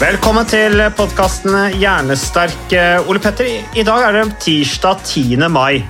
Velkommen 0.00 0.46
til 0.48 0.80
podkasten 0.96 1.74
Hjernesterk. 1.76 2.70
Ole 3.04 3.20
Petter, 3.20 3.44
i 3.76 3.82
dag 3.84 4.04
er 4.06 4.14
det 4.16 4.38
tirsdag 4.40 5.02
10. 5.04 5.42
mai. 5.52 5.82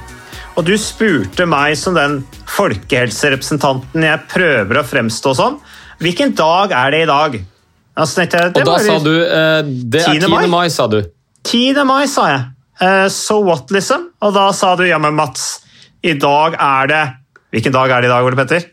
Og 0.58 0.64
du 0.66 0.72
spurte 0.82 1.44
meg 1.46 1.76
som 1.78 1.94
den 1.94 2.16
folkehelserepresentanten 2.50 4.02
jeg 4.02 4.22
prøver 4.32 4.80
å 4.80 4.82
fremstå 4.82 5.34
som. 5.38 5.60
Hvilken 6.02 6.34
dag 6.34 6.74
er 6.74 6.90
det 6.90 7.04
i 7.04 7.06
dag? 7.06 7.36
Altså, 8.02 8.24
jeg, 8.24 8.32
det 8.34 8.64
Og 8.64 8.66
da 8.72 8.80
sa 8.82 8.96
du 9.04 9.12
eh, 9.14 9.70
Det 9.94 10.02
er 10.02 10.18
10. 10.18 10.24
10. 10.26 10.34
mai. 10.34 10.50
mai, 10.56 10.66
sa 10.74 10.88
du. 10.90 10.98
10. 11.46 11.78
mai, 11.86 12.02
sa 12.10 12.26
jeg. 12.32 12.42
Eh, 12.82 13.06
so 13.14 13.38
what, 13.46 13.70
liksom? 13.70 14.08
Og 14.26 14.34
da 14.34 14.48
sa 14.58 14.72
du 14.74 14.88
ja, 14.88 14.98
men 14.98 15.14
Mats, 15.14 15.60
i 16.02 16.16
dag 16.18 16.58
er 16.58 16.90
det 16.90 17.04
Hvilken 17.54 17.78
dag 17.78 17.94
er 17.94 18.02
det 18.02 18.10
i 18.10 18.14
dag, 18.16 18.26
Ole 18.26 18.42
Petter? 18.42 18.66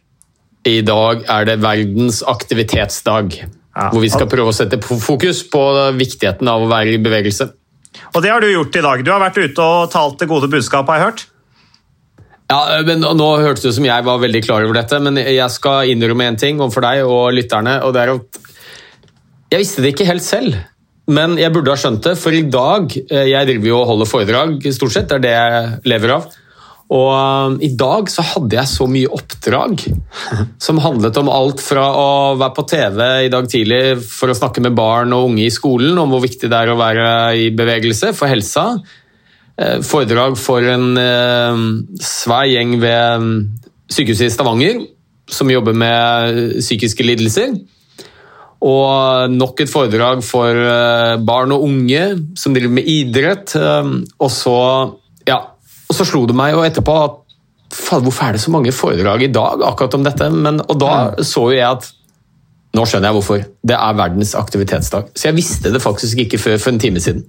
I 0.66 0.82
dag 0.82 1.22
er 1.30 1.46
det 1.46 1.60
verdens 1.62 2.24
aktivitetsdag. 2.26 3.38
Ja. 3.78 3.92
Hvor 3.94 4.02
vi 4.02 4.10
skal 4.10 4.30
prøve 4.32 4.50
å 4.50 4.56
sette 4.58 4.80
fokus 4.82 5.44
på 5.54 5.64
viktigheten 5.94 6.50
av 6.50 6.64
å 6.66 6.70
være 6.72 6.96
i 6.96 7.02
bevegelse. 7.02 7.52
Og 8.16 8.24
det 8.24 8.32
har 8.34 8.42
du 8.42 8.50
gjort 8.50 8.78
i 8.78 8.82
dag. 8.82 9.04
Du 9.06 9.12
har 9.14 9.22
vært 9.22 9.38
ute 9.38 9.62
og 9.62 9.92
talt 9.94 10.18
det 10.22 10.30
gode 10.30 10.50
budskapet, 10.50 10.90
har 10.90 10.98
jeg 10.98 11.10
hørt. 11.12 11.26
Ja, 12.48 12.62
men 12.88 13.04
Nå 13.04 13.28
hørtes 13.44 13.66
det 13.66 13.74
ut 13.74 13.78
som 13.78 13.88
jeg 13.88 14.06
var 14.08 14.22
veldig 14.24 14.42
klar 14.46 14.64
over 14.64 14.80
dette, 14.80 15.00
men 15.04 15.20
jeg 15.20 15.52
skal 15.54 15.92
innrømme 15.92 16.30
en 16.32 16.40
ting 16.40 16.62
overfor 16.64 16.86
deg 16.88 17.04
og 17.04 17.36
lytterne. 17.36 17.82
og 17.84 17.94
det 17.94 18.04
er 18.06 18.14
at 18.16 18.42
Jeg 19.52 19.64
visste 19.64 19.84
det 19.84 19.94
ikke 19.94 20.08
helt 20.08 20.24
selv, 20.24 20.58
men 21.08 21.38
jeg 21.40 21.54
burde 21.54 21.72
ha 21.72 21.80
skjønt 21.80 22.04
det. 22.08 22.18
For 22.20 22.36
i 22.36 22.44
dag 22.48 22.92
eh, 22.98 23.30
Jeg 23.32 23.48
driver 23.52 23.68
jo 23.68 23.78
og 23.82 23.88
holder 23.94 24.12
foredrag, 24.12 24.74
stort 24.74 24.96
sett. 24.96 25.12
Det 25.12 25.20
er 25.20 25.26
det 25.28 25.36
jeg 25.36 25.92
lever 25.94 26.16
av. 26.18 26.32
Og 26.88 27.10
eh, 27.12 27.56
i 27.68 27.72
dag 27.76 28.08
så 28.12 28.24
hadde 28.24 28.56
jeg 28.56 28.72
så 28.72 28.88
mye 28.88 29.10
oppdrag 29.12 29.82
som 30.66 30.80
handlet 30.84 31.18
om 31.20 31.32
alt 31.32 31.64
fra 31.64 31.88
å 32.00 32.10
være 32.40 32.56
på 32.56 32.68
TV 32.72 33.02
i 33.26 33.32
dag 33.34 33.50
tidlig 33.52 33.82
for 34.08 34.32
å 34.32 34.38
snakke 34.38 34.64
med 34.64 34.78
barn 34.78 35.16
og 35.16 35.32
unge 35.34 35.48
i 35.48 35.54
skolen 35.54 36.00
om 36.00 36.14
hvor 36.14 36.24
viktig 36.24 36.48
det 36.52 36.62
er 36.62 36.72
å 36.72 36.80
være 36.80 37.10
i 37.44 37.50
bevegelse 37.56 38.14
for 38.16 38.32
helsa. 38.32 38.70
Eh, 39.60 39.80
Foredrag 39.84 40.38
for 40.40 40.64
en 40.64 40.94
eh, 41.02 41.64
svær 42.04 42.48
gjeng 42.48 42.78
ved 42.84 43.26
mm, 43.26 43.34
sykehuset 43.92 44.30
i 44.30 44.36
Stavanger 44.38 44.86
som 45.28 45.50
jobber 45.52 45.76
med 45.76 46.62
psykiske 46.62 47.04
lidelser. 47.04 47.58
Og 48.64 49.34
nok 49.36 49.60
et 49.62 49.70
foredrag 49.70 50.24
for 50.26 50.50
eh, 50.50 51.18
barn 51.22 51.52
og 51.54 51.68
unge 51.68 52.06
som 52.40 52.56
driver 52.56 52.74
med 52.80 52.88
idrett. 52.90 53.54
eh, 53.60 53.92
Og 54.24 54.32
så, 54.34 54.56
så 55.98 56.08
slo 56.08 56.26
det 56.30 56.36
meg 56.38 56.54
jo 56.56 56.66
etterpå 56.66 56.98
at 57.04 57.20
faen, 57.74 58.04
hvorfor 58.06 58.28
er 58.28 58.38
det 58.38 58.44
så 58.44 58.54
mange 58.54 58.74
foredrag 58.76 59.26
i 59.26 59.32
dag 59.34 59.64
akkurat 59.68 59.98
om 59.98 60.06
dette? 60.06 60.30
Men, 60.34 60.62
og 60.64 60.80
da 60.82 60.92
så 61.26 61.50
jo 61.52 61.58
jeg 61.58 61.68
at 61.68 61.90
nå 62.78 62.86
skjønner 62.86 63.10
jeg 63.10 63.18
hvorfor. 63.18 63.44
Det 63.68 63.76
er 63.76 63.98
verdens 63.98 64.36
aktivitetsdag. 64.38 65.12
Så 65.18 65.30
jeg 65.32 65.38
visste 65.38 65.74
det 65.74 65.84
faktisk 65.84 66.22
ikke 66.24 66.40
før 66.42 66.58
for 66.62 66.74
en 66.74 66.82
time 66.82 67.02
siden. 67.02 67.26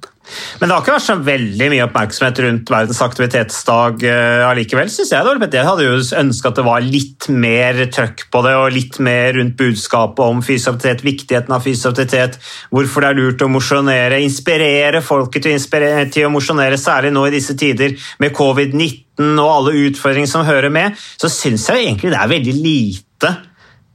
Men 0.61 0.69
det 0.69 0.75
har 0.75 0.83
ikke 0.83 0.93
vært 0.93 1.07
så 1.07 1.15
veldig 1.25 1.69
mye 1.73 1.85
oppmerksomhet 1.87 2.41
rundt 2.45 2.71
verdens 2.73 3.01
aktivitetsdag 3.01 4.03
allikevel, 4.05 4.45
allikevel, 4.51 4.91
syns 4.93 5.13
jeg. 5.15 5.39
Det 5.41 5.49
Jeg 5.57 5.69
hadde 5.69 5.87
jo 5.87 5.95
ønska 6.21 6.53
at 6.53 6.61
det 6.61 6.67
var 6.67 6.85
litt 6.85 7.29
mer 7.33 7.81
trøkk 7.95 8.27
på 8.33 8.43
det, 8.45 8.55
og 8.61 8.77
litt 8.77 9.01
mer 9.05 9.33
rundt 9.39 9.57
budskapet 9.57 10.25
om 10.25 10.45
fysisk 10.45 10.75
aktivitet, 10.75 11.05
viktigheten 11.07 11.57
av 11.57 11.65
fysisk 11.65 11.93
aktivitet, 11.93 12.39
hvorfor 12.75 13.05
det 13.05 13.11
er 13.11 13.21
lurt 13.23 13.45
å 13.45 13.51
mosjonere, 13.53 14.21
inspirere 14.25 15.03
folket 15.05 15.47
til, 15.47 15.57
inspirere, 15.57 16.09
til 16.13 16.29
å 16.29 16.33
mosjonere, 16.35 16.81
særlig 16.81 17.15
nå 17.15 17.25
i 17.29 17.37
disse 17.39 17.57
tider 17.59 17.97
med 18.21 18.37
covid-19 18.37 19.33
og 19.41 19.53
alle 19.55 19.79
utfordringer 19.89 20.31
som 20.31 20.47
hører 20.47 20.73
med, 20.75 20.99
så 21.17 21.31
syns 21.33 21.71
jeg 21.71 21.87
egentlig 21.87 22.13
det 22.13 22.21
er 22.21 22.35
veldig 22.37 22.59
lite. 22.59 23.37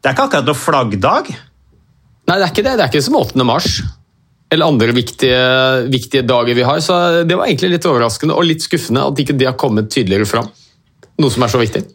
Det 0.03 0.09
er 0.11 0.15
ikke 0.17 0.25
akkurat 0.27 0.47
noe 0.49 0.59
flaggdag. 0.59 1.29
Nei, 2.27 2.35
det 2.35 2.43
er 2.43 2.49
ikke 2.51 2.65
det. 2.65 2.73
Det 2.75 2.83
er 2.83 2.89
ikke 2.91 3.05
som 3.05 3.15
8. 3.21 3.45
mars. 3.47 3.77
Eller 4.51 4.67
andre 4.67 4.93
viktige, 4.93 5.39
viktige 5.87 6.25
dager 6.27 6.57
vi 6.57 6.65
har. 6.67 6.81
Så 6.83 6.97
det 7.23 7.37
var 7.39 7.47
egentlig 7.47 7.77
litt 7.77 7.87
overraskende 7.87 8.35
og 8.35 8.45
litt 8.49 8.65
skuffende 8.65 9.05
at 9.07 9.23
ikke 9.23 9.37
det 9.39 9.47
har 9.47 9.55
kommet 9.59 9.87
tydeligere 9.93 10.27
fram. 10.27 10.51
Noe 11.23 11.31
som 11.31 11.45
er 11.45 11.53
så 11.53 11.61
viktig. 11.61 11.85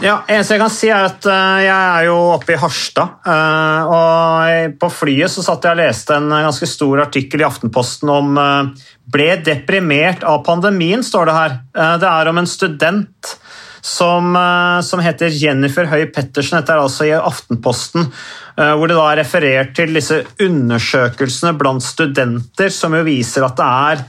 Ja, 0.00 0.20
eneste 0.30 0.54
jeg 0.54 0.62
kan 0.62 0.72
si 0.72 0.88
er 0.88 1.08
at 1.10 1.26
eh, 1.28 1.58
jeg 1.66 1.74
er 1.74 2.06
jo 2.06 2.14
oppe 2.36 2.54
i 2.54 2.60
Harstad. 2.62 3.18
eh, 3.26 3.90
og 3.90 4.78
På 4.80 4.88
flyet 4.94 5.34
så 5.34 5.42
satt 5.44 5.66
jeg 5.66 5.74
og 5.74 5.82
leste 5.82 6.14
en 6.16 6.30
ganske 6.30 6.68
stor 6.70 7.02
artikkel 7.02 7.42
i 7.42 7.48
Aftenposten 7.48 8.12
om 8.14 8.38
eh, 8.38 8.86
'Ble 9.10 9.32
deprimert 9.42 10.22
av 10.22 10.44
pandemien', 10.46 11.02
står 11.02 11.26
det 11.26 11.34
her. 11.34 11.54
Det 11.98 12.06
er 12.06 12.28
om 12.30 12.38
en 12.38 12.46
student 12.46 13.32
som, 13.80 14.34
eh, 14.36 14.80
som 14.86 15.00
heter 15.00 15.32
Jennifer 15.32 15.88
Høy 15.90 16.06
Pettersen. 16.14 16.60
Dette 16.60 16.72
er 16.74 16.82
altså 16.82 17.08
i 17.08 17.16
Aftenposten. 17.16 18.12
eh, 18.58 18.74
Hvor 18.74 18.88
det 18.88 18.96
da 18.96 19.12
er 19.12 19.22
referert 19.22 19.74
til 19.74 19.94
disse 19.94 20.24
undersøkelsene 20.40 21.56
blant 21.58 21.82
studenter 21.82 22.70
som 22.70 22.94
jo 22.94 23.02
viser 23.06 23.44
at 23.44 23.56
det 23.56 23.66
er 23.66 24.04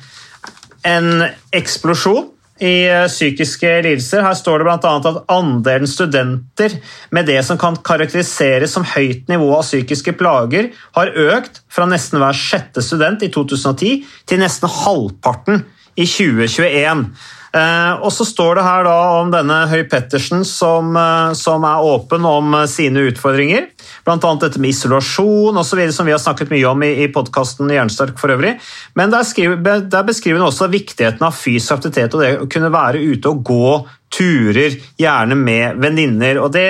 en 0.84 1.26
eksplosjon 1.54 2.30
i 2.62 2.86
eh, 2.86 3.08
psykiske 3.10 3.70
lidelser. 3.86 4.22
Her 4.22 4.38
står 4.38 4.62
det 4.62 4.68
bl.a. 4.68 4.94
at 4.98 5.32
andelen 5.34 5.90
studenter 5.90 6.78
med 7.12 7.26
det 7.30 7.40
som 7.46 7.58
kan 7.62 7.78
karakteriseres 7.82 8.76
som 8.76 8.86
høyt 8.86 9.30
nivå 9.32 9.50
av 9.58 9.66
psykiske 9.66 10.14
plager, 10.20 10.70
har 10.98 11.14
økt 11.16 11.64
fra 11.72 11.88
nesten 11.90 12.22
hver 12.22 12.38
sjette 12.38 12.84
student 12.86 13.24
i 13.26 13.32
2010 13.34 14.04
til 14.30 14.42
nesten 14.44 14.70
halvparten 14.70 15.64
i 15.98 16.06
2021. 16.06 17.08
Eh, 17.52 17.94
og 18.00 18.14
så 18.16 18.24
står 18.24 18.56
det 18.56 18.64
her 18.64 18.86
da 18.88 18.96
om 19.20 19.32
denne 19.34 19.58
Høy 19.68 19.82
Pettersen 19.92 20.46
som, 20.48 20.94
eh, 20.96 21.34
som 21.36 21.66
er 21.68 21.84
åpen 21.84 22.24
om 22.28 22.54
eh, 22.56 22.68
sine 22.72 23.04
utfordringer. 23.10 23.68
Bl.a. 24.08 24.16
dette 24.40 24.62
med 24.62 24.72
isolasjon 24.72 25.60
osv., 25.60 25.82
som 25.92 26.08
vi 26.08 26.16
har 26.16 26.22
snakket 26.24 26.54
mye 26.54 26.70
om 26.70 26.86
i, 26.88 26.94
i 27.04 27.10
podkasten 27.12 27.72
Jernsterk 27.74 28.16
for 28.22 28.32
øvrig. 28.32 28.56
Men 28.96 29.12
der, 29.12 29.28
skriver, 29.28 29.84
der 29.84 30.08
beskriver 30.08 30.40
hun 30.40 30.48
også 30.48 30.72
viktigheten 30.72 31.28
av 31.28 31.36
fysisk 31.36 31.76
aktivitet 31.76 32.16
og 32.16 32.24
det 32.24 32.32
å 32.40 32.50
kunne 32.52 32.72
være 32.72 33.04
ute 33.04 33.34
og 33.34 33.44
gå 33.52 33.76
turer, 34.12 34.80
gjerne 35.00 35.36
med 35.40 35.80
venninner. 35.84 36.40
Og 36.44 36.52
det 36.56 36.70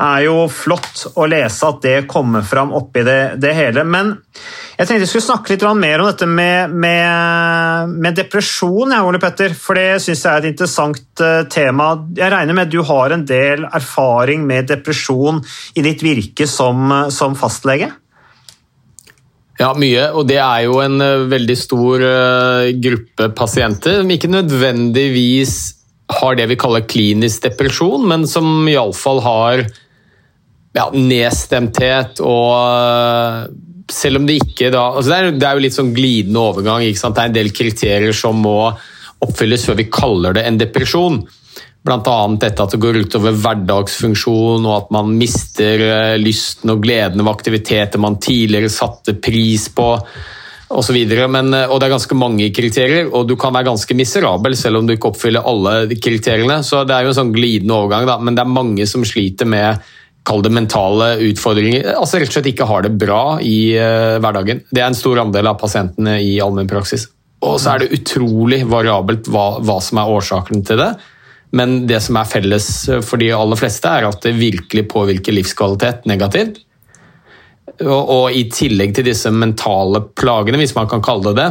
er 0.00 0.24
jo 0.26 0.48
flott 0.50 1.04
å 1.14 1.26
lese 1.30 1.68
at 1.68 1.82
det 1.84 1.96
kommer 2.10 2.42
fram 2.46 2.72
oppi 2.74 3.04
det, 3.06 3.36
det 3.42 3.52
hele. 3.54 3.84
Men 3.86 4.10
jeg 4.74 4.88
tenkte 4.88 5.04
jeg 5.04 5.10
skulle 5.12 5.26
snakke 5.28 5.54
litt 5.54 5.66
mer 5.78 6.02
om 6.02 6.08
dette 6.08 6.26
med, 6.26 6.74
med, 6.74 7.92
med 8.02 8.18
depresjon, 8.18 8.90
ja, 8.90 9.04
Ole 9.06 9.20
Petter, 9.22 9.54
for 9.54 9.78
det 9.78 10.00
syns 10.02 10.24
jeg 10.24 10.32
er 10.32 10.42
et 10.42 10.50
interessant 10.50 11.22
eh, 11.22 11.44
tema. 11.46 11.92
Jeg 12.18 12.32
regner 12.34 12.58
med 12.58 12.66
at 12.66 12.74
du 12.74 12.82
har 12.86 13.14
en 13.14 13.26
del 13.28 13.68
erfaring 13.70 14.42
med 14.48 14.72
depresjon 14.72 15.38
i 15.78 15.84
ditt 15.86 16.02
virke 16.02 16.48
som, 16.50 16.90
som 17.14 17.38
fastlege? 17.38 17.92
Ja, 19.60 19.70
mye. 19.78 20.08
Og 20.18 20.26
det 20.26 20.40
er 20.42 20.64
jo 20.66 20.80
en 20.82 20.98
eh, 21.04 21.28
veldig 21.30 21.58
stor 21.60 22.02
eh, 22.02 22.74
gruppe 22.82 23.30
pasienter 23.38 24.00
som 24.02 24.10
ikke 24.10 24.32
nødvendigvis 24.32 25.54
har 26.18 26.34
det 26.36 26.50
vi 26.50 26.58
kaller 26.60 26.84
klinisk 26.84 27.46
depresjon, 27.46 28.02
men 28.10 28.26
som 28.28 28.66
iallfall 28.68 29.22
har 29.24 29.62
ja, 30.74 30.88
nedstemthet 30.90 32.20
og 32.24 32.50
eh, 32.58 33.38
selv 33.92 34.20
om 34.20 34.26
det 34.26 34.40
ikke 34.40 34.72
da 34.74 34.88
altså 34.94 35.10
det, 35.10 35.16
er, 35.18 35.38
det 35.38 35.46
er 35.48 35.56
jo 35.56 35.64
litt 35.66 35.76
sånn 35.76 35.94
glidende 35.94 36.42
overgang. 36.42 36.84
ikke 36.84 37.00
sant? 37.00 37.16
Det 37.16 37.24
er 37.24 37.32
en 37.32 37.38
del 37.38 37.54
kriterier 37.54 38.16
som 38.16 38.42
må 38.42 38.58
oppfylles 39.24 39.64
før 39.68 39.80
vi 39.80 39.90
kaller 39.92 40.36
det 40.36 40.44
en 40.48 40.60
depresjon. 40.60 41.22
Bl.a. 41.84 42.18
dette 42.40 42.64
at 42.64 42.72
det 42.72 42.80
går 42.80 43.02
utover 43.04 43.34
hverdagsfunksjon, 43.36 44.64
og 44.64 44.76
at 44.78 44.94
man 44.94 45.10
mister 45.20 45.82
eh, 45.84 46.14
lysten 46.16 46.72
og 46.72 46.80
gleden 46.84 47.20
ved 47.20 47.32
aktiviteter 47.34 48.00
man 48.00 48.16
tidligere 48.24 48.72
satte 48.72 49.18
pris 49.20 49.68
på 49.68 49.90
osv. 50.74 50.96
Og 50.96 51.76
det 51.76 51.86
er 51.86 51.92
ganske 51.92 52.16
mange 52.16 52.48
kriterier, 52.56 53.10
og 53.12 53.28
du 53.28 53.36
kan 53.40 53.52
være 53.54 53.68
ganske 53.68 53.96
miserabel 53.98 54.56
selv 54.56 54.80
om 54.80 54.88
du 54.88 54.94
ikke 54.96 55.12
oppfyller 55.12 55.44
alle 55.44 55.98
kriteriene. 56.00 56.62
Så 56.64 56.86
det 56.88 56.96
er 56.96 57.04
jo 57.04 57.12
en 57.12 57.20
sånn 57.20 57.34
glidende 57.36 57.76
overgang, 57.76 58.08
da. 58.08 58.16
men 58.16 58.34
det 58.34 58.46
er 58.46 58.56
mange 58.56 58.88
som 58.88 59.04
sliter 59.06 59.48
med 59.48 59.84
kall 60.24 60.42
det 60.44 60.52
mentale 60.56 61.10
utfordringer. 61.30 61.90
Altså 61.98 62.20
rett 62.20 62.32
og 62.32 62.38
slett 62.38 62.52
ikke 62.52 62.68
har 62.68 62.86
det 62.86 62.94
bra 63.00 63.38
i 63.44 63.74
uh, 63.76 64.16
hverdagen. 64.24 64.62
Det 64.70 64.82
er 64.82 64.88
en 64.88 64.98
stor 64.98 65.20
andel 65.24 65.50
av 65.50 65.58
pasientene 65.60 66.16
i 66.24 66.38
allmennpraksis. 66.42 67.08
Og 67.44 67.58
så 67.60 67.74
er 67.74 67.82
det 67.82 67.98
utrolig 67.98 68.62
variabelt 68.68 69.28
hva, 69.28 69.58
hva, 69.60 69.76
som 69.84 70.00
er 70.00 70.12
årsaken 70.14 70.64
til 70.64 70.80
det. 70.80 70.92
Men 71.54 71.82
det 71.86 72.00
som 72.02 72.16
er 72.18 72.30
felles 72.30 72.68
for 73.06 73.20
de 73.20 73.28
aller 73.36 73.58
fleste, 73.60 73.90
er 73.90 74.08
at 74.08 74.24
det 74.24 74.32
virkelig 74.38 74.86
påvirker 74.90 75.36
livskvalitet 75.36 76.08
negativt. 76.10 76.62
Og, 77.82 78.00
og 78.00 78.34
i 78.34 78.46
tillegg 78.52 78.94
til 78.96 79.08
disse 79.10 79.30
mentale 79.34 80.02
plagene, 80.16 80.58
hvis 80.60 80.74
man 80.76 80.88
kan 80.90 81.04
kalle 81.04 81.30
det 81.30 81.36
det, 81.42 81.50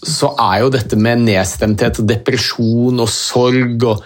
så 0.00 0.30
er 0.40 0.62
jo 0.62 0.72
dette 0.72 0.96
med 0.96 1.26
nedstemthet 1.26 2.00
og 2.00 2.08
depresjon 2.08 3.02
og 3.02 3.10
sorg 3.12 3.84
og 3.88 4.04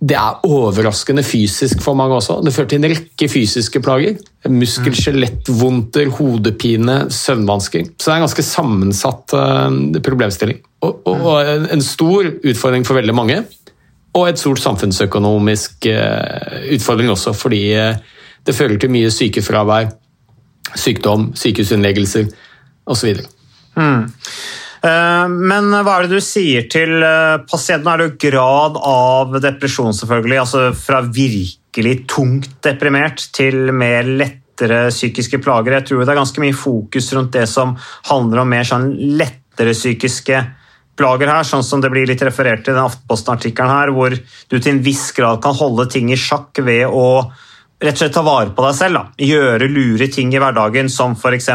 det 0.00 0.16
er 0.16 0.46
overraskende 0.48 1.22
fysisk 1.26 1.82
for 1.84 1.96
mange 1.98 2.16
også. 2.16 2.38
Det 2.44 2.54
fører 2.54 2.68
til 2.70 2.80
en 2.80 2.88
rekke 2.88 3.26
fysiske 3.28 3.82
plager. 3.84 4.16
Muskel-, 4.48 4.96
skjelettvondter, 4.96 6.08
hodepine, 6.16 7.02
søvnvansker. 7.12 7.90
Så 7.98 8.06
det 8.06 8.14
er 8.14 8.20
en 8.22 8.24
ganske 8.24 8.44
sammensatt 8.46 9.34
uh, 9.36 10.00
problemstilling. 10.06 10.62
Og, 10.80 11.02
og, 11.04 11.26
og, 11.28 11.66
en 11.76 11.84
stor 11.84 12.30
utfordring 12.32 12.88
for 12.88 12.96
veldig 12.96 13.16
mange. 13.16 13.42
Og 14.16 14.30
et 14.30 14.40
stort 14.40 14.62
samfunnsøkonomisk 14.64 15.90
uh, 15.92 16.64
utfordring 16.72 17.12
også, 17.12 17.36
fordi 17.36 17.60
uh, 17.76 18.00
det 18.48 18.56
fører 18.56 18.80
til 18.80 18.94
mye 18.96 19.12
sykefravær, 19.12 19.92
sykdom, 20.80 21.34
sykehusinnleggelser 21.36 22.32
osv. 22.88 23.20
Mm. 23.76 24.08
Eh, 24.80 25.26
men 25.28 25.68
hva 25.74 25.98
er 25.98 26.06
det 26.06 26.16
du 26.16 26.24
sier 26.24 26.68
til 26.72 27.02
eh, 27.04 27.40
pasienten? 27.48 27.90
Er 27.92 28.04
det 28.04 28.20
grad 28.22 28.78
av 28.80 29.36
depresjon, 29.42 29.96
selvfølgelig? 29.96 30.38
Altså 30.40 30.62
fra 30.76 31.02
virkelig 31.04 31.96
tungt 32.10 32.54
deprimert 32.64 33.26
til 33.36 33.74
mer 33.76 34.08
lettere 34.08 34.86
psykiske 34.92 35.42
plager? 35.44 35.78
Jeg 35.78 35.90
tror 35.90 36.04
det 36.04 36.14
er 36.14 36.22
ganske 36.22 36.44
mye 36.44 36.56
fokus 36.56 37.12
rundt 37.16 37.36
det 37.36 37.44
som 37.50 37.76
handler 38.08 38.44
om 38.44 38.56
mer 38.56 38.68
sånn 38.68 38.88
lettere 39.20 39.76
psykiske 39.76 40.40
plager 41.00 41.30
her, 41.32 41.44
sånn 41.48 41.64
som 41.64 41.80
det 41.80 41.92
blir 41.92 42.08
litt 42.08 42.22
referert 42.24 42.64
til 42.64 42.74
i 42.74 42.76
den 42.76 42.88
Aftenposten-artikkelen 42.88 43.72
her, 43.72 43.92
hvor 43.96 44.16
du 44.16 44.56
til 44.58 44.74
en 44.74 44.82
viss 44.84 45.06
grad 45.16 45.40
kan 45.44 45.56
holde 45.56 45.86
ting 45.92 46.10
i 46.12 46.18
sjakk 46.18 46.60
ved 46.64 46.88
å 46.88 47.30
rett 47.80 47.96
og 47.96 48.02
slett 48.02 48.12
ta 48.14 48.22
vare 48.24 48.52
på 48.52 48.64
deg 48.66 48.76
selv. 48.76 48.98
Da. 48.98 49.24
Gjøre 49.24 49.70
lure 49.72 50.08
ting 50.12 50.34
i 50.34 50.40
hverdagen, 50.40 50.90
som 50.92 51.16
f.eks. 51.16 51.48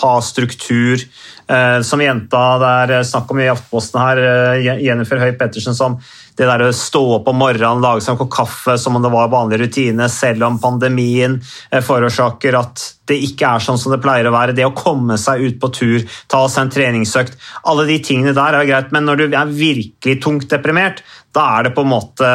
ha 0.00 0.14
struktur. 0.24 1.04
Eh, 1.52 1.78
som 1.84 2.00
jenta 2.00 2.40
det 2.62 2.72
er 2.82 2.92
eh, 2.96 3.04
snakk 3.04 3.30
om 3.34 3.40
i 3.42 3.48
Aftenposten 3.50 4.00
her, 4.00 4.20
eh, 4.24 4.68
Jennifer 4.86 5.20
Høy 5.20 5.34
Pettersen, 5.36 5.76
som 5.76 5.98
det 6.38 6.46
der 6.48 6.64
å 6.64 6.70
stå 6.72 7.02
opp 7.18 7.28
om 7.28 7.36
morgenen, 7.42 7.82
lage 7.84 8.00
seg 8.04 8.14
en 8.14 8.20
kopp 8.22 8.30
kaffe 8.32 8.78
som 8.80 8.96
om 8.96 9.04
det 9.04 9.10
var 9.12 9.28
vanlig 9.32 9.58
rutine, 9.60 10.06
selv 10.08 10.46
om 10.46 10.56
pandemien 10.62 11.36
eh, 11.70 11.82
forårsaker 11.84 12.56
at 12.56 12.86
det 13.10 13.18
ikke 13.26 13.50
er 13.50 13.64
sånn 13.64 13.80
som 13.80 13.92
det 13.92 14.00
pleier 14.04 14.30
å 14.30 14.34
være. 14.34 14.56
Det 14.56 14.64
å 14.64 14.72
komme 14.76 15.18
seg 15.20 15.44
ut 15.44 15.58
på 15.60 15.72
tur, 15.76 16.06
ta 16.32 16.46
seg 16.48 16.64
en 16.64 16.76
treningsøkt. 16.78 17.36
Alle 17.68 17.84
de 17.90 17.98
tingene 18.06 18.36
der 18.38 18.56
er 18.56 18.70
greit, 18.70 18.94
men 18.94 19.04
når 19.08 19.20
du 19.20 19.26
er 19.28 19.52
virkelig 19.52 20.22
tungt 20.24 20.48
deprimert, 20.54 21.04
da 21.36 21.50
er 21.58 21.68
det 21.68 21.76
på 21.76 21.84
en 21.84 21.92
måte 21.92 22.30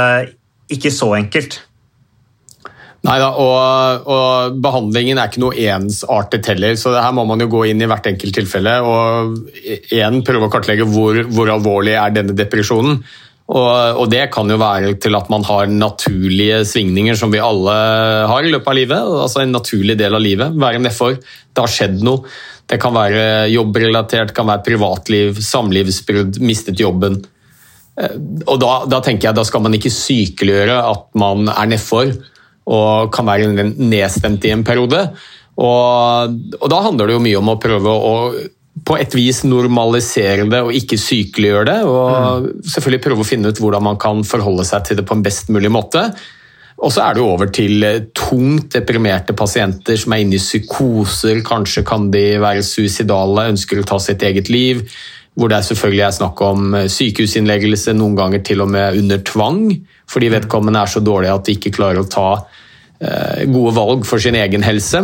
ikke 0.74 0.92
så 0.94 1.16
enkelt. 1.18 1.62
Nei 3.08 3.16
da, 3.22 3.28
og, 3.40 4.08
og, 4.12 4.58
behandlingen 4.64 5.20
er 5.20 5.30
ikke 5.30 5.40
noe 5.46 5.68
ensartet 5.72 6.50
heller, 6.52 6.76
så 6.80 6.92
her 6.98 7.14
må 7.16 7.24
man 7.30 7.40
jo 7.40 7.48
gå 7.54 7.62
inn 7.70 7.80
i 7.80 7.88
hvert 7.88 8.10
enkelt 8.10 8.36
tilfelle 8.36 8.74
og 8.84 9.38
igjen 9.64 10.20
prøve 10.28 10.50
å 10.50 10.52
kartlegge 10.52 10.88
hvor, 10.92 11.22
hvor 11.32 11.54
alvorlig 11.54 11.96
er 11.96 12.18
denne 12.18 12.36
depresjonen. 12.36 13.00
Og, 13.48 13.72
og, 14.02 14.04
det 14.12 14.26
kan 14.34 14.50
jo 14.52 14.58
være 14.60 14.98
til 15.00 15.16
at 15.16 15.30
man 15.32 15.46
har 15.48 15.72
naturlige 15.72 16.66
svingninger 16.68 17.16
som 17.16 17.32
vi 17.32 17.40
alle 17.40 17.76
har 18.28 18.44
i 18.44 18.52
løpet 18.52 18.74
av 18.74 18.76
livet. 18.76 19.16
altså 19.24 19.46
En 19.46 19.56
naturlig 19.56 19.96
del 20.00 20.18
av 20.18 20.24
livet. 20.24 20.58
Være 20.60 20.84
nedfor. 20.84 21.16
Det 21.16 21.64
har 21.64 21.72
skjedd 21.72 22.04
noe. 22.04 22.28
Det 22.68 22.76
kan 22.84 22.92
være 22.92 23.48
jobbrelatert, 23.54 24.34
kan 24.36 24.50
være 24.50 24.66
privatliv, 24.66 25.40
samlivsbrudd, 25.40 26.42
mistet 26.44 26.84
jobben. 26.84 27.22
Eh, 27.96 28.18
og 28.44 28.58
da, 28.60 28.82
da 28.92 29.00
tenker 29.06 29.30
jeg 29.30 29.40
da 29.40 29.48
skal 29.48 29.64
man 29.64 29.80
ikke 29.80 29.96
sykeliggjøre 29.96 30.82
at 30.84 31.08
man 31.16 31.48
er 31.54 31.72
nedfor 31.72 32.12
og 32.68 33.12
kan 33.16 33.28
være 33.28 33.50
nedstemt 33.80 34.46
i 34.48 34.54
en 34.54 34.66
periode. 34.68 35.08
Og, 35.58 36.38
og, 36.60 36.68
da 36.70 36.84
handler 36.86 37.10
det 37.10 37.18
jo 37.18 37.24
mye 37.24 37.42
om 37.42 37.52
å 37.54 37.60
prøve 37.62 37.94
å 37.96 38.16
på 38.88 38.94
et 39.02 39.16
vis 39.18 39.40
normalisere 39.42 40.46
det 40.48 40.60
og 40.64 40.76
ikke 40.76 41.00
sykeliggjøre 41.02 41.68
det. 41.72 41.78
Og 41.90 42.10
mm. 42.46 42.50
selvfølgelig 42.74 43.04
prøve 43.04 43.24
å 43.24 43.28
finne 43.28 43.52
ut 43.52 43.62
hvordan 43.62 43.88
man 43.88 43.98
kan 44.02 44.22
forholde 44.28 44.68
seg 44.68 44.86
til 44.86 45.00
det 45.00 45.08
på 45.08 45.18
en 45.18 45.24
best 45.26 45.50
mulig 45.54 45.72
måte. 45.74 46.06
Og 46.78 46.94
så 46.94 47.08
er 47.08 47.18
det 47.18 47.24
over 47.26 47.50
til 47.50 47.86
tungt 48.16 48.70
deprimerte 48.76 49.34
pasienter 49.38 49.98
som 49.98 50.14
er 50.14 50.22
inne 50.22 50.38
i 50.38 50.42
psykoser. 50.42 51.42
Kanskje 51.46 51.82
kan 51.88 52.12
de 52.14 52.26
være 52.44 52.66
suicidale, 52.66 53.48
ønsker 53.56 53.82
å 53.82 53.88
ta 53.88 53.98
sitt 54.04 54.22
eget 54.28 54.52
liv. 54.54 54.84
Hvor 55.38 55.52
det 55.52 55.60
er 55.60 55.66
selvfølgelig 55.68 56.06
er 56.08 56.16
snakk 56.16 56.40
om 56.42 56.78
sykehusinnleggelse, 56.90 57.94
noen 57.94 58.16
ganger 58.18 58.42
til 58.46 58.64
og 58.64 58.72
med 58.74 58.98
under 58.98 59.22
tvang. 59.22 59.68
Fordi 60.10 60.32
vedkommende 60.34 60.82
er 60.82 60.90
så 60.90 61.02
dårlige 61.06 61.36
at 61.38 61.46
de 61.46 61.54
ikke 61.58 61.76
klarer 61.78 62.02
å 62.02 62.10
ta 62.10 62.30
Eh, 62.98 63.46
gode 63.54 63.76
valg 63.76 64.06
for 64.10 64.22
sin 64.22 64.36
egen 64.38 64.66
helse. 64.66 65.04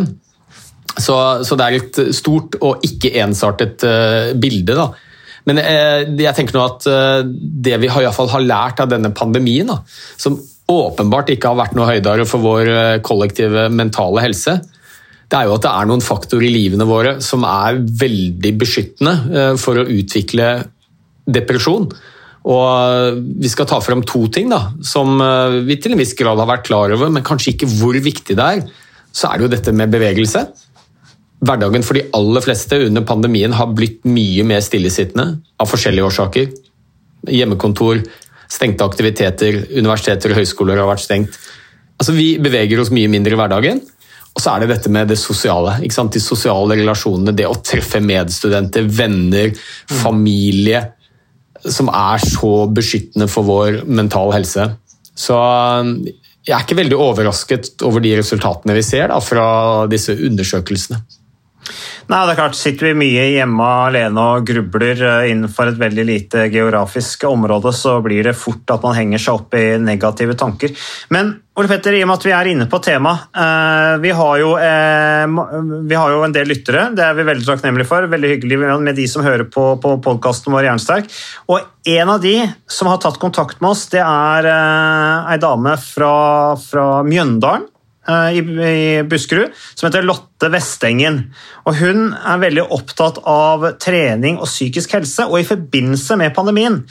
Så, 0.94 1.16
så, 1.46 1.58
det 1.58 1.66
er 1.66 1.76
et 1.78 2.00
stort 2.14 2.58
og 2.62 2.84
ikke 2.86 3.16
ensartet 3.22 3.82
uh, 3.86 4.34
bilde. 4.38 4.76
Da. 4.78 4.92
Men 5.50 5.58
jeg 5.60 6.34
tenker 6.38 6.56
nå 6.56 6.66
at 6.68 6.86
det 7.66 7.80
vi 7.82 7.90
har, 7.90 8.06
har 8.14 8.44
lært 8.46 8.84
av 8.84 8.92
denne 8.92 9.10
pandemien, 9.16 9.68
da, 9.68 9.80
som 10.22 10.38
åpenbart 10.70 11.34
ikke 11.34 11.50
har 11.50 11.58
vært 11.60 11.74
noe 11.76 11.90
høydere 11.90 12.28
for 12.30 12.46
vår 12.46 12.70
kollektive 13.04 13.66
mentale 13.74 14.22
helse, 14.24 14.60
det 15.31 15.40
er 15.40 15.48
jo 15.48 15.56
at 15.56 15.66
det 15.66 15.72
er 15.74 15.90
noen 15.90 16.04
faktorer 16.04 16.46
i 16.48 16.54
livene 16.54 16.86
våre 16.86 17.16
som 17.24 17.46
er 17.48 17.80
veldig 17.80 18.52
beskyttende 18.62 19.56
for 19.62 19.80
å 19.81 19.88
utvikle 19.90 20.50
depresjon. 21.25 21.88
Og 22.44 23.24
Vi 23.40 23.52
skal 23.52 23.68
ta 23.70 23.80
frem 23.84 24.04
to 24.08 24.25
ting 24.34 24.51
da, 24.51 24.74
som 24.84 25.15
eh, 25.24 25.62
vi 25.68 25.80
til 25.80 25.96
en 25.96 26.01
viss 26.01 26.15
grad 26.20 26.39
har 26.42 26.50
vært 26.50 26.68
klar 26.68 26.92
over, 26.92 27.12
men 27.13 27.24
kanskje 27.24 27.53
ikke 27.53 27.70
hvor 27.77 27.96
viktig 27.96 28.36
det 28.36 28.50
er. 28.58 28.65
Så 29.13 29.30
er 29.30 29.39
det 29.39 29.48
jo 29.48 29.53
dette 29.53 29.75
med 29.75 29.94
bevegelse. 29.94 30.44
Hverdagen 31.44 31.86
for 31.86 32.00
de 32.00 32.08
aller 32.15 32.44
fleste 32.44 32.80
under 32.88 33.06
pandemien 33.08 33.56
har 33.56 33.72
blitt 33.75 34.03
mye 34.08 34.44
mer 34.48 34.63
stillesittende 34.63 35.39
av 35.60 35.72
forskjellige 35.72 36.10
årsaker. 36.10 36.51
Hjemmekontor, 37.32 38.01
stengte 38.51 38.86
aktiviteter, 38.86 39.62
universiteter 39.72 40.34
og 40.34 40.42
høyskoler 40.42 40.82
har 40.82 40.89
vært 40.89 41.06
stengt. 41.06 41.39
Altså, 42.00 42.15
Vi 42.15 42.38
beveger 42.44 42.82
oss 42.82 42.92
mye 42.92 43.12
mindre 43.12 43.36
i 43.36 43.39
hverdagen. 43.39 43.80
Og 44.34 44.42
så 44.42 44.54
er 44.54 44.63
det 44.63 44.72
dette 44.74 44.90
med 44.90 45.12
det 45.12 45.20
sosiale. 45.22 45.75
De 45.84 46.22
sosiale 46.22 46.80
relasjonene, 46.80 47.36
det 47.38 47.46
å 47.46 47.60
treffe 47.62 48.02
medstudenter, 48.02 48.88
venner, 48.90 49.54
familie 49.90 50.88
som 51.63 51.88
er 51.94 52.20
så 52.24 52.66
beskyttende 52.74 53.30
for 53.32 53.48
vår 53.48 53.84
mentale 53.88 54.36
helse. 54.36 54.68
Så 55.16 55.38
um, 55.38 55.96
jeg 56.44 56.56
er 56.56 56.66
ikke 56.66 56.80
veldig 56.82 57.00
overrasket 57.00 57.86
over 57.88 58.04
de 58.04 58.16
resultatene 58.20 58.75
vi 58.75 58.84
ser 58.86 59.12
da, 59.13 59.20
fra 59.24 59.46
disse 59.92 60.16
undersøkelsene. 60.18 61.00
Nei, 62.12 62.19
det 62.27 62.33
er 62.33 62.39
klart, 62.41 62.57
Sitter 62.60 62.89
vi 62.89 62.98
mye 63.00 63.27
hjemme 63.31 63.67
alene 63.88 64.25
og 64.33 64.48
grubler 64.48 65.00
eh, 65.00 65.29
innenfor 65.31 65.72
et 65.72 65.79
veldig 65.79 66.03
lite 66.07 66.50
geografisk 66.51 67.24
område, 67.29 67.72
så 67.75 67.95
blir 68.03 68.27
det 68.27 68.36
fort 68.36 68.74
at 68.75 68.83
man 68.83 68.98
henger 68.98 69.24
seg 69.24 69.39
opp 69.39 69.55
i 69.55 69.63
negative 69.79 70.36
tanker. 70.39 70.75
Men 71.15 71.31
Ole 71.55 71.69
Petter, 71.69 71.95
i 71.95 72.01
og 72.03 72.10
med 72.10 72.17
at 72.17 72.27
vi 72.27 72.33
er 72.36 72.50
inne 72.50 72.65
på 72.67 72.79
temaet 72.83 73.29
eh, 73.38 73.95
vi, 74.03 74.12
eh, 74.12 75.79
vi 75.88 76.00
har 76.01 76.15
jo 76.15 76.24
en 76.25 76.36
del 76.36 76.50
lyttere, 76.51 76.89
det 76.98 77.07
er 77.07 77.15
vi 77.15 77.27
veldig 77.29 77.48
takknemlige 77.48 77.88
for. 77.88 78.10
Veldig 78.12 78.36
hyggelig 78.36 78.60
med 78.83 78.95
de 79.00 79.07
som 79.07 79.24
hører 79.24 79.48
på, 79.53 79.67
på 79.79 79.98
podkasten 80.03 80.51
vår 80.55 80.67
Jernsterk. 80.67 81.12
Og 81.48 81.62
en 81.93 82.15
av 82.17 82.24
de 82.24 82.36
som 82.67 82.91
har 82.91 83.00
tatt 83.03 83.22
kontakt 83.22 83.63
med 83.63 83.72
oss, 83.77 83.88
det 83.93 84.03
er 84.03 84.50
ei 84.50 85.39
dame 85.39 85.77
fra, 85.79 86.15
fra 86.60 86.89
Mjøndalen. 87.07 87.69
Eh, 88.03 88.38
i 88.38 89.03
Buskerud 89.07 89.53
som 89.55 89.88
heter 89.88 90.03
Lotte 90.03 90.50
Vestengen. 90.51 91.22
Og 91.63 91.77
hun 91.79 92.10
er 92.12 92.41
veldig 92.41 92.65
opptatt 92.75 93.22
av 93.24 93.63
trening 93.79 94.41
og 94.41 94.50
psykisk 94.50 94.98
helse. 94.98 95.29
Og 95.29 95.39
i 95.39 95.48
forbindelse 95.48 96.17
med 96.19 96.33
pandemien, 96.36 96.81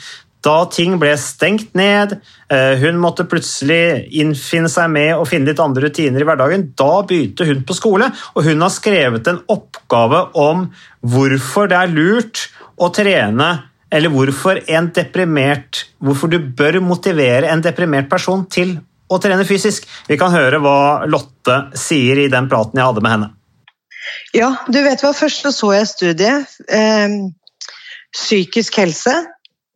da 0.43 0.55
ting 0.73 0.97
ble 0.99 1.13
stengt 1.21 1.75
ned, 1.77 2.17
eh, 2.49 2.73
hun 2.81 2.97
måtte 2.99 3.27
plutselig 3.29 4.09
innfinne 4.11 4.71
seg 4.71 4.89
med 4.89 5.13
å 5.15 5.27
finne 5.29 5.51
litt 5.51 5.61
andre 5.61 5.85
rutiner 5.85 6.19
i 6.19 6.25
hverdagen, 6.27 6.73
da 6.75 7.03
begynte 7.05 7.45
hun 7.45 7.61
på 7.61 7.77
skole. 7.77 8.09
Og 8.35 8.49
hun 8.49 8.65
har 8.65 8.73
skrevet 8.73 9.27
en 9.29 9.43
oppgave 9.47 10.31
om 10.33 10.71
hvorfor 11.05 11.69
det 11.69 11.77
er 11.77 11.93
lurt 11.93 12.49
å 12.81 12.89
trene 12.89 13.69
eller 13.93 14.09
hvorfor, 14.09 14.57
en 14.67 14.89
hvorfor 14.89 16.27
du 16.27 16.39
bør 16.39 16.81
motivere 16.81 17.45
en 17.45 17.61
deprimert 17.61 18.09
person 18.09 18.43
til 18.49 18.79
å 19.11 19.19
trene 19.21 19.45
fysisk. 19.47 19.87
Vi 20.07 20.17
kan 20.19 20.33
høre 20.33 20.59
hva 20.63 21.05
Lotte 21.09 21.59
sier 21.79 22.23
i 22.23 22.29
den 22.31 22.49
praten 22.51 22.79
jeg 22.79 22.89
hadde 22.89 23.03
med 23.03 23.15
henne. 23.15 23.31
Ja, 24.35 24.49
du 24.67 24.79
vet 24.83 25.03
hva, 25.03 25.13
først 25.15 25.47
så, 25.53 25.71
jeg 25.75 25.89
studiet. 25.89 26.57
Eh, 26.67 27.19
psykisk 28.13 28.79
helse. 28.81 29.13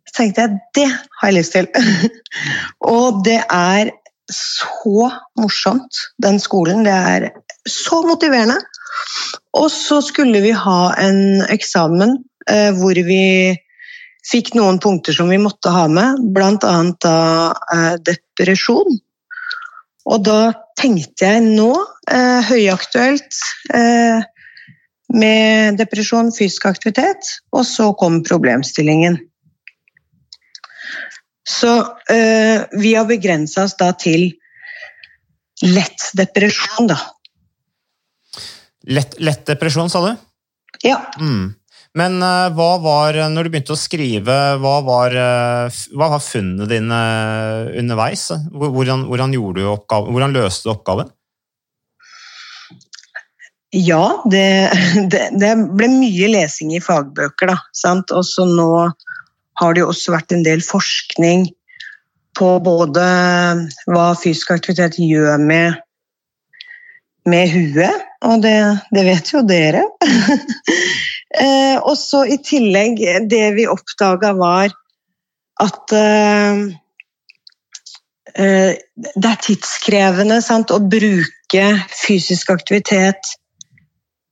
Så 0.08 0.18
tenkte 0.22 0.46
jeg 0.46 0.60
det 0.78 0.90
har 0.90 1.32
jeg 1.32 1.38
lyst 1.38 1.56
til. 1.56 1.70
og 2.96 3.24
det 3.28 3.40
er 3.44 3.94
så 4.32 5.12
morsomt, 5.40 6.02
den 6.22 6.42
skolen. 6.44 6.84
Det 6.88 6.96
er 6.96 7.30
så 7.68 8.02
motiverende. 8.08 8.60
Og 9.58 9.70
så 9.72 10.02
skulle 10.06 10.42
vi 10.44 10.52
ha 10.56 10.82
en 11.00 11.44
eksamen 11.54 12.18
eh, 12.50 12.72
hvor 12.76 12.98
vi 13.08 13.56
fikk 14.28 14.54
noen 14.58 14.80
punkter 14.84 15.16
som 15.16 15.30
vi 15.32 15.40
måtte 15.40 15.72
ha 15.72 15.86
med, 15.92 16.24
bl.a. 16.36 16.76
da 17.04 17.18
eh, 17.74 17.94
depresjon. 18.10 19.00
Og 20.08 20.24
da 20.24 20.40
tenkte 20.80 21.28
jeg 21.28 21.44
nå, 21.44 21.72
eh, 22.12 22.48
høyaktuelt 22.48 23.40
eh, 23.76 24.24
med 25.18 25.80
depresjon, 25.80 26.32
fysisk 26.36 26.68
aktivitet, 26.70 27.32
og 27.52 27.66
så 27.68 27.92
kom 28.00 28.22
problemstillingen. 28.28 29.20
Så 31.48 31.74
eh, 32.12 32.64
vi 32.80 32.94
har 32.96 33.08
begrensa 33.08 33.66
oss 33.68 33.76
da 33.80 33.92
til 34.00 34.30
lett 35.64 36.10
depresjon, 36.16 36.92
da. 36.92 37.00
Lett, 38.88 39.18
lett 39.20 39.48
depresjon, 39.48 39.92
sa 39.92 40.04
du? 40.06 40.12
Ja. 40.86 41.00
Mm. 41.20 41.56
Men 41.98 42.20
uh, 42.22 42.48
hva 42.54 42.72
var, 42.84 43.18
når 43.32 43.48
du 43.48 43.54
begynte 43.54 43.74
å 43.74 43.80
skrive, 43.80 44.38
hva 44.62 44.76
var, 44.86 45.16
uh, 45.18 45.84
hva 45.98 46.12
var 46.14 46.24
funnene 46.24 46.68
dine 46.70 47.00
underveis? 47.80 48.28
Hvordan, 48.54 49.08
hvordan, 49.10 49.34
du 49.34 49.64
oppgaven, 49.72 50.14
hvordan 50.14 50.36
løste 50.36 50.68
du 50.68 50.76
oppgaven? 50.76 51.10
Ja, 53.74 54.22
det, 54.30 54.46
det, 55.12 55.24
det, 55.42 55.54
ble 55.80 55.90
mye 55.98 56.32
lesing 56.36 56.76
i 56.76 56.84
fagbøker, 56.84 57.54
da. 57.54 57.60
Sant? 57.76 58.14
Nå 58.14 58.70
har 59.58 59.74
det 59.74 59.82
jo 59.82 59.92
også 59.92 60.14
vært 60.14 60.36
en 60.36 60.46
del 60.46 60.62
forskning 60.62 61.48
på 62.38 62.50
både 62.62 63.04
hva 63.90 64.12
fysisk 64.22 64.54
aktivitet 64.54 65.00
gjør 65.02 65.42
med, 65.42 65.80
med 67.26 67.50
huet, 67.50 68.04
og 68.28 68.44
det, 68.46 68.58
det 68.94 69.08
vet 69.08 69.34
jo 69.34 69.42
dere. 69.50 69.82
eh, 71.36 71.78
og 71.82 71.96
så 72.00 72.24
i 72.26 72.38
tillegg, 72.44 73.02
det 73.30 73.46
vi 73.58 73.68
oppdaga 73.70 74.34
var 74.38 74.74
at 75.64 75.96
eh, 75.98 76.64
eh, 78.36 78.74
det 78.78 79.32
er 79.32 79.44
tidskrevende 79.44 80.42
sant, 80.46 80.72
å 80.72 80.80
bruke 80.80 81.68
fysisk 81.98 82.52
aktivitet 82.54 83.36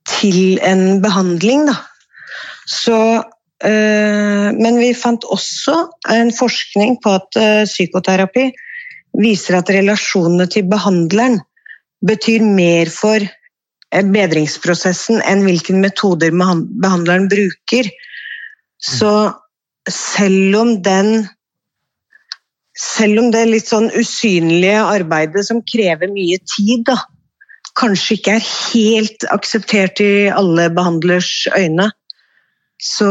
til 0.06 0.60
en 0.62 1.02
behandling, 1.02 1.66
da. 1.68 1.80
Så 2.66 2.98
Eh, 3.64 4.48
men 4.52 4.76
vi 4.76 4.90
fant 4.92 5.24
også 5.32 5.76
en 6.12 6.32
forskning 6.34 6.98
på 7.00 7.14
at 7.16 7.38
eh, 7.40 7.62
psykoterapi 7.64 8.50
viser 9.16 9.56
at 9.56 9.72
relasjonene 9.72 10.44
til 10.52 10.66
behandleren 10.68 11.38
betyr 12.04 12.44
mer 12.44 12.90
for 12.92 13.24
bedringsprosessen 13.90 15.22
enn 15.24 15.44
hvilke 15.46 15.74
metoder 15.76 16.34
behandleren 16.34 17.28
bruker. 17.30 17.88
Så 18.82 19.12
selv 19.88 20.58
om 20.60 20.76
den 20.82 21.28
selv 22.76 23.22
om 23.22 23.30
det 23.32 23.46
litt 23.48 23.70
sånn 23.70 23.88
usynlige 23.96 24.82
arbeidet 24.84 25.46
som 25.48 25.62
krever 25.64 26.10
mye 26.12 26.36
tid, 26.44 26.84
da, 26.84 26.98
kanskje 27.76 28.18
ikke 28.18 28.36
er 28.36 28.44
helt 28.44 29.26
akseptert 29.32 30.02
i 30.04 30.28
alle 30.28 30.68
behandlers 30.76 31.46
øyne, 31.56 31.88
så, 32.76 33.08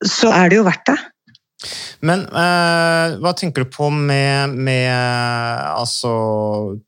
så 0.00 0.32
er 0.32 0.48
det 0.48 0.60
jo 0.60 0.66
verdt 0.68 0.88
det. 0.88 0.98
Men 2.06 2.22
eh, 2.30 3.18
hva 3.18 3.34
tenker 3.36 3.66
du 3.66 3.72
på 3.74 3.90
med, 3.90 4.54
med 4.54 4.88
altså, 5.74 6.12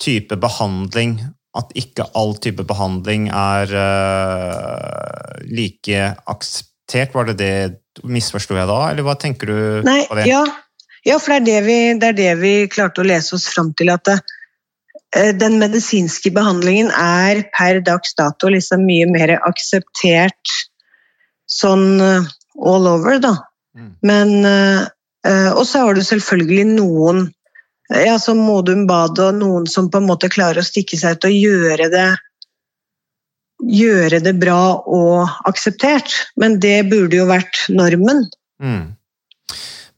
type 0.00 0.38
behandling? 0.40 1.18
At 1.58 1.72
ikke 1.78 2.06
all 2.14 2.36
type 2.38 2.62
behandling 2.68 3.26
er 3.34 3.72
uh, 3.74 5.38
like 5.50 6.02
akseptert? 6.30 7.14
Var 7.14 7.30
det 7.30 7.38
det 7.40 8.02
misforsto 8.06 8.54
jeg 8.54 8.70
da, 8.70 8.80
eller 8.90 9.06
hva 9.06 9.16
tenker 9.18 9.50
du 9.50 9.86
Nei, 9.86 10.04
på 10.06 10.18
det? 10.18 10.28
Ja, 10.30 10.44
ja 11.06 11.18
for 11.18 11.34
det 11.34 11.40
er 11.40 11.46
det, 11.48 11.60
vi, 11.66 11.78
det 11.98 12.12
er 12.12 12.18
det, 12.20 12.30
vi, 12.42 12.52
klarte 12.70 13.02
å 13.02 13.08
lese 13.08 13.34
oss 13.38 13.48
fram 13.50 13.72
til. 13.78 13.90
at 13.90 14.12
eh, 14.14 15.32
den 15.34 15.58
medisinske 15.62 16.30
behandlingen 16.34 16.92
er 16.94 17.42
per 17.56 17.82
dags 17.86 18.14
dato 18.18 18.52
liksom 18.54 18.86
mye 18.86 19.10
mer 19.10 19.34
akseptert 19.40 20.54
sånn 21.50 21.98
uh, 21.98 22.30
all 22.62 22.86
over, 22.86 23.18
da. 23.18 23.34
Mm. 23.74 23.92
Men 24.06 24.32
uh, 24.46 24.86
Og 25.58 25.64
så 25.66 25.82
har 25.82 25.98
du 25.98 26.02
selvfølgelig 26.06 26.64
noen 26.78 27.26
ja, 27.90 28.18
som 28.22 28.38
Modum 28.38 28.86
Bad 28.86 29.18
og 29.22 29.38
noen 29.38 29.66
som 29.70 29.90
på 29.90 30.00
en 30.00 30.08
måte 30.08 30.30
klarer 30.32 30.62
å 30.62 30.66
stikke 30.66 30.98
seg 31.00 31.18
ut 31.18 31.30
og 31.30 31.38
gjøre 31.38 31.88
det 31.92 32.08
gjøre 33.60 34.22
det 34.24 34.34
bra 34.40 34.60
og 34.88 35.28
akseptert. 35.48 36.14
Men 36.40 36.58
det 36.62 36.88
burde 36.88 37.18
jo 37.18 37.28
vært 37.28 37.66
normen. 37.68 38.24
Mm. 38.62 38.96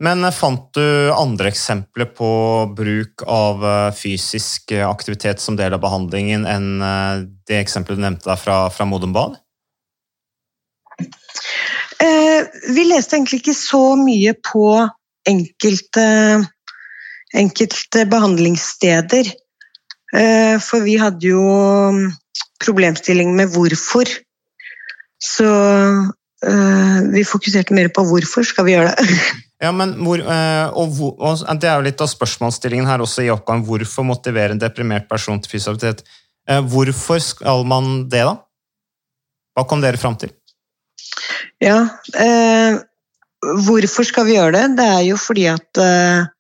Men 0.03 0.27
fant 0.35 0.65
du 0.75 1.13
andre 1.15 1.53
eksempler 1.53 2.09
på 2.17 2.31
bruk 2.75 3.23
av 3.31 3.63
fysisk 3.95 4.75
aktivitet 4.83 5.39
som 5.39 5.55
del 5.59 5.77
av 5.77 5.83
behandlingen 5.85 6.43
enn 6.49 6.69
det 7.47 7.61
eksempelet 7.61 8.01
du 8.01 8.07
nevnte 8.09 8.37
fra, 8.41 8.65
fra 8.75 8.89
Modum 8.89 9.15
Bad? 9.15 9.39
Eh, 12.03 12.41
vi 12.75 12.89
leste 12.89 13.17
egentlig 13.17 13.45
ikke 13.45 13.55
så 13.55 13.85
mye 14.01 14.35
på 14.43 14.67
enkelte, 15.29 16.07
enkelte 17.37 18.07
behandlingssteder. 18.11 19.31
Eh, 20.13 20.57
for 20.61 20.85
vi 20.85 20.99
hadde 21.01 21.31
jo 21.33 21.45
problemstilling 22.63 23.33
med 23.37 23.53
hvorfor. 23.55 24.11
Så 25.23 25.49
eh, 25.49 26.99
vi 27.15 27.25
fokuserte 27.27 27.75
mer 27.77 27.93
på 27.95 28.05
hvorfor 28.09 28.47
skal 28.47 28.69
vi 28.69 28.77
gjøre 28.77 28.93
det. 28.97 29.17
Ja, 29.63 29.69
men 29.71 29.93
hvor, 30.03 30.19
og, 30.19 30.97
og, 31.23 31.43
Det 31.63 31.69
er 31.71 31.77
jo 31.79 31.85
litt 31.87 32.01
av 32.03 32.09
spørsmålsstillingen 32.11 32.89
her 32.91 33.05
også 33.05 33.23
i 33.23 33.29
oppgaven. 33.31 33.61
Hvorfor 33.63 34.03
motivere 34.03 34.57
en 34.57 34.59
deprimert 34.59 35.07
person 35.07 35.39
til 35.39 35.53
fysisk 35.53 35.77
aktivitet? 35.77 36.03
Hvorfor 36.67 37.23
skal 37.23 37.63
man 37.71 38.09
det, 38.11 38.25
da? 38.27 38.41
Hva 39.55 39.63
kom 39.71 39.85
dere 39.85 40.01
fram 40.03 40.17
til? 40.19 40.33
Ja. 41.63 41.79
Eh, 42.19 42.81
hvorfor 43.67 44.07
skal 44.07 44.27
vi 44.29 44.37
gjøre 44.37 44.55
det? 44.57 44.65
Det 44.81 44.87
er 44.87 45.03
jo 45.07 45.19
fordi 45.21 45.47
at 45.53 45.83
eh, 45.83 46.31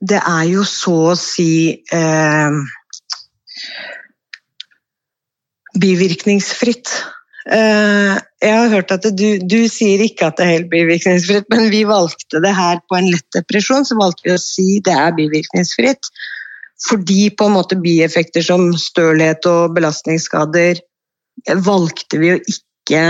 det 0.00 0.18
er 0.20 0.44
jo 0.50 0.64
så 0.68 0.94
å 1.12 1.16
si 1.18 1.52
eh, 1.74 2.58
bivirkningsfritt. 5.78 6.92
Eh, 7.48 8.14
jeg 8.44 8.54
har 8.54 8.72
hørt 8.74 8.94
at 8.94 9.08
du, 9.18 9.26
du, 9.42 9.58
sier 9.72 10.04
ikke 10.04 10.28
at 10.28 10.38
det 10.38 10.46
er 10.46 10.54
helt 10.56 10.70
bivirkningsfritt, 10.72 11.48
men 11.50 11.70
vi 11.74 11.82
valgte 11.88 12.42
det 12.44 12.54
her 12.54 12.82
på 12.86 12.98
en 12.98 13.10
lett 13.10 13.28
depresjon, 13.34 13.86
så 13.88 13.98
valgte 13.98 14.28
vi 14.28 14.36
å 14.36 14.42
si 14.42 14.78
det 14.84 14.94
er 14.94 15.16
bivirkningsfritt. 15.18 16.12
Fordi 16.88 17.32
på 17.34 17.48
en 17.48 17.56
måte 17.56 17.78
bieffekter 17.82 18.44
som 18.46 18.70
stølhet 18.78 19.46
og 19.50 19.74
belastningsskader 19.74 20.78
valgte 21.66 22.20
vi 22.22 22.36
å 22.36 22.38
ikke 22.38 23.02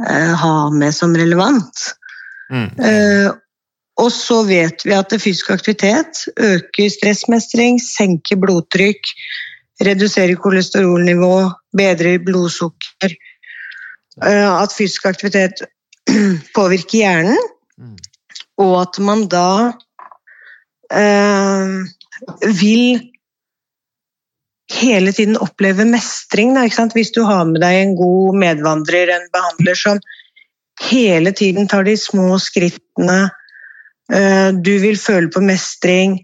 Eh, 0.00 0.34
ha 0.34 0.70
med 0.70 0.94
som 0.94 1.16
relevant. 1.16 1.96
Mm. 2.50 2.68
Eh, 2.78 3.32
og 4.00 4.08
så 4.12 4.40
vet 4.48 4.84
vi 4.86 4.94
at 4.96 5.12
fysisk 5.20 5.50
aktivitet 5.52 6.24
øker 6.40 6.92
stressmestring, 6.92 7.80
senker 7.82 8.40
blodtrykk, 8.40 9.12
reduserer 9.84 10.38
kolesterolnivå, 10.40 11.50
bedrer 11.76 12.22
blodsukker. 12.24 13.16
Eh, 14.22 14.62
at 14.62 14.72
fysisk 14.76 15.06
aktivitet 15.10 15.64
påvirker 16.56 16.98
hjernen, 16.98 17.38
mm. 17.78 17.96
og 18.64 18.74
at 18.82 18.98
man 19.04 19.26
da 19.32 19.72
øh, 20.92 21.84
vil 22.60 23.12
hele 24.72 25.12
tiden 25.12 25.36
oppleve 25.36 25.84
mestring. 25.84 26.56
Da, 26.56 26.88
Hvis 26.92 27.12
du 27.12 27.22
har 27.28 27.44
med 27.44 27.60
deg 27.60 27.82
en 27.82 27.96
god 27.96 28.40
medvandrer, 28.40 29.12
en 29.12 29.28
behandler 29.32 29.76
som 29.76 30.00
hele 30.88 31.32
tiden 31.32 31.68
tar 31.68 31.84
de 31.84 31.96
små 31.96 32.38
skrittene, 32.40 33.28
du 34.10 34.72
vil 34.82 34.98
føle 34.98 35.30
på 35.32 35.40
mestring 35.44 36.18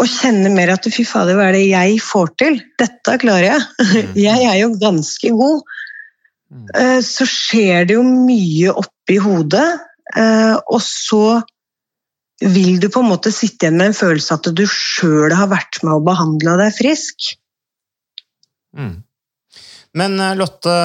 og 0.00 0.08
kjenne 0.08 0.50
mer 0.54 0.72
at 0.72 0.88
fy 0.88 1.04
fader, 1.04 1.36
hva 1.36 1.50
er 1.50 1.58
det 1.58 1.66
jeg 1.66 1.98
får 2.02 2.32
til? 2.40 2.58
Dette 2.80 3.16
klarer 3.20 3.50
jeg. 3.50 3.88
Jeg 4.28 4.46
er 4.48 4.56
jo 4.62 4.72
ganske 4.80 5.32
god. 5.36 5.60
eh, 6.74 6.98
så 7.04 7.26
skjer 7.28 7.84
det 7.86 7.98
jo 7.98 8.04
mye 8.06 8.72
oppi 8.80 9.18
hodet, 9.22 9.66
eh, 10.16 10.56
og 10.56 10.80
så 10.82 11.40
vil 12.40 12.80
du 12.80 12.88
på 12.88 13.02
en 13.04 13.10
måte 13.12 13.32
sitte 13.34 13.66
igjen 13.66 13.76
med 13.76 13.90
en 13.90 13.98
følelse 13.98 14.38
at 14.38 14.48
du 14.56 14.64
sjøl 14.64 15.34
har 15.36 15.50
vært 15.52 15.82
med 15.84 15.98
og 15.98 16.06
behandla 16.08 16.56
deg 16.62 16.74
frisk. 16.78 17.34
Mm. 18.72 19.02
Men 20.00 20.16
eh, 20.16 20.36
Lotte, 20.40 20.76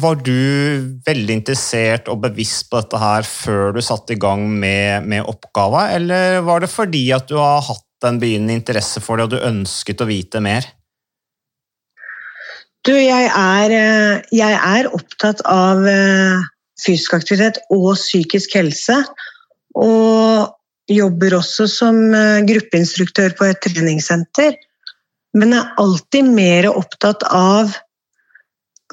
var 0.00 0.16
du 0.24 0.36
veldig 1.04 1.34
interessert 1.40 2.08
og 2.08 2.22
bevisst 2.22 2.70
på 2.70 2.80
dette 2.80 3.00
her 3.00 3.26
før 3.28 3.74
du 3.76 3.82
satte 3.84 4.14
i 4.14 4.20
gang 4.20 4.46
med, 4.48 5.04
med 5.04 5.26
oppgava, 5.28 5.90
eller 5.92 6.40
var 6.46 6.64
det 6.64 6.72
fordi 6.72 7.10
at 7.12 7.28
du 7.28 7.36
har 7.36 7.60
hatt 7.66 8.08
en 8.08 8.20
begynnende 8.20 8.56
interesse 8.56 9.02
for 9.04 9.20
det 9.20 9.28
og 9.28 9.34
du 9.34 9.44
ønsket 9.44 10.00
å 10.00 10.08
vite 10.08 10.40
mer? 10.44 10.66
Du, 12.84 12.92
jeg 12.92 13.28
er, 13.28 13.72
eh, 13.72 14.24
jeg 14.32 14.56
er 14.56 14.90
opptatt 14.92 15.40
av 15.48 15.86
eh, 15.88 16.42
fysisk 16.80 17.14
aktivitet 17.16 17.62
og 17.72 17.94
psykisk 17.96 18.58
helse. 18.58 18.98
Og 19.80 20.52
jobber 20.92 21.38
også 21.38 21.68
som 21.70 21.96
eh, 22.12 22.42
gruppeinstruktør 22.44 23.32
på 23.38 23.48
et 23.48 23.62
treningssenter. 23.64 24.58
Men 25.34 25.56
er 25.56 25.72
alltid 25.80 26.28
mer 26.36 26.68
opptatt 26.74 27.24
av 27.32 27.72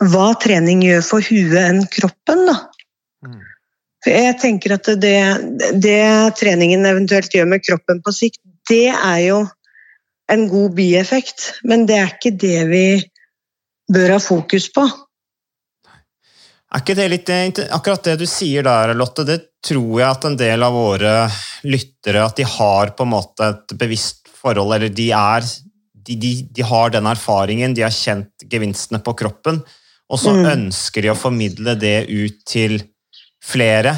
hva 0.01 0.31
trening 0.41 0.81
gjør 0.86 1.03
for 1.05 1.25
huet 1.25 1.60
enn 1.62 1.84
kroppen. 1.93 2.46
Da. 2.50 2.58
For 4.01 4.13
jeg 4.15 4.38
tenker 4.41 4.75
at 4.79 4.89
det, 5.01 5.17
det 5.77 6.01
treningen 6.39 6.88
eventuelt 6.89 7.34
gjør 7.36 7.50
med 7.51 7.65
kroppen 7.65 8.01
på 8.01 8.13
sikt, 8.15 8.41
det 8.70 8.89
er 8.89 9.20
jo 9.27 9.43
en 10.31 10.48
god 10.50 10.75
bieffekt. 10.77 11.51
Men 11.67 11.86
det 11.89 12.00
er 12.00 12.13
ikke 12.15 12.34
det 12.41 12.60
vi 12.72 12.86
bør 13.91 14.15
ha 14.15 14.20
fokus 14.24 14.72
på. 14.74 14.88
Er 16.72 16.79
ikke 16.79 16.96
det 16.96 17.08
litt, 17.12 17.31
Akkurat 17.75 18.05
det 18.08 18.22
du 18.22 18.27
sier 18.29 18.63
der, 18.63 18.93
Lotte, 18.96 19.25
det 19.27 19.41
tror 19.62 20.00
jeg 20.00 20.08
at 20.08 20.25
en 20.25 20.38
del 20.39 20.63
av 20.63 20.74
våre 20.74 21.15
lyttere 21.67 22.24
at 22.24 22.39
de 22.39 22.48
har 22.48 22.93
på 22.96 23.05
en 23.05 23.12
måte 23.12 23.50
et 23.51 23.75
bevisst 23.77 24.31
forhold, 24.41 24.77
eller 24.77 24.93
de, 24.96 25.10
er, 25.13 25.46
de, 25.93 26.15
de, 26.15 26.31
de 26.48 26.65
har 26.65 26.93
den 26.96 27.10
erfaringen, 27.12 27.75
de 27.75 27.84
har 27.86 27.93
kjent 27.93 28.48
gevinstene 28.50 29.01
på 29.03 29.13
kroppen, 29.20 29.60
og 30.12 30.20
så 30.20 30.34
mm. 30.36 30.46
ønsker 30.51 31.06
de 31.06 31.12
å 31.13 31.18
formidle 31.18 31.75
det 31.80 32.06
ut 32.10 32.41
til 32.48 32.80
flere. 33.44 33.96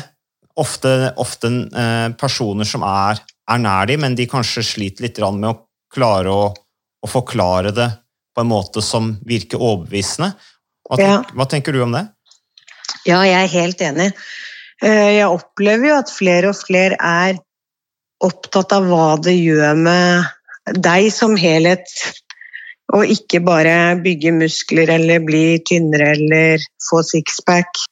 Ofte, 0.61 1.13
ofte 1.17 1.49
eh, 1.49 2.09
personer 2.19 2.67
som 2.69 2.85
er, 2.85 3.21
er 3.49 3.61
nær 3.61 3.89
dem, 3.89 4.03
men 4.05 4.17
de 4.17 4.29
kanskje 4.29 4.65
sliter 4.67 5.07
litt 5.07 5.21
med 5.33 5.49
å 5.49 5.57
klare 5.93 6.29
å, 6.29 6.51
å 6.53 7.09
forklare 7.09 7.73
det 7.73 7.89
på 8.33 8.41
en 8.41 8.49
måte 8.49 8.81
som 8.85 9.15
virker 9.25 9.61
overbevisende. 9.61 10.33
Hva, 10.85 10.99
ja. 11.01 11.17
hva 11.33 11.47
tenker 11.49 11.73
du 11.73 11.81
om 11.85 11.95
det? 11.95 12.05
Ja, 13.07 13.23
jeg 13.25 13.39
er 13.39 13.51
helt 13.51 13.81
enig. 13.83 14.11
Eh, 14.83 15.09
jeg 15.17 15.31
opplever 15.31 15.89
jo 15.89 15.97
at 16.01 16.13
flere 16.13 16.53
og 16.53 16.59
flere 16.59 16.97
er 16.99 17.41
opptatt 18.23 18.73
av 18.75 18.87
hva 18.87 19.15
det 19.21 19.35
gjør 19.35 19.79
med 19.79 20.77
deg 20.83 21.09
som 21.13 21.35
helhet. 21.39 21.89
Og 22.93 23.09
ikke 23.09 23.39
bare 23.45 23.95
bygge 24.03 24.33
muskler 24.35 24.91
eller 24.97 25.23
bli 25.23 25.59
tynnere 25.65 26.11
eller 26.17 26.65
få 26.83 27.01
sixpack. 27.07 27.85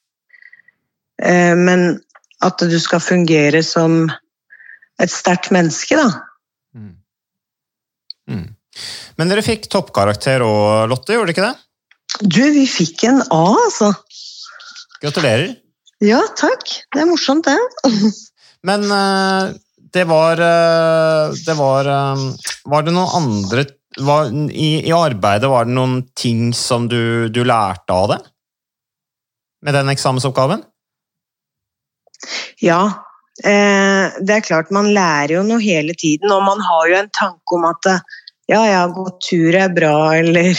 Eh, 1.22 1.54
men 1.56 1.96
at 2.42 2.64
du 2.68 2.78
skal 2.82 3.02
fungere 3.02 3.62
som 3.66 4.04
et 5.00 5.10
sterkt 5.10 5.50
menneske, 5.54 5.96
da. 5.96 6.10
Mm. 6.76 6.94
Mm. 8.30 8.48
Men 9.18 9.32
dere 9.32 9.44
fikk 9.44 9.68
toppkarakter 9.72 10.44
og 10.46 10.90
Lotte, 10.90 11.16
gjorde 11.16 11.32
dere 11.32 11.36
ikke 11.36 11.48
det? 11.48 11.56
Du, 12.22 12.42
vi 12.54 12.66
fikk 12.68 13.06
en 13.08 13.22
A, 13.32 13.44
altså. 13.66 13.92
Gratulerer. 15.02 15.56
Ja, 16.02 16.20
takk. 16.38 16.66
Det 16.92 17.02
er 17.02 17.08
morsomt, 17.10 17.48
det. 17.48 17.58
Men 18.68 18.86
uh, 18.90 19.50
det 19.92 20.04
var 20.06 20.38
uh, 20.38 21.34
Det 21.34 21.54
var 21.58 21.88
Var 22.70 22.84
det 22.86 22.92
noen 22.94 23.16
andre 23.18 23.64
var, 24.00 24.30
i, 24.50 24.70
i, 24.88 24.92
arbeidet 24.96 25.50
var 25.50 25.68
det 25.68 25.76
noen 25.76 25.98
ting 26.16 26.52
som 26.56 26.88
du, 26.88 27.28
du 27.28 27.42
lærte 27.44 27.92
av 27.92 28.08
det? 28.14 28.20
Med 29.62 29.76
den 29.78 29.92
eksamensoppgaven? 29.92 30.64
Ja. 32.62 32.82
det 33.42 34.34
er 34.34 34.44
klart, 34.44 34.70
man 34.74 34.92
lærer 34.94 35.36
jo 35.36 35.44
noe 35.46 35.62
hele 35.62 35.94
tiden, 35.98 36.30
og 36.30 36.44
man 36.46 36.60
har 36.62 36.90
jo 36.90 36.98
en 36.98 37.08
tanke 37.16 37.56
om 37.56 37.64
at 37.70 37.88
ja, 38.50 38.62
ja, 38.66 38.86
gå 38.90 39.06
tur 39.22 39.54
er 39.56 39.72
bra, 39.72 39.96
eller 40.20 40.50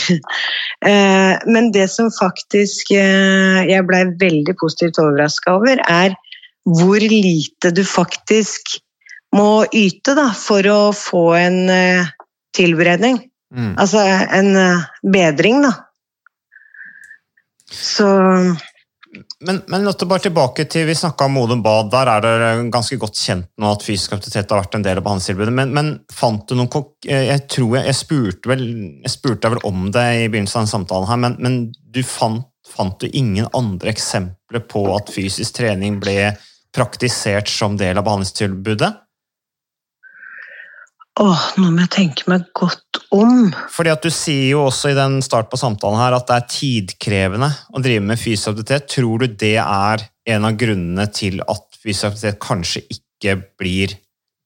eh, 0.86 1.34
Men 1.46 1.70
det 1.72 1.88
som 1.92 2.10
faktisk 2.14 2.94
eh, 2.96 3.60
jeg 3.68 3.86
blei 3.88 4.04
veldig 4.20 4.56
positivt 4.60 5.00
overraska 5.02 5.58
over, 5.58 5.82
er 5.88 6.16
hvor 6.64 7.02
lite 7.02 7.74
du 7.76 7.82
faktisk 7.84 8.78
må 9.36 9.66
yte 9.74 10.14
da, 10.16 10.30
for 10.32 10.64
å 10.70 10.80
få 10.96 11.24
en 11.36 11.58
eh, 11.72 12.12
tilberedning. 12.56 13.18
Mm. 13.54 13.74
Altså 13.78 14.02
en 14.04 14.54
bedring, 15.14 15.62
da. 15.66 15.72
Så 17.74 18.06
men, 19.46 19.60
men 19.66 19.84
bare 19.84 20.22
tilbake 20.24 20.64
til, 20.70 20.86
Vi 20.86 20.94
snakka 20.94 21.26
om 21.28 21.36
Modum 21.36 21.62
Bad. 21.62 21.90
Der 21.92 22.10
er 22.10 22.24
det 22.24 22.70
ganske 22.72 22.96
godt 23.00 23.18
kjent 23.18 23.46
nå 23.60 23.72
at 23.72 23.84
fysisk 23.84 24.16
aktivitet 24.16 24.50
har 24.50 24.62
vært 24.62 24.78
en 24.78 24.86
del 24.86 24.98
av 24.98 25.04
behandlingstilbudet. 25.06 25.54
Men, 25.54 25.74
men, 25.76 25.92
fant 26.12 26.46
du 26.48 26.56
noen 26.58 26.72
Jeg 27.04 27.44
tror 27.52 27.76
jeg, 27.78 27.86
jeg, 27.90 27.98
spurte 27.98 28.50
vel, 28.50 28.64
jeg 29.04 29.12
spurte 29.12 29.52
vel 29.52 29.62
om 29.68 29.86
det 29.94 30.06
i 30.24 30.26
begynnelsen 30.32 30.62
av 30.62 30.66
den 30.66 30.72
samtalen, 30.72 31.08
her, 31.10 31.22
men, 31.26 31.38
men 31.38 31.60
du 31.94 32.02
fant, 32.06 32.48
fant, 32.68 32.98
du 33.00 33.06
ingen 33.12 33.48
andre 33.54 33.92
eksempler 33.92 34.64
på 34.70 34.86
at 34.96 35.12
fysisk 35.12 35.60
trening 35.60 36.00
ble 36.02 36.34
praktisert 36.74 37.50
som 37.50 37.78
del 37.78 38.00
av 38.00 38.06
behandlingstilbudet? 38.06 38.90
Åh, 41.22 41.42
nå 41.62 41.68
må 41.70 41.84
jeg 41.84 41.92
tenke 41.94 42.26
meg 42.26 42.48
godt 42.58 42.98
om. 43.14 43.52
Fordi 43.70 43.92
at 43.92 44.02
Du 44.02 44.10
sier 44.10 44.48
jo 44.56 44.64
også 44.66 44.90
i 44.90 44.96
den 44.98 45.20
start 45.22 45.46
på 45.52 45.60
samtalen 45.60 46.00
her 46.00 46.16
at 46.16 46.26
det 46.26 46.38
er 46.40 46.48
tidkrevende 46.50 47.52
å 47.70 47.82
drive 47.84 48.02
med 48.02 48.18
fysisk 48.18 48.50
aktivitet. 48.50 48.88
Tror 48.96 49.22
du 49.22 49.28
det 49.44 49.56
er 49.62 50.04
en 50.34 50.48
av 50.48 50.58
grunnene 50.58 51.06
til 51.14 51.38
at 51.46 51.78
fysisk 51.78 52.10
aktivitet 52.10 52.42
kanskje 52.42 52.84
ikke 52.96 53.38
blir 53.62 53.94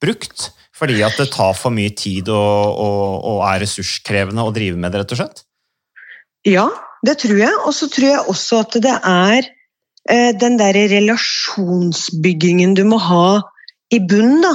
brukt? 0.03 0.51
Fordi 0.77 1.01
at 1.03 1.17
det 1.19 1.31
tar 1.33 1.57
for 1.57 1.73
mye 1.75 1.91
tid 1.97 2.29
og, 2.29 2.77
og, 2.85 3.25
og 3.33 3.43
er 3.49 3.65
ressurskrevende 3.65 4.45
å 4.45 4.53
drive 4.55 4.77
med 4.77 4.93
det, 4.93 5.01
rett 5.01 5.17
og 5.17 5.23
slett? 5.23 5.45
Ja, 6.47 6.69
det 7.01 7.17
tror 7.25 7.41
jeg. 7.41 7.55
Og 7.65 7.73
så 7.75 7.89
tror 7.91 8.13
jeg 8.13 8.27
også 8.29 8.61
at 8.67 8.77
det 8.85 8.97
er 9.09 9.41
eh, 9.49 10.33
den 10.37 10.61
der 10.61 10.77
relasjonsbyggingen 10.93 12.77
du 12.77 12.85
må 12.93 13.01
ha 13.09 13.41
i 13.89 14.05
bunnen. 14.05 14.45
da 14.45 14.53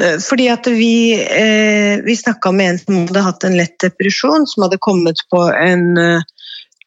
fordi 0.00 0.48
at 0.48 0.66
vi, 0.66 1.20
eh, 1.20 2.00
vi 2.04 2.16
snakka 2.16 2.52
med 2.52 2.70
en 2.70 2.78
som 2.78 3.06
hadde 3.06 3.22
hatt 3.26 3.44
en 3.44 3.56
lett 3.58 3.78
depresjon, 3.82 4.46
som 4.46 4.62
hadde 4.64 4.78
kommet 4.80 5.16
en, 5.34 5.98
eh, 5.98 6.20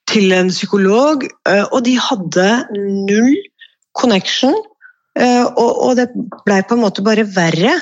til 0.09 0.31
en 0.33 0.49
psykolog, 0.49 1.23
eh, 1.47 1.65
og 1.71 1.83
de 1.85 1.99
hadde 1.99 2.67
null 2.73 3.35
connection. 3.93 4.55
Og, 5.13 5.77
og 5.85 5.95
det 5.95 6.09
blei 6.41 6.63
på 6.65 6.73
en 6.73 6.81
måte 6.81 7.05
bare 7.05 7.21
verre. 7.29 7.81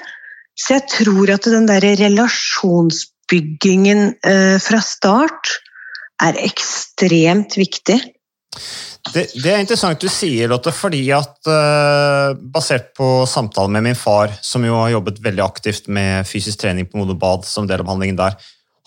Så 0.59 0.75
jeg 0.75 0.83
tror 0.91 1.31
at 1.31 1.47
den 1.47 1.63
der 1.69 1.79
relasjonsbyggingen 1.79 4.19
fra 4.59 4.81
start 4.83 5.63
er 6.19 6.35
ekstremt 6.43 7.55
viktig. 7.55 8.03
Det, 9.09 9.23
det, 9.33 9.49
er 9.49 9.61
interessant 9.63 10.01
du 10.01 10.07
sier, 10.11 10.49
Lotte, 10.51 10.71
fordi 10.75 11.01
at 11.15 11.49
uh, 11.49 12.37
basert 12.53 12.91
på 12.97 13.23
samtalen 13.29 13.73
med 13.73 13.87
min 13.89 13.97
far, 13.97 14.33
som 14.45 14.65
jo 14.65 14.77
har 14.77 14.93
jobbet 14.93 15.21
veldig 15.25 15.43
aktivt 15.43 15.89
med 15.89 16.27
fysisk 16.29 16.61
trening 16.61 16.85
på 16.89 16.99
Modo 16.99 17.15
Bad 17.17 17.47
som 17.49 17.65
del 17.69 17.81
av 17.81 17.89
behandlingen 17.89 18.19
der 18.19 18.37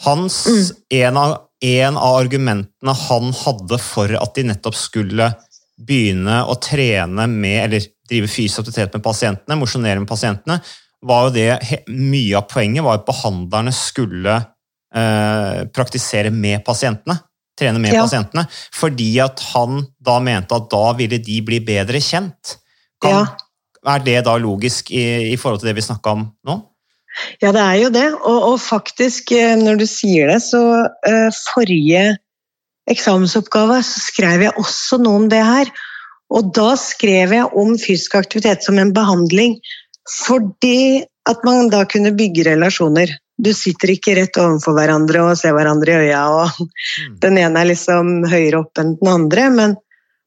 hans, 0.05 0.45
mm. 0.47 0.63
en, 1.01 1.19
av, 1.19 1.35
en, 1.67 1.99
av, 1.99 2.21
argumentene 2.21 2.97
han 3.09 3.35
hadde 3.43 3.81
for 3.83 4.15
at 4.21 4.39
de 4.39 4.47
nettopp 4.53 4.79
skulle 4.79 5.33
begynne 5.75 6.41
å 6.47 6.57
trene 6.63 7.27
med, 7.31 7.59
eller 7.67 7.91
drive 8.11 8.31
fysisk 8.31 8.63
aktivitet 8.63 8.95
med 8.95 9.05
pasientene, 9.05 9.59
mosjonere 9.59 10.03
med 10.03 10.11
pasientene, 10.11 10.61
var 11.05 11.27
jo 11.27 11.35
det 11.35 11.83
Mye 11.91 12.39
av 12.39 12.47
poenget 12.49 12.85
var 12.87 13.01
at 13.01 13.09
behandlerne 13.09 13.75
skulle 13.77 14.39
uh, 14.39 15.59
praktisere 15.75 16.31
med 16.33 16.63
pasientene 16.65 17.19
trene 17.59 17.81
med 17.83 17.95
ja. 17.95 18.03
pasientene, 18.05 18.47
fordi 18.75 19.11
at 19.23 19.41
han 19.53 19.85
da 20.03 20.19
mente 20.23 20.57
at 20.57 20.69
da 20.73 20.85
ville 20.99 21.21
de 21.23 21.41
bli 21.47 21.61
bedre 21.65 22.03
kjent. 22.03 22.57
Kan, 23.03 23.15
ja. 23.15 23.25
Er 23.95 24.05
det 24.05 24.21
da 24.27 24.37
logisk 24.41 24.91
i, 24.95 25.33
i 25.33 25.37
forhold 25.41 25.63
til 25.63 25.71
det 25.71 25.79
vi 25.79 25.87
snakka 25.87 26.17
om 26.17 26.29
nå? 26.49 26.59
Ja, 27.43 27.53
det 27.55 27.63
er 27.63 27.79
jo 27.79 27.91
det. 27.95 28.07
Og, 28.17 28.39
og, 28.51 28.57
faktisk, 28.63 29.31
eh, 29.37 29.55
når 29.61 29.79
du 29.83 29.87
sier 29.87 30.33
det, 30.33 30.41
så 30.43 30.63
uh, 30.83 31.43
Forrige 31.53 32.17
eksamensoppgave 32.91 33.79
så 33.87 34.03
skrev 34.03 34.49
jeg 34.49 34.57
også 34.61 34.99
noe 35.03 35.23
om 35.23 35.29
det 35.33 35.43
her. 35.45 35.71
Og 36.35 36.51
da 36.57 36.75
skrev 36.81 37.33
jeg 37.37 37.51
om 37.55 37.77
fysisk 37.79 38.17
aktivitet 38.19 38.65
som 38.67 38.81
en 38.81 38.93
behandling 38.97 39.59
fordi 40.05 41.05
at 41.29 41.45
man 41.47 41.71
da 41.73 41.85
kunne 41.89 42.13
bygge 42.17 42.45
relasjoner. 42.51 43.09
Du 43.37 43.51
sitter 43.55 43.91
ikke 43.97 44.15
rett 44.15 44.37
overfor 44.39 44.77
hverandre 44.77 45.25
og 45.27 45.39
ser 45.39 45.57
hverandre 45.57 45.97
i 45.97 46.05
øya, 46.07 46.23
og 46.31 46.69
den 47.23 47.39
ene 47.43 47.61
er 47.65 47.71
liksom 47.73 48.21
høyere 48.31 48.61
opp 48.63 48.79
enn 48.79 48.95
den 49.01 49.11
andre, 49.11 49.49
men 49.51 49.75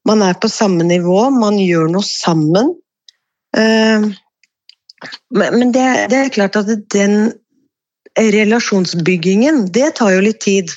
man 0.08 0.24
er 0.24 0.38
på 0.39 0.50
samme 0.52 0.84
nivå, 0.88 1.30
man 1.36 1.58
gjør 1.60 1.89
noe 1.91 2.08
sammen. 2.08 2.76
Eh, 3.56 4.08
Men 5.30 5.72
det, 5.72 5.86
det 6.10 6.17
er 6.17 6.34
klart 6.34 6.56
at 6.58 6.70
den 6.89 7.34
relasjonsbyggingen, 8.17 9.67
det 9.72 9.91
tar 10.00 10.15
jo 10.15 10.24
litt 10.26 10.39
tid. 10.41 10.72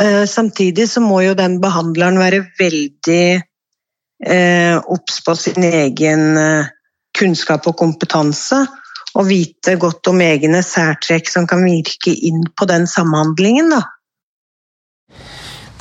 Eh, 0.00 0.24
Samtidig 0.24 0.86
så 0.88 1.02
må 1.04 1.20
jo 1.20 1.34
den 1.36 1.58
behandleren 1.60 2.16
være 2.22 2.46
veldig 2.58 3.26
eh, 4.24 4.78
obs 4.78 5.20
på 5.26 5.34
sin 5.36 5.66
egen 5.68 6.38
kunnskap 7.18 7.68
og 7.68 7.76
kompetanse, 7.76 8.62
og 9.18 9.28
vite 9.28 9.76
godt 9.80 10.08
om 10.12 10.20
egne 10.24 10.62
særtrekk 10.64 11.28
som 11.30 11.48
kan 11.48 11.64
virke 11.66 12.14
inn 12.14 12.46
på 12.56 12.68
den 12.70 12.86
samhandlingen. 12.90 13.72
Da. 13.74 13.82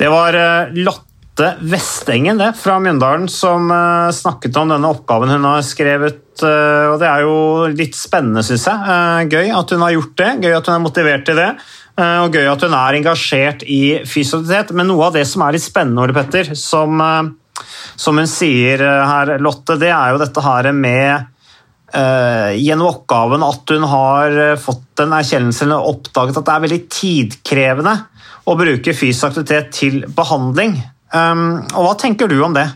Det 0.01 0.09
var 0.11 0.35
eh, 0.35 0.73
Lotte 0.81 1.53
Vestengen 1.61 2.41
det, 2.41 2.51
fra 2.59 2.79
Mjøndalen 2.83 3.29
som 3.31 3.71
eh, 3.71 4.11
snakket 4.15 4.57
om 4.59 4.73
denne 4.73 4.89
oppgaven 4.91 5.31
hun 5.31 5.47
har 5.47 5.63
skrevet. 5.65 6.23
eh, 6.43 6.87
og 6.91 6.97
Det 7.01 7.07
er 7.07 7.23
jo 7.27 7.35
litt 7.71 7.95
spennende, 7.97 8.43
syns 8.45 8.67
jeg. 8.67 9.29
Gøy 9.31 9.53
at 9.55 9.75
hun 9.75 9.85
har 9.85 9.95
gjort 9.95 10.17
det, 10.23 10.31
gøy 10.43 10.57
at 10.57 10.67
hun 10.67 10.79
er 10.79 10.83
motivert 10.87 11.27
til 11.29 11.39
det. 11.39 11.51
Og 12.01 12.33
gøy 12.33 12.47
at 12.47 12.63
hun 12.65 12.73
er 12.73 12.95
engasjert 12.97 13.65
i 13.69 13.81
fysioterapeut. 14.07 14.71
Men 14.79 14.87
noe 14.89 15.09
av 15.09 15.17
det 15.19 15.25
som 15.27 15.43
er 15.45 15.53
litt 15.53 15.65
spennende, 15.65 16.01
Ole 16.01 16.15
Petter, 16.15 16.53
som, 16.57 17.03
som 17.99 18.17
hun 18.17 18.29
sier 18.31 18.81
her, 18.81 19.35
Lotte, 19.43 19.75
det 19.77 19.91
er 19.91 20.15
jo 20.15 20.21
dette 20.23 20.41
her 20.41 20.71
med 20.73 21.27
gjennom 22.57 22.87
oppgaven 22.91 23.43
at 23.43 23.73
hun 23.75 23.83
har 23.91 24.37
eh, 24.45 24.59
fått 24.59 25.03
en 25.03 25.15
erkjennelse 25.17 25.65
eller 25.65 25.89
oppdaget 25.91 26.37
at 26.39 26.47
det 26.47 26.53
er 26.55 26.65
veldig 26.67 26.81
tidkrevende 26.93 27.95
å 28.47 28.55
bruke 28.57 28.93
fysisk 28.97 29.27
aktivitet 29.29 29.71
til 29.75 29.99
behandling. 30.15 30.77
Um, 31.11 31.59
og 31.75 31.83
Hva 31.85 31.95
tenker 31.99 32.31
du 32.31 32.37
om 32.45 32.53
det? 32.55 32.67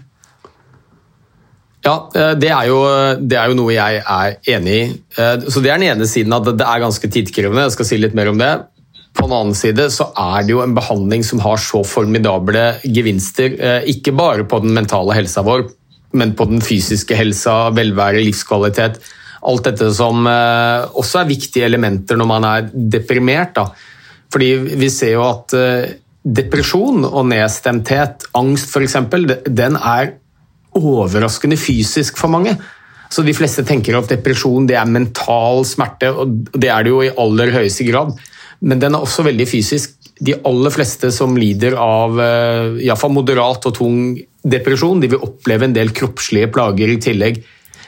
Ja, 1.86 1.95
eh, 2.17 2.34
det 2.41 2.49
er, 2.49 2.67
jo, 2.69 2.80
det 3.21 3.38
er 3.38 3.51
jo 3.51 3.58
noe 3.60 3.73
jeg 3.75 3.99
er 4.01 4.38
enig 4.56 4.75
i. 4.75 4.86
Eh, 5.21 5.36
Så 5.47 5.62
Det 5.62 5.69
er 5.69 5.78
den 5.78 5.91
ene 5.91 6.08
siden 6.10 6.34
at 6.34 6.47
det 6.49 6.65
er 6.65 6.82
ganske 6.82 7.10
tidkrevende. 7.13 7.67
Jeg 7.67 7.75
skal 7.78 7.89
si 7.91 7.99
litt 8.01 8.15
mer 8.17 8.32
om 8.32 8.39
det. 8.41 8.54
På 9.15 9.28
den 9.30 9.36
annen 9.38 9.56
side 9.56 9.86
så 9.93 10.10
er 10.17 10.43
det 10.43 10.51
jo 10.56 10.63
en 10.63 10.73
behandling 10.75 11.23
som 11.23 11.39
har 11.45 11.62
så 11.62 11.84
formidable 11.88 12.63
gevinster. 12.84 13.54
eh, 13.60 13.86
Ikke 13.93 14.15
bare 14.17 14.43
på 14.49 14.60
den 14.65 14.73
mentale 14.73 15.13
helsa 15.15 15.43
vår, 15.45 15.69
men 16.15 16.34
på 16.38 16.47
den 16.49 16.63
fysiske 16.63 17.17
helsa, 17.17 17.69
velvære, 17.75 18.23
livskvalitet. 18.25 18.99
Alt 19.45 19.67
dette 19.67 19.91
som 19.93 20.25
eh, 20.30 20.86
også 20.97 21.21
er 21.21 21.30
viktige 21.30 21.67
elementer 21.67 22.17
når 22.17 22.30
man 22.30 22.47
er 22.49 22.69
deprimert. 22.73 23.54
Da. 23.58 23.67
Fordi 24.34 24.51
vi 24.80 24.89
ser 24.93 25.15
jo 25.15 25.25
at 25.28 25.56
eh, 25.60 25.95
depresjon 26.25 27.06
og 27.06 27.28
nedstemthet, 27.30 28.30
angst 28.38 28.71
f.eks., 28.71 28.97
den 29.45 29.78
er 29.78 30.15
overraskende 30.75 31.58
fysisk 31.60 32.17
for 32.19 32.34
mange. 32.34 32.56
Så 33.10 33.23
De 33.23 33.36
fleste 33.38 33.63
tenker 33.63 33.95
at 33.95 34.10
depresjon 34.10 34.65
det 34.67 34.80
er 34.80 34.89
mental 34.89 35.63
smerte, 35.67 36.10
og 36.12 36.49
det 36.58 36.71
er 36.73 36.84
det 36.84 36.91
jo 36.91 37.04
i 37.06 37.13
aller 37.21 37.54
høyeste 37.54 37.86
grad. 37.88 38.15
Men 38.65 38.82
den 38.82 38.95
er 38.95 39.04
også 39.06 39.23
veldig 39.28 39.47
fysisk. 39.47 39.94
De 40.19 40.36
aller 40.47 40.71
fleste 40.71 41.12
som 41.12 41.36
lider 41.36 41.75
av 41.80 42.15
iallfall 42.15 42.80
i 42.80 42.88
hvert 42.88 43.01
fall 43.01 43.15
moderat 43.15 43.67
og 43.67 43.75
tung 43.75 43.97
depresjon, 44.45 45.01
de 45.01 45.10
vil 45.12 45.25
oppleve 45.25 45.67
en 45.67 45.75
del 45.75 45.91
kroppslige 45.95 46.51
plager 46.56 46.93
i 46.93 47.01
tillegg. 47.01 47.41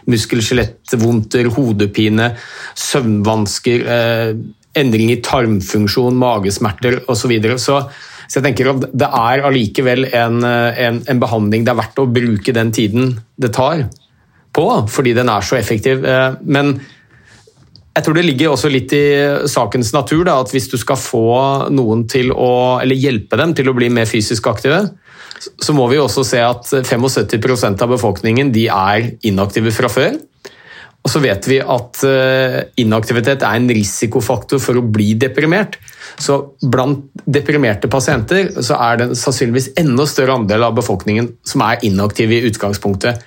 Muskel-skjelettvondter, 0.07 1.47
hodepine, 1.55 2.33
søvnvansker, 2.75 3.87
eh, 3.95 4.33
endring 4.77 5.11
i 5.13 5.21
tarmfunksjon, 5.23 6.17
magesmerter 6.19 7.01
osv. 7.07 7.21
Så, 7.21 7.31
videre. 7.31 7.57
så 7.59 7.81
så 8.27 8.41
jeg 8.41 8.49
tenker 8.49 8.73
at 8.73 8.89
det 8.91 9.07
er 9.07 9.45
allikevel 9.47 10.09
en, 10.11 10.41
eh, 10.43 10.81
en, 10.87 10.99
en 11.07 11.21
behandling 11.21 11.63
det 11.63 11.71
er 11.71 11.79
verdt 11.79 12.01
å 12.03 12.09
bruke 12.11 12.55
den 12.55 12.73
tiden 12.75 13.13
det 13.39 13.53
tar 13.55 13.87
på, 14.57 14.65
fordi 14.91 15.13
den 15.15 15.29
er 15.31 15.45
så 15.45 15.57
effektiv. 15.59 16.03
Eh, 16.05 16.35
Men 16.43 16.79
jeg 17.97 18.05
tror 18.05 18.17
det 18.17 18.27
ligger 18.27 18.53
også 18.53 18.69
litt 18.69 18.93
i 18.93 19.05
sakens 19.49 19.89
natur 19.95 20.21
da, 20.27 20.37
at 20.37 20.51
hvis 20.53 20.69
du 20.69 20.77
skal 20.77 20.99
få 21.01 21.27
noen 21.73 22.05
til 22.09 22.29
å, 22.29 22.77
eller 22.83 22.99
hjelpe 22.99 23.39
dem 23.39 23.55
til 23.57 23.71
å 23.71 23.75
bli 23.77 23.89
mer 23.93 24.05
fysisk 24.09 24.49
aktive, 24.51 24.83
så 25.37 25.73
må 25.73 25.87
vi 25.89 25.99
også 26.01 26.23
se 26.25 26.41
at 26.41 26.69
75% 26.69 27.81
av 27.81 27.93
befolkningen 27.93 28.51
de 28.53 28.67
er 28.73 29.11
inaktive 29.25 29.73
fra 29.73 29.89
før. 29.89 30.17
Og 31.05 31.11
så 31.13 31.21
vet 31.23 31.45
vi 31.47 31.57
at 31.61 32.01
eh, 32.03 32.57
inaktivitet 32.83 33.45
er 33.45 33.57
en 33.57 33.69
risikofaktor 33.71 34.59
for 34.59 34.77
å 34.77 34.83
bli 34.83 35.13
deprimert. 35.17 35.77
Så 36.19 36.39
blant 36.61 37.05
deprimerte 37.23 37.89
pasienter 37.89 38.51
så 38.65 38.77
er 38.89 39.01
det 39.01 39.09
sannsynligvis 39.17 39.71
enda 39.79 40.05
større 40.09 40.35
andel 40.41 40.67
av 40.67 40.75
befolkningen 40.77 41.31
som 41.47 41.63
er 41.65 41.85
inaktive 41.87 42.37
i 42.37 42.51
utgangspunktet. 42.51 43.23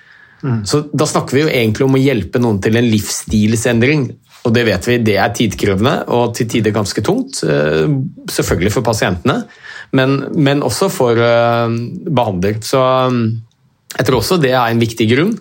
Så 0.65 0.79
da 0.97 1.05
snakker 1.05 1.37
vi 1.37 1.43
jo 1.43 1.53
egentlig 1.53 1.85
om 1.85 1.97
å 1.99 2.01
hjelpe 2.01 2.41
noen 2.41 2.61
til 2.65 2.79
en 2.81 2.87
livsstilsendring. 2.89 4.07
Og 4.47 4.55
det 4.57 4.65
vet 4.69 4.87
vi, 4.89 4.99
det 5.05 5.17
er 5.21 5.33
tidkrevende 5.37 5.95
og 6.17 6.35
til 6.37 6.49
tider 6.49 6.73
ganske 6.73 7.03
tungt. 7.05 7.43
eh, 7.45 7.89
Selvfølgelig 8.31 8.73
for 8.73 8.87
pasientene, 8.87 9.43
men, 9.93 10.17
men 10.37 10.63
også 10.65 10.89
for 10.93 11.19
eh, 11.21 11.75
behandler. 12.09 12.61
Så 12.65 12.81
eh, 12.81 13.19
jeg 13.99 14.07
tror 14.09 14.21
også 14.21 14.41
det 14.41 14.55
er 14.55 14.71
en 14.71 14.81
viktig 14.81 15.09
grunn 15.11 15.35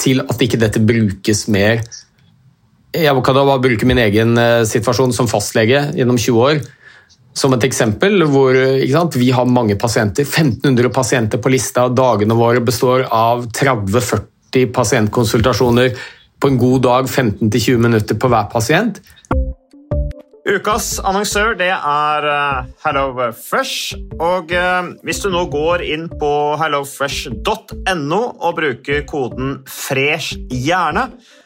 til 0.00 0.22
at 0.22 0.42
ikke 0.42 0.60
dette 0.60 0.80
brukes 0.80 1.48
mer. 1.52 1.82
Jeg 2.94 3.22
kan 3.24 3.36
da 3.36 3.46
bare 3.46 3.62
bruke 3.62 3.86
min 3.86 4.00
egen 4.02 4.34
situasjon 4.66 5.12
som 5.14 5.28
fastlege 5.30 5.90
gjennom 5.94 6.16
20 6.18 6.40
år 6.42 6.62
som 7.36 7.54
et 7.54 7.64
eksempel 7.68 8.24
hvor 8.26 8.56
sant, 8.90 9.16
vi 9.20 9.30
har 9.34 9.46
mange 9.46 9.76
pasienter. 9.78 10.26
1500 10.26 10.90
pasienter 10.94 11.38
på 11.38 11.52
lista. 11.52 11.86
Dagene 11.88 12.34
våre 12.34 12.62
består 12.64 13.06
av 13.06 13.46
30-40 13.54 14.72
pasientkonsultasjoner. 14.74 15.94
På 16.40 16.48
en 16.48 16.58
god 16.58 16.82
dag 16.82 17.08
15-20 17.08 17.76
minutter 17.76 18.16
på 18.16 18.30
hver 18.32 18.48
pasient. 18.52 19.02
Ukas 20.50 20.96
annonsør 21.04 21.52
det 21.58 21.68
er 21.70 22.26
eh, 22.26 22.70
HelloFresh. 22.84 23.98
Og 24.24 24.54
eh, 24.56 24.88
hvis 25.04 25.20
du 25.22 25.28
nå 25.30 25.44
går 25.52 25.84
inn 25.84 26.08
på 26.20 26.32
hellofresh.no 26.60 28.22
og 28.40 28.56
bruker 28.56 29.04
koden 29.10 29.60
'fresh 29.68 30.40
hjerne', 30.48 31.10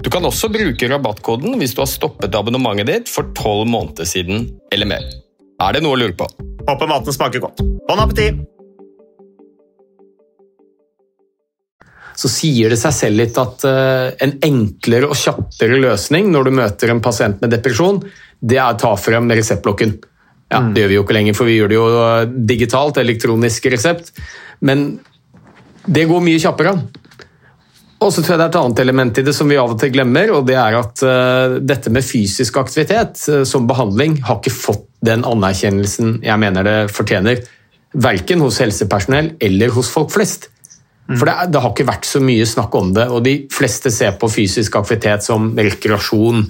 Du 0.00 0.08
kan 0.12 0.24
også 0.24 0.48
bruke 0.52 0.88
rabattkoden 0.88 1.58
hvis 1.60 1.74
du 1.76 1.82
har 1.82 1.90
stoppet 1.90 2.36
abonnementet 2.36 2.88
ditt 2.88 3.10
for 3.12 3.32
tolv 3.36 3.68
måneder 3.68 4.08
siden 4.08 4.48
eller 4.72 4.88
mer. 4.88 5.04
Er 5.60 5.76
det 5.76 5.84
noe 5.84 5.98
å 5.98 6.00
lure 6.00 6.16
på? 6.16 6.28
Håper 6.68 6.88
maten 6.88 7.16
smaker 7.16 7.44
godt. 7.44 7.60
Bon 7.88 8.00
appétit! 8.00 8.40
så 12.20 12.28
sier 12.28 12.72
det 12.72 12.76
seg 12.80 12.92
selv 12.92 13.20
litt 13.20 13.38
at 13.40 13.64
eh, 13.68 14.10
en 14.24 14.34
enklere 14.44 15.08
og 15.08 15.16
kjappere 15.16 15.78
løsning 15.80 16.28
når 16.32 16.48
du 16.48 16.56
møter 16.58 16.92
en 16.92 17.02
pasient 17.04 17.40
med 17.40 17.52
depresjon, 17.54 18.02
det 18.40 18.58
er 18.58 18.74
å 18.74 18.80
ta 18.80 18.90
frem 19.00 19.30
reseptblokken. 19.30 19.94
Ja, 20.50 20.60
Det 20.60 20.82
gjør 20.82 20.90
vi 20.90 20.98
jo 20.98 21.04
ikke 21.06 21.16
lenger, 21.16 21.36
for 21.38 21.48
vi 21.48 21.56
gjør 21.56 21.70
det 21.70 21.78
jo 21.78 21.86
eh, 21.94 22.32
digitalt, 22.50 23.00
elektronisk 23.00 23.70
resept. 23.72 24.12
Men 24.60 24.98
det 25.86 26.08
går 26.10 26.24
mye 26.26 26.42
kjappere. 26.42 26.74
Og 28.00 28.12
så 28.14 28.22
tror 28.22 28.34
jeg 28.34 28.40
det 28.40 28.44
er 28.46 28.52
et 28.54 28.60
annet 28.62 28.80
element 28.80 29.18
i 29.20 29.24
det 29.26 29.34
som 29.36 29.50
vi 29.50 29.58
av 29.60 29.74
og 29.74 29.80
til 29.80 29.92
glemmer, 29.92 30.30
og 30.32 30.46
det 30.48 30.56
er 30.56 30.76
at 30.78 31.02
uh, 31.04 31.58
dette 31.60 31.92
med 31.92 32.06
fysisk 32.06 32.56
aktivitet 32.56 33.20
uh, 33.28 33.42
som 33.48 33.66
behandling 33.68 34.16
har 34.24 34.38
ikke 34.40 34.54
fått 34.54 34.86
den 35.04 35.24
anerkjennelsen 35.28 36.18
jeg 36.24 36.40
mener 36.40 36.64
det 36.64 36.78
fortjener. 36.92 37.42
Verken 37.92 38.40
hos 38.44 38.60
helsepersonell 38.62 39.34
eller 39.42 39.76
hos 39.76 39.90
folk 39.92 40.14
flest. 40.14 40.48
For 41.10 41.26
det, 41.26 41.50
det 41.52 41.60
har 41.60 41.72
ikke 41.74 41.88
vært 41.90 42.08
så 42.08 42.22
mye 42.22 42.46
snakk 42.48 42.74
om 42.78 42.92
det, 42.96 43.08
og 43.10 43.24
de 43.26 43.34
fleste 43.52 43.92
ser 43.92 44.16
på 44.20 44.30
fysisk 44.32 44.78
aktivitet 44.80 45.26
som 45.26 45.50
rekreasjon 45.58 46.44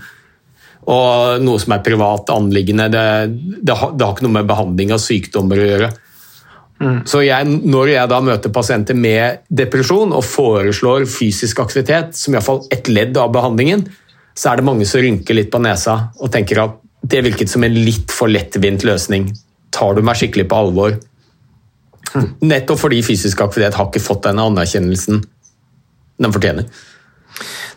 og 0.91 1.43
noe 1.45 1.61
som 1.61 1.75
er 1.75 1.83
privat 1.85 2.31
anliggende. 2.35 2.89
Det, 2.93 3.05
det, 3.59 3.75
har, 3.75 3.95
det 3.97 4.07
har 4.07 4.15
ikke 4.15 4.27
noe 4.27 4.39
med 4.39 4.49
behandling 4.49 4.95
av 4.95 5.03
sykdommer 5.03 5.61
å 5.61 5.69
gjøre. 5.69 5.91
Så 6.81 7.21
jeg, 7.27 7.45
når 7.45 7.91
jeg 7.93 8.09
da 8.09 8.19
møter 8.25 8.53
pasienter 8.55 8.97
med 8.97 9.43
depresjon 9.53 10.15
og 10.17 10.25
foreslår 10.25 11.05
fysisk 11.13 11.61
aktivitet 11.61 12.17
som 12.17 12.33
iallfall 12.33 12.63
et 12.73 12.89
ledd 12.89 13.19
av 13.21 13.35
behandlingen, 13.35 13.85
så 14.33 14.53
er 14.53 14.61
det 14.61 14.65
mange 14.65 14.87
som 14.89 15.03
rynker 15.05 15.37
litt 15.37 15.51
på 15.53 15.61
nesa 15.61 15.99
og 16.17 16.33
tenker 16.33 16.63
at 16.63 16.79
det 17.11 17.21
virket 17.27 17.53
som 17.53 17.65
en 17.67 17.77
litt 17.77 18.13
for 18.13 18.33
lettvint 18.33 18.85
løsning. 18.87 19.29
Tar 19.75 19.97
du 19.97 20.03
meg 20.07 20.17
skikkelig 20.21 20.47
på 20.49 20.63
alvor? 20.65 20.97
Nettopp 22.41 22.81
fordi 22.81 23.03
fysisk 23.05 23.43
aktivitet 23.45 23.77
har 23.77 23.91
ikke 23.91 24.03
fått 24.03 24.25
den 24.27 24.41
anerkjennelsen 24.41 25.21
den 26.21 26.35
fortjener. 26.35 26.67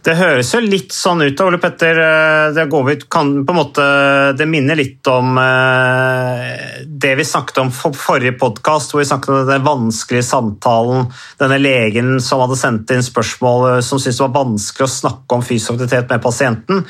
Det 0.04 0.18
høres 0.20 0.50
jo 0.52 0.60
litt 0.60 0.92
sånn 0.92 1.22
ut, 1.24 1.40
Ole 1.46 1.58
Petter. 1.64 1.96
eh, 1.96 2.52
Det, 2.54 2.66
vi- 2.70 3.00
kan, 3.10 3.46
måte, 3.46 4.36
det 4.36 4.46
minner 4.46 4.76
litt 4.76 5.08
om 5.08 5.38
eh, 5.38 6.84
det 6.86 7.16
vi 7.16 7.24
snakket 7.24 7.58
om 7.62 7.72
for 7.72 7.94
forrige 7.94 8.38
podkast, 8.38 8.92
hvor 8.92 9.00
vi 9.00 9.06
snakket 9.06 9.30
om 9.30 9.48
den 9.48 9.64
vanskelige 9.64 10.24
samtalen. 10.28 11.08
Denne 11.40 11.58
legen 11.58 12.20
som 12.20 12.42
hadde 12.42 12.58
sendt 12.60 12.92
inn 12.92 13.00
spørsmål 13.06 13.78
eh, 13.78 13.80
som 13.80 13.98
syntes 13.98 14.18
det 14.20 14.26
var 14.28 14.44
vanskelig 14.44 14.84
å 14.90 14.92
snakke 14.92 15.38
om 15.38 15.42
fysisk 15.42 15.72
aktivitet 15.78 16.10
med 16.12 16.22
pasienten. 16.22 16.84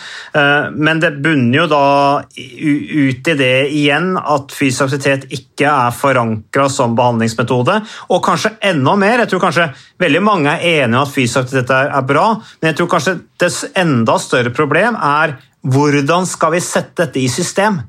Men 0.73 0.99
det 0.99 1.12
bunner 1.21 1.58
jo 1.60 1.67
da 1.69 2.23
ut 2.26 3.28
i 3.30 3.36
det 3.38 3.69
igjen 3.69 4.17
at 4.17 4.52
fysisk 4.52 4.88
aktivitet 4.88 5.30
ikke 5.30 5.69
er 5.69 5.91
forankra 5.93 6.65
som 6.69 6.95
behandlingsmetode. 6.97 7.78
Og 8.10 8.23
kanskje 8.26 8.56
enda 8.73 8.95
mer. 8.97 9.19
Jeg 9.21 9.30
tror 9.36 9.43
kanskje 9.45 9.69
veldig 10.02 10.23
mange 10.26 10.49
er 10.58 10.84
enige 10.84 10.97
om 10.97 11.06
at 11.06 11.13
fysisk 11.13 11.43
aktivitet 11.45 11.93
er 11.93 12.02
bra, 12.10 12.28
men 12.62 12.71
jeg 12.71 12.78
tror 12.82 12.88
kanskje 12.89 13.03
det 13.06 13.50
enda 13.80 14.18
større 14.22 14.54
problem 14.56 14.96
er 14.96 15.38
hvordan 15.63 16.28
skal 16.28 16.56
vi 16.56 16.62
sette 16.63 17.06
dette 17.06 17.22
i 17.22 17.30
system? 17.32 17.80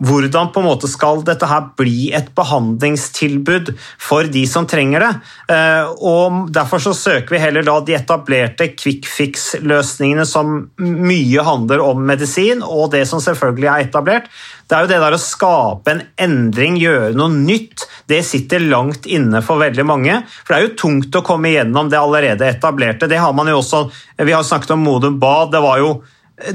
Hvordan 0.00 0.48
på 0.54 0.62
en 0.62 0.66
måte 0.70 0.88
skal 0.88 1.20
dette 1.26 1.44
her 1.44 1.66
bli 1.76 2.08
et 2.16 2.30
behandlingstilbud 2.36 3.74
for 4.00 4.24
de 4.32 4.46
som 4.48 4.64
trenger 4.68 5.04
det? 5.04 5.10
Eh, 5.52 5.90
Og 6.00 6.48
Derfor 6.52 6.80
så 6.80 6.94
søker 6.96 7.34
vi 7.34 7.40
heller 7.42 7.62
da 7.66 7.78
de 7.84 7.94
etablerte 7.98 8.70
quick 8.76 9.04
fix-løsningene 9.08 10.24
som 10.26 10.70
mye 10.80 11.44
handler 11.44 11.82
om 11.84 12.00
medisin, 12.06 12.62
og 12.62 12.90
det 12.94 13.06
som 13.08 13.20
selvfølgelig 13.20 13.68
er 13.68 13.84
etablert. 13.88 14.30
Det 14.68 14.76
er 14.76 14.86
jo 14.86 14.90
det 14.92 15.00
der 15.02 15.16
å 15.16 15.20
skape 15.20 15.90
en 15.92 16.02
endring, 16.16 16.78
gjøre 16.80 17.12
noe 17.18 17.32
nytt, 17.34 17.84
det 18.08 18.22
sitter 18.26 18.62
langt 18.62 19.06
inne 19.10 19.42
for 19.42 19.60
veldig 19.60 19.84
mange. 19.86 20.20
For 20.44 20.54
det 20.54 20.58
er 20.60 20.68
jo 20.68 20.78
tungt 20.78 21.18
å 21.18 21.24
komme 21.26 21.50
igjennom 21.50 21.90
det 21.90 21.98
allerede 21.98 22.48
etablerte. 22.48 23.08
Det 23.10 23.18
har 23.20 23.32
man 23.36 23.50
jo 23.50 23.58
også, 23.60 23.90
Vi 24.16 24.32
har 24.32 24.42
snakket 24.42 24.70
om 24.76 24.84
Modum 24.84 25.18
Bad. 25.18 25.50
det 25.52 25.60
var 25.60 25.78
jo 25.78 26.02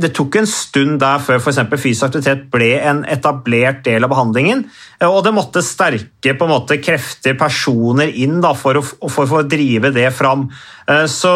det 0.01 0.11
tok 0.17 0.39
en 0.39 0.47
stund 0.49 0.97
der 1.01 1.21
før 1.23 1.37
eksempel 1.37 1.79
fysisk 1.81 2.07
aktivitet 2.07 2.47
ble 2.53 2.71
en 2.89 3.03
etablert 3.11 3.83
del 3.85 4.05
av 4.05 4.11
behandlingen. 4.13 4.63
Og 5.05 5.19
det 5.25 5.33
måtte 5.35 5.63
sterke 5.65 6.33
på 6.37 6.47
en 6.47 6.53
måte, 6.53 6.79
krefter, 6.81 7.37
personer 7.39 8.09
inn 8.09 8.39
da, 8.43 8.55
for, 8.57 8.79
å, 8.81 9.09
for, 9.11 9.37
å 9.39 9.45
drive 9.49 9.93
det 9.95 10.09
fram. 10.15 10.47
Eh, 10.89 11.05
Så, 11.11 11.33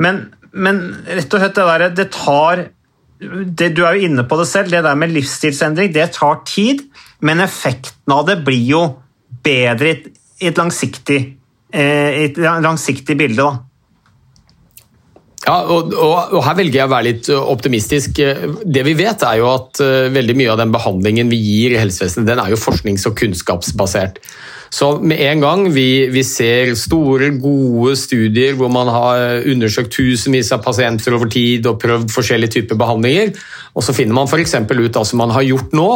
men, 0.00 0.24
men 0.52 0.82
rett 1.06 1.34
og 1.34 1.44
slett 1.44 1.58
det 1.58 1.68
der, 1.72 1.86
det 2.00 2.08
tar 2.16 2.64
det, 3.18 3.72
Du 3.74 3.82
er 3.84 3.98
jo 3.98 4.08
inne 4.08 4.24
på 4.28 4.38
det 4.38 4.46
selv, 4.46 4.70
det 4.70 4.84
der 4.86 4.98
med 4.98 5.12
livsstilsendring, 5.12 5.92
det 5.92 6.12
tar 6.16 6.42
tid. 6.48 6.86
Men 7.20 7.42
effekten 7.42 8.14
av 8.14 8.28
det 8.28 8.40
blir 8.46 8.64
jo 8.64 8.82
bedre 9.44 9.96
i 10.38 10.46
et, 10.46 10.58
langsiktig, 10.58 11.18
eh, 11.74 12.10
i 12.14 12.28
et 12.30 12.38
langsiktig 12.38 13.18
bilde. 13.18 13.42
da. 13.42 13.67
Ja, 15.48 15.62
og, 15.64 15.94
og, 15.96 16.34
og 16.36 16.42
her 16.44 16.58
velger 16.58 16.82
jeg 16.82 16.88
å 16.90 16.92
være 16.92 17.06
litt 17.06 17.28
optimistisk. 17.32 18.20
Det 18.68 18.84
vi 18.84 18.92
vet 18.98 19.22
er 19.24 19.38
jo 19.40 19.48
at 19.54 19.80
veldig 20.12 20.36
mye 20.36 20.52
av 20.52 20.60
den 20.60 20.74
behandlingen 20.74 21.32
vi 21.32 21.40
gir 21.40 21.72
i 21.72 21.80
helsevesenet, 21.80 22.28
den 22.28 22.42
er 22.42 22.52
jo 22.52 22.60
forsknings- 22.60 23.08
og 23.08 23.16
kunnskapsbasert. 23.16 24.20
Så 24.68 24.90
med 25.00 25.20
en 25.24 25.40
gang 25.40 25.62
vi, 25.72 26.08
vi 26.12 26.22
ser 26.26 26.74
store, 26.76 27.30
gode 27.40 27.94
studier 27.96 28.52
hvor 28.58 28.68
man 28.72 28.90
har 28.92 29.46
undersøkt 29.48 29.94
tusenvis 29.96 30.52
av 30.52 30.60
pasienter 30.66 31.16
over 31.16 31.30
tid 31.32 31.66
og 31.70 31.78
prøvd 31.80 32.12
forskjellige 32.12 32.58
typer 32.58 32.76
behandlinger, 32.80 33.32
og 33.72 33.86
så 33.86 33.94
finner 33.96 34.18
man 34.18 34.28
f.eks. 34.28 34.58
ut, 34.68 35.00
altså 35.00 35.16
man 35.16 35.32
har 35.32 35.46
gjort 35.46 35.72
nå, 35.76 35.88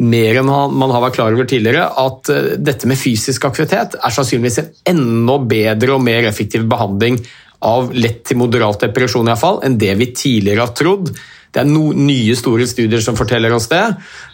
mer 0.00 0.40
enn 0.40 0.48
man 0.48 0.94
har 0.94 1.04
vært 1.04 1.18
klar 1.18 1.36
over 1.36 1.48
tidligere, 1.50 1.90
at 2.00 2.32
dette 2.56 2.88
med 2.88 3.00
fysisk 3.00 3.44
aktivitet 3.50 3.98
er 4.00 4.16
sannsynligvis 4.16 4.62
en 4.62 4.72
enda 4.94 5.36
bedre 5.44 5.98
og 5.98 6.04
mer 6.08 6.24
effektiv 6.30 6.64
behandling 6.70 7.20
av 7.64 7.92
lett 7.96 8.22
til 8.28 8.38
moderat 8.40 8.86
depresjon 8.86 9.30
i 9.32 9.38
fall, 9.38 9.60
enn 9.64 9.78
det 9.80 9.94
vi 10.00 10.10
tidligere 10.16 10.66
har 10.66 10.74
trodd. 10.76 11.10
Det 11.54 11.62
er 11.62 11.70
no, 11.70 11.92
nye 11.94 12.34
store 12.36 12.66
studier 12.66 13.02
som 13.04 13.16
forteller 13.18 13.54
oss 13.54 13.68
det, 13.70 13.82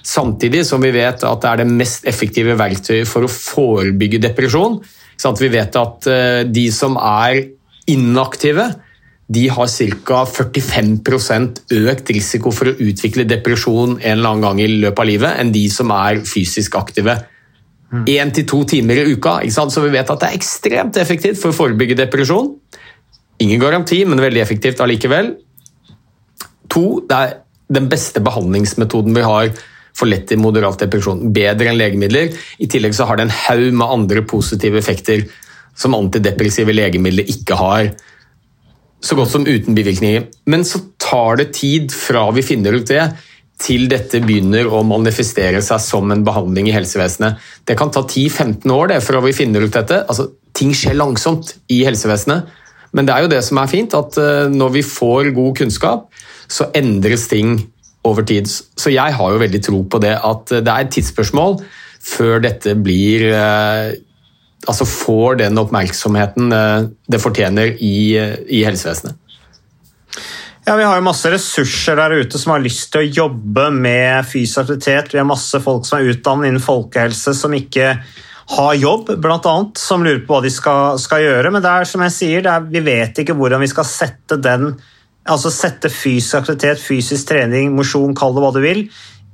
samtidig 0.07 0.65
som 0.67 0.81
vi 0.83 0.93
vet 0.95 1.25
at 1.27 1.43
det 1.43 1.51
er 1.51 1.63
det 1.63 1.69
mest 1.69 2.09
effektive 2.09 2.57
verktøyet 2.59 3.09
for 3.09 3.27
å 3.27 3.33
forebygge 3.33 4.23
depresjon. 4.25 4.79
Vi 5.21 5.51
vet 5.53 5.77
at 5.77 6.07
eh, 6.09 6.43
de 6.49 6.71
som 6.73 6.97
er 6.97 7.43
inaktive, 7.93 8.71
de 9.31 9.45
har 9.53 9.69
ca. 9.69 10.23
45% 10.27 11.61
økt 11.77 12.15
risiko 12.17 12.51
for 12.55 12.71
å 12.71 12.79
utvikle 12.83 13.29
depresjon 13.29 13.99
en 14.01 14.17
eller 14.17 14.33
annen 14.33 14.47
gang 14.47 14.63
i 14.65 14.71
løpet 14.73 15.05
av 15.05 15.11
livet 15.11 15.43
enn 15.43 15.53
de 15.55 15.67
som 15.71 15.93
er 15.95 16.25
fysisk 16.27 16.81
aktive. 16.81 17.15
Én 17.91 18.31
til 18.31 18.47
to 18.47 18.63
timer 18.71 19.03
i 19.03 19.13
uka, 19.17 19.41
så 19.51 19.83
vi 19.83 19.93
vet 19.93 20.11
at 20.11 20.23
det 20.23 20.29
er 20.29 20.39
ekstremt 20.39 20.99
effektivt 21.03 21.41
for 21.41 21.51
å 21.51 21.57
forebygge 21.57 21.99
depresjon. 21.99 22.53
Ingen 23.41 23.61
garanti, 23.63 24.03
men 24.05 24.21
veldig 24.21 24.43
effektivt 24.43 24.83
allikevel. 24.85 25.35
To, 26.71 26.85
det 27.09 27.17
er 27.17 27.37
den 27.71 27.87
beste 27.91 28.23
behandlingsmetoden 28.23 29.15
vi 29.17 29.25
har 29.25 29.53
for 29.97 30.11
lett 30.11 30.29
til 30.31 30.41
moderat 30.43 30.81
depresjon. 30.83 31.31
Bedre 31.35 31.71
enn 31.71 31.81
legemidler. 31.81 32.35
I 32.63 32.69
tillegg 32.71 32.95
så 32.97 33.07
har 33.09 33.19
det 33.19 33.29
en 33.29 33.39
haug 33.47 33.73
med 33.73 33.97
andre 33.97 34.25
positive 34.29 34.79
effekter 34.81 35.25
som 35.79 35.97
antidepressive 35.97 36.75
legemidler 36.75 37.29
ikke 37.31 37.59
har. 37.59 37.91
Så 39.01 39.17
godt 39.17 39.33
som 39.33 39.49
uten 39.49 39.77
bivirkninger. 39.77 40.29
Men 40.53 40.67
så 40.69 40.83
tar 41.01 41.41
det 41.41 41.53
tid 41.57 41.95
fra 41.95 42.29
vi 42.37 42.45
finner 42.45 42.77
ut 42.77 42.89
det, 42.91 43.09
til 43.61 43.91
dette 43.93 44.23
begynner 44.25 44.69
å 44.73 44.81
manifestere 44.89 45.61
seg 45.65 45.83
som 45.85 46.13
en 46.13 46.23
behandling 46.25 46.71
i 46.71 46.75
helsevesenet. 46.75 47.41
Det 47.69 47.77
kan 47.77 47.93
ta 47.93 48.07
10-15 48.07 48.65
år 48.73 48.95
det, 48.95 49.03
fra 49.05 49.21
vi 49.25 49.35
finner 49.37 49.67
ut 49.67 49.75
dette. 49.75 50.01
Altså, 50.09 50.31
ting 50.57 50.73
skjer 50.77 50.97
langsomt 50.97 51.53
i 51.73 51.83
helsevesenet. 51.85 52.49
Men 52.97 53.07
det 53.07 53.15
er 53.15 53.25
jo 53.25 53.33
det 53.33 53.43
som 53.47 53.61
er 53.63 53.71
fint, 53.71 53.95
at 53.95 54.19
eh, 54.21 54.49
når 54.51 54.75
vi 54.79 54.87
får 54.87 55.33
god 55.37 55.57
kunnskap, 55.63 56.09
så 56.51 56.71
endres 56.75 57.29
ting 57.31 57.59
over 58.07 58.25
tid. 58.27 58.49
Så 58.51 58.93
jeg 58.93 59.17
har 59.17 59.33
jo 59.33 59.43
veldig 59.43 59.63
tro 59.63 59.83
på 59.91 60.01
det 60.03 60.17
at 60.17 60.51
det 60.51 60.71
er 60.73 60.87
et 60.87 60.93
tidsspørsmål 60.95 61.61
før 62.01 62.41
dette 62.47 62.77
blir 62.79 63.31
eh, 63.33 63.99
Altså 64.69 64.85
får 64.85 65.39
den 65.41 65.57
oppmerksomheten 65.57 66.53
eh, 66.53 66.83
det 67.09 67.21
fortjener 67.23 67.79
i, 67.81 68.13
i 68.53 68.59
helsevesenet. 68.61 69.17
Ja, 70.67 70.75
Vi 70.77 70.85
har 70.85 70.99
jo 70.99 71.07
masse 71.07 71.31
ressurser 71.33 71.97
der 71.97 72.13
ute 72.21 72.39
som 72.39 72.53
har 72.53 72.61
lyst 72.61 72.91
til 72.93 73.01
å 73.01 73.15
jobbe 73.23 73.71
med 73.73 74.27
fysisk 74.29 74.67
aktivitet. 74.67 75.15
Vi 75.15 75.19
har 75.19 75.25
masse 75.25 75.63
folk 75.65 75.89
som 75.89 75.97
er 75.97 76.13
utdannet 76.13 76.51
innen 76.51 76.63
folkehelse 76.63 77.33
som 77.39 77.57
ikke 77.57 77.95
har 78.51 78.75
jobb, 78.75 79.11
annet, 79.27 79.79
som 79.79 80.03
lurer 80.03 80.25
på 80.27 80.35
hva 80.35 80.43
de 80.43 80.51
skal, 80.51 80.99
skal 80.99 81.23
gjøre. 81.23 81.53
Men 81.55 81.63
det 81.63 81.71
er 81.71 81.87
som 81.87 82.03
jeg 82.07 82.17
sier, 82.17 82.49
er, 82.51 82.65
vi 82.67 82.83
vet 82.83 83.23
ikke 83.23 83.37
hvordan 83.39 83.63
vi 83.63 83.71
skal 83.71 83.87
sette 83.87 84.41
den 84.43 84.73
altså 85.31 85.51
sette 85.53 85.91
fysisk 85.93 86.41
aktivitet, 86.41 86.81
fysisk 86.83 87.29
trening, 87.29 87.75
mosjon, 87.77 88.15
kall 88.17 88.35
det 88.35 88.45
hva 88.45 88.53
du 88.55 88.61
vil, 88.65 88.87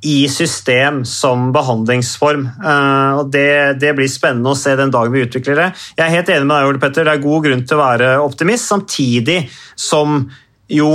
i 0.07 0.17
system 0.31 1.01
som 1.09 1.51
behandlingsform. 1.55 2.45
Uh, 2.61 3.23
og 3.23 3.31
det, 3.33 3.79
det, 3.81 3.95
blir 3.97 4.11
spennende 4.13 4.53
å 4.53 4.59
se 4.59 4.75
den 4.79 4.93
dagen 4.93 5.15
vi 5.15 5.25
utvikler 5.25 5.61
det. 5.63 5.69
Jeg 5.97 6.05
er 6.05 6.17
helt 6.19 6.33
enig 6.35 6.49
med 6.49 6.59
deg, 6.59 6.73
Ole 6.73 6.83
Petter. 6.83 7.07
Det 7.07 7.15
er 7.15 7.23
god 7.25 7.47
grunn 7.47 7.65
til 7.65 7.79
å 7.79 7.85
være 7.85 8.11
optimist, 8.23 8.69
samtidig 8.69 9.39
som 9.79 10.27
jo 10.71 10.91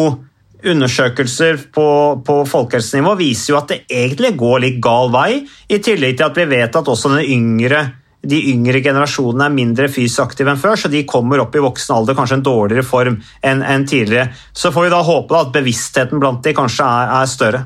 undersøkelser 0.62 1.58
på, 1.74 1.88
på 2.22 2.36
folkehelsenivå 2.46 3.16
viser 3.18 3.56
jo 3.56 3.58
at 3.58 3.72
det 3.72 3.80
egentlig 3.90 4.36
går 4.38 4.62
litt 4.62 4.78
gal 4.84 5.10
vei, 5.14 5.42
i 5.74 5.82
tillegg 5.82 6.20
til 6.20 6.28
at 6.28 6.38
vi 6.38 6.46
vet 6.52 6.78
at 6.78 6.92
også 6.94 7.16
den 7.16 7.26
yngre 7.26 7.82
de 8.22 8.38
yngre 8.52 8.84
generasjonene 8.86 9.48
er 9.48 9.54
mindre 9.56 9.90
fysisk 9.90 10.22
aktive 10.28 10.54
enn 10.54 10.62
før, 10.62 10.78
så 10.78 10.92
de 10.94 11.04
kommer 11.10 11.42
opp 11.42 11.56
i 11.58 11.64
voksen 11.64 11.96
alder 11.96 12.18
kanskje 12.18 12.38
en 12.38 12.46
dårligere 12.46 12.86
form 12.86 13.18
enn, 13.18 13.64
enn 13.66 13.86
tidligere. 13.90 14.30
Så 14.54 14.74
får 14.74 14.88
vi 14.88 14.94
da 14.94 15.02
håpe 15.06 15.34
da, 15.34 15.46
at 15.48 15.54
bevisstheten 15.56 16.22
blant 16.22 16.44
de 16.46 16.54
kanskje 16.58 16.86
er, 16.86 17.14
er 17.18 17.32
større. 17.32 17.64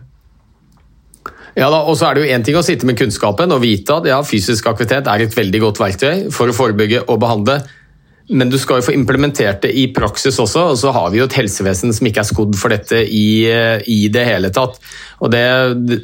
Ja 1.56 1.70
da, 1.72 1.82
og 1.88 1.96
så 1.96 2.10
er 2.10 2.16
det 2.16 2.24
jo 2.26 2.36
én 2.36 2.44
ting 2.44 2.58
å 2.60 2.64
sitte 2.68 2.88
med 2.88 2.98
kunnskapen 3.00 3.52
og 3.56 3.62
vite 3.64 3.96
at 3.96 4.08
ja, 4.10 4.20
fysisk 4.28 4.68
aktivitet 4.72 5.08
er 5.08 5.24
et 5.24 5.36
veldig 5.36 5.62
godt 5.64 5.80
verktøy 5.80 6.26
for 6.36 6.52
å 6.52 6.56
forebygge 6.56 7.06
og 7.08 7.20
behandle. 7.24 7.62
Men 8.30 8.50
du 8.50 8.58
skal 8.58 8.80
jo 8.80 8.88
få 8.88 8.94
implementert 8.96 9.62
det 9.62 9.70
i 9.78 9.86
praksis 9.94 10.40
også, 10.42 10.64
og 10.72 10.78
så 10.82 10.90
har 10.96 11.12
vi 11.14 11.20
jo 11.20 11.28
et 11.28 11.36
helsevesen 11.38 11.94
som 11.94 12.08
ikke 12.10 12.24
er 12.24 12.30
skodd 12.30 12.56
for 12.58 12.74
dette 12.74 13.04
i, 13.06 13.46
i 13.92 14.00
det 14.10 14.24
hele 14.26 14.50
tatt. 14.54 14.80
Og 15.22 15.30
det, 15.34 15.44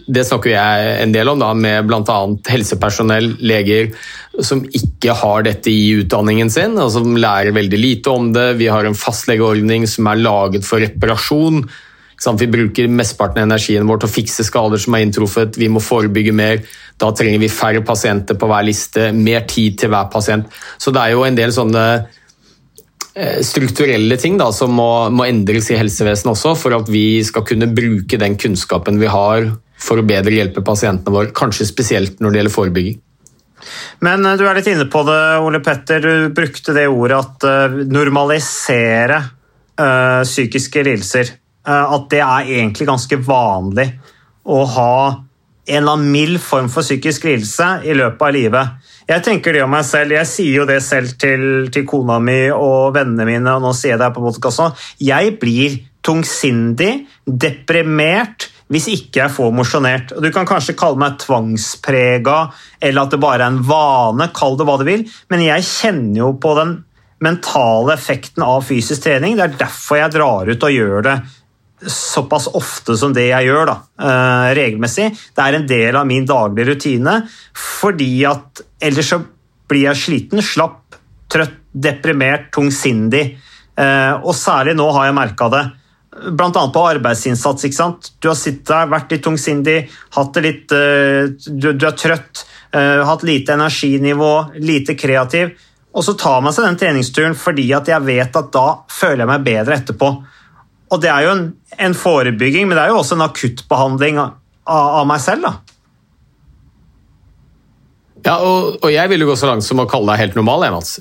det, 0.05 0.25
snakker 0.27 0.53
jeg 0.53 0.91
en 1.01 1.15
del 1.15 1.31
om 1.31 1.41
da, 1.41 1.49
med 1.57 1.89
bl.a. 1.89 2.19
helsepersonell, 2.51 3.33
leger, 3.41 3.89
som 4.37 4.61
ikke 4.69 5.17
har 5.17 5.47
dette 5.49 5.73
i 5.73 5.95
utdanningen 6.03 6.53
sin, 6.53 6.77
og 6.77 6.93
som 6.93 7.17
lærer 7.17 7.57
veldig 7.57 7.81
lite 7.81 8.13
om 8.13 8.29
det. 8.35 8.51
Vi 8.61 8.69
har 8.69 8.85
en 8.85 8.97
fastlegeordning 8.97 9.89
som 9.89 10.11
er 10.11 10.21
laget 10.21 10.67
for 10.67 10.83
reparasjon. 10.83 11.63
Vi 12.21 12.47
bruker 12.47 12.87
mesteparten 12.87 13.41
av 13.41 13.47
energien 13.49 13.87
vår 13.89 14.03
til 14.03 14.09
å 14.09 14.13
fikse 14.13 14.45
skader 14.45 14.81
som 14.81 14.93
er 14.93 15.05
inntruffet. 15.07 15.57
Vi 15.57 15.69
må 15.73 15.81
forebygge 15.81 16.33
mer. 16.37 16.61
Da 17.01 17.09
trenger 17.17 17.41
vi 17.41 17.49
færre 17.49 17.81
pasienter 17.81 18.37
på 18.37 18.49
hver 18.49 18.65
liste, 18.67 19.09
mer 19.11 19.47
tid 19.49 19.79
til 19.81 19.89
hver 19.89 20.11
pasient. 20.13 20.51
Så 20.77 20.93
det 20.93 21.01
er 21.01 21.15
jo 21.15 21.25
en 21.25 21.39
del 21.39 21.53
sånne 21.55 21.85
eh, 23.15 23.41
strukturelle 23.41 24.19
ting 24.21 24.37
da, 24.37 24.51
som 24.53 24.73
må, 24.77 25.09
må 25.09 25.25
endres 25.25 25.71
i 25.73 25.79
helsevesenet 25.81 26.35
også, 26.35 26.53
for 26.61 26.77
at 26.77 26.93
vi 26.93 27.23
skal 27.25 27.47
kunne 27.47 27.71
bruke 27.73 28.21
den 28.21 28.37
kunnskapen 28.37 29.01
vi 29.01 29.09
har 29.09 29.49
for 29.81 29.97
å 29.97 30.05
bedre 30.05 30.37
hjelpe 30.37 30.61
pasientene 30.61 31.15
våre, 31.15 31.33
kanskje 31.33 31.65
spesielt 31.65 32.21
når 32.21 32.29
det 32.29 32.43
gjelder 32.43 32.57
forebygging. 32.59 33.01
Men 34.05 34.29
eh, 34.29 34.37
du 34.37 34.45
er 34.45 34.61
litt 34.61 34.69
inne 34.69 34.85
på 34.93 35.01
det, 35.09 35.21
Ole 35.41 35.65
Petter. 35.65 36.05
Du 36.05 36.33
brukte 36.37 36.77
det 36.77 36.85
ordet 36.85 37.17
at 37.17 37.49
uh, 37.49 37.83
normalisere 37.89 39.23
psykiske 39.81 40.83
lidelser. 40.85 41.29
Eh, 41.67 41.93
at 41.95 42.07
det 42.09 42.21
er 42.25 42.53
egentlig 42.57 42.87
ganske 42.89 43.19
vanlig 43.25 43.91
å 44.49 44.63
ha 44.75 44.95
en 45.71 45.77
eller 45.77 45.93
annen 45.93 46.11
mild 46.11 46.39
form 46.41 46.71
for 46.73 46.83
psykisk 46.83 47.27
lidelse 47.27 47.67
i 47.85 47.93
løpet 47.93 48.23
av 48.25 48.33
livet. 48.33 48.87
Jeg 49.11 49.23
tenker 49.25 49.53
det 49.53 49.61
om 49.63 49.71
meg 49.71 49.85
selv, 49.85 50.15
jeg 50.15 50.29
sier 50.29 50.61
jo 50.61 50.65
det 50.69 50.79
selv 50.83 51.13
til, 51.21 51.43
til 51.73 51.85
kona 51.87 52.17
mi 52.23 52.47
og 52.53 52.95
vennene 52.95 53.27
mine, 53.27 53.53
og 53.53 53.61
nå 53.63 53.73
sier 53.77 53.93
jeg 53.93 54.01
det 54.01 54.09
her 54.09 54.15
på 54.15 54.25
podkasten. 54.25 54.73
Jeg 55.03 55.35
blir 55.41 55.77
tungsindig, 56.01 57.05
deprimert, 57.25 58.49
hvis 58.71 58.87
ikke 58.89 59.21
jeg 59.21 59.35
får 59.35 59.51
mosjonert. 59.53 60.13
Du 60.23 60.31
kan 60.33 60.47
kanskje 60.49 60.77
kalle 60.79 60.97
meg 60.97 61.19
tvangsprega, 61.21 62.37
eller 62.81 63.03
at 63.03 63.13
det 63.13 63.21
bare 63.21 63.43
er 63.43 63.51
en 63.51 63.61
vane, 63.67 64.31
kall 64.33 64.57
det 64.57 64.65
hva 64.65 64.79
du 64.81 64.87
vil, 64.87 65.05
men 65.29 65.45
jeg 65.45 65.67
kjenner 65.67 66.23
jo 66.23 66.31
på 66.41 66.55
den 66.57 66.79
mentale 67.21 67.93
effekten 67.93 68.41
av 68.41 68.63
fysisk 68.65 69.03
trening. 69.05 69.37
Det 69.37 69.45
er 69.45 69.59
derfor 69.59 69.99
jeg 69.99 70.15
drar 70.15 70.49
ut 70.49 70.65
og 70.65 70.73
gjør 70.73 71.05
det 71.05 71.19
såpass 71.87 72.47
ofte 72.53 72.95
som 72.97 73.13
det 73.13 73.27
jeg 73.29 73.47
gjør, 73.49 73.71
da, 73.71 73.75
uh, 74.03 74.49
regelmessig. 74.57 75.09
Det 75.35 75.43
er 75.43 75.57
en 75.57 75.67
del 75.69 75.97
av 75.97 76.07
min 76.09 76.27
daglige 76.27 76.73
rutine, 76.73 77.17
fordi 77.57 78.13
at 78.29 78.63
ellers 78.83 79.11
så 79.13 79.21
blir 79.71 79.87
jeg 79.87 80.01
sliten, 80.01 80.43
slapp, 80.45 80.97
trøtt, 81.31 81.57
deprimert, 81.71 82.49
tungsindig. 82.53 83.23
Uh, 83.79 84.19
og 84.19 84.35
særlig 84.37 84.75
nå 84.77 84.89
har 84.93 85.09
jeg 85.09 85.17
merka 85.17 85.47
det. 85.53 85.63
Bl.a. 86.11 86.51
på 86.51 86.81
arbeidsinnsats. 86.85 87.65
ikke 87.65 87.77
sant? 87.77 88.11
Du 88.19 88.29
har 88.29 88.37
sittet 88.37 88.67
der, 88.69 88.89
vært 88.91 89.13
litt 89.15 89.23
tungsindig, 89.25 89.77
hatt 90.17 90.33
det 90.35 90.43
litt, 90.45 90.75
uh, 90.75 91.31
du, 91.47 91.71
du, 91.71 91.87
er 91.87 91.97
trøtt, 91.97 92.45
hatt 92.71 93.23
lite 93.27 93.51
energinivå, 93.57 94.29
lite 94.63 94.93
kreativ. 94.95 95.49
Og 95.91 96.05
så 96.07 96.13
tar 96.15 96.37
man 96.43 96.53
seg 96.55 96.69
den 96.69 96.77
treningsturen 96.79 97.33
fordi 97.35 97.65
at 97.75 97.89
jeg 97.91 98.05
vet 98.05 98.37
at 98.39 98.53
da 98.53 98.67
føler 98.87 99.25
jeg 99.25 99.31
meg 99.33 99.43
bedre 99.49 99.75
etterpå. 99.75 100.11
Og 100.91 101.01
det 101.03 101.11
er 101.11 101.25
jo 101.25 101.35
en, 101.35 101.43
en, 101.79 101.95
forebygging, 101.95 102.67
men 102.67 102.77
det 102.77 102.85
er 102.85 102.91
jo 102.91 102.99
også 102.99 103.17
en 103.17 103.27
akuttbehandling 103.29 104.19
av, 104.19 104.33
av 104.67 105.05
meg 105.07 105.21
selv. 105.23 105.47
da. 105.47 105.71
Ja, 108.21 108.35
og, 108.45 108.75
og, 108.83 108.89
jeg 108.93 109.09
vil 109.09 109.23
jo 109.23 109.31
gå 109.31 109.35
så 109.39 109.49
langt 109.49 109.65
som 109.65 109.81
å 109.81 109.87
kalle 109.89 110.13
deg 110.13 110.21
helt 110.21 110.37
normal, 110.37 110.65
jeg, 110.67 110.75
Mats. 110.75 110.91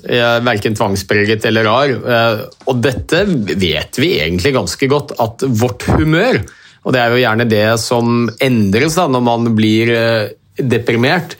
Verken 0.47 0.77
tvangspreget 0.77 1.45
eller 1.49 1.67
rar. 1.69 1.91
Eh, 1.91 2.43
og 2.71 2.81
dette 2.81 3.25
vet 3.51 3.99
vi 4.01 4.15
egentlig 4.17 4.55
ganske 4.57 4.89
godt, 4.89 5.13
at 5.21 5.45
vårt 5.61 5.85
humør, 5.91 6.41
og 6.81 6.95
det 6.95 7.01
er 7.01 7.13
jo 7.13 7.21
gjerne 7.21 7.49
det 7.49 7.65
som 7.81 8.25
endres 8.41 8.97
da 8.97 9.05
når 9.11 9.25
man 9.27 9.51
blir 9.57 9.91
eh, 9.93 10.31
deprimert, 10.57 11.37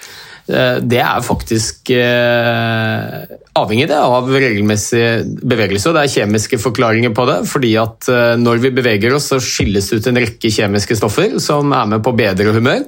det 0.48 1.00
er 1.00 1.22
faktisk 1.24 1.92
eh, 1.96 3.38
avhengig 3.56 3.88
av 3.94 4.28
regelmessig 4.32 5.04
bevegelse. 5.48 5.90
og 5.90 5.96
Det 5.98 6.04
er 6.04 6.14
kjemiske 6.16 6.60
forklaringer 6.62 7.14
på 7.16 7.28
det. 7.30 7.38
fordi 7.48 7.76
at 7.80 8.10
eh, 8.10 8.36
Når 8.42 8.64
vi 8.66 8.74
beveger 8.76 9.16
oss, 9.16 9.30
så 9.32 9.40
skilles 9.40 9.90
det 9.90 10.02
ut 10.02 10.08
en 10.12 10.22
rekke 10.24 10.52
kjemiske 10.52 10.98
stoffer 10.98 11.38
som 11.40 11.72
er 11.72 11.86
med 11.94 12.04
på 12.04 12.14
å 12.14 12.18
bedre 12.18 12.56
humør. 12.58 12.86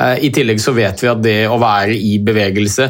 I 0.00 0.30
tillegg 0.32 0.62
så 0.62 0.72
vet 0.72 1.02
vi 1.02 1.08
at 1.10 1.18
det 1.20 1.40
å 1.50 1.58
være 1.60 1.92
i 1.92 2.14
bevegelse, 2.24 2.86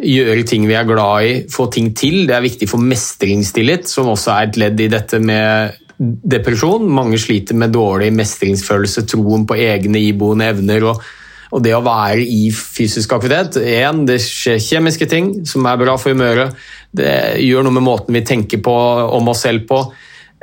gjøre 0.00 0.46
ting 0.48 0.64
vi 0.68 0.76
er 0.78 0.86
glad 0.88 1.26
i, 1.26 1.32
få 1.50 1.66
ting 1.74 1.90
til, 1.98 2.22
det 2.28 2.36
er 2.36 2.44
viktig 2.46 2.68
for 2.70 2.80
mestringstillit, 2.80 3.84
som 3.90 4.08
også 4.08 4.32
er 4.32 4.46
et 4.46 4.58
ledd 4.62 4.80
i 4.80 4.88
dette 4.88 5.20
med 5.20 5.76
depresjon. 5.98 6.86
Mange 6.88 7.18
sliter 7.20 7.58
med 7.58 7.74
dårlig 7.74 8.12
mestringsfølelse, 8.16 9.04
troen 9.10 9.44
på 9.48 9.58
egne 9.58 10.00
iboende 10.06 10.48
evner. 10.54 10.88
og 10.92 11.02
og 11.48 11.62
det 11.64 11.72
å 11.76 11.84
være 11.84 12.20
i 12.20 12.48
fysisk 12.52 13.14
aktivitet 13.16 13.56
en, 13.62 14.04
Det 14.08 14.18
skjer 14.20 14.58
kjemiske 14.60 15.08
ting 15.08 15.30
som 15.48 15.66
er 15.68 15.80
bra 15.80 15.96
for 16.00 16.12
humøret. 16.12 16.56
Det 16.92 17.40
gjør 17.44 17.64
noe 17.64 17.78
med 17.78 17.86
måten 17.86 18.16
vi 18.16 18.24
tenker 18.26 18.60
på 18.64 18.74
om 19.16 19.32
oss 19.32 19.46
selv 19.46 19.64
på. 19.68 19.80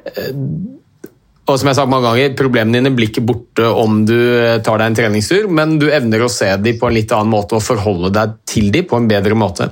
Eh, 0.06 0.32
og 1.45 1.60
som 1.60 1.68
jeg 1.68 1.76
har 1.76 1.78
sagt 1.78 1.91
mange 1.91 2.10
ganger, 2.10 2.32
Problemene 2.38 2.80
dine 2.80 2.93
blir 2.97 3.12
ikke 3.12 3.26
borte 3.26 3.68
om 3.70 3.99
du 4.08 4.18
tar 4.66 4.82
deg 4.82 4.88
en 4.88 4.97
treningstur, 4.97 5.45
men 5.45 5.78
du 5.82 5.91
evner 5.93 6.26
å 6.26 6.32
se 6.32 6.49
dem 6.58 6.80
på 6.82 6.89
en 6.89 6.97
litt 6.97 7.14
annen 7.14 7.34
måte 7.36 7.60
og 7.60 7.66
forholde 7.66 8.10
deg 8.16 8.39
til 8.49 8.72
dem 8.74 8.88
på 8.89 8.97
en 8.97 9.10
bedre 9.12 9.38
måte. 9.38 9.70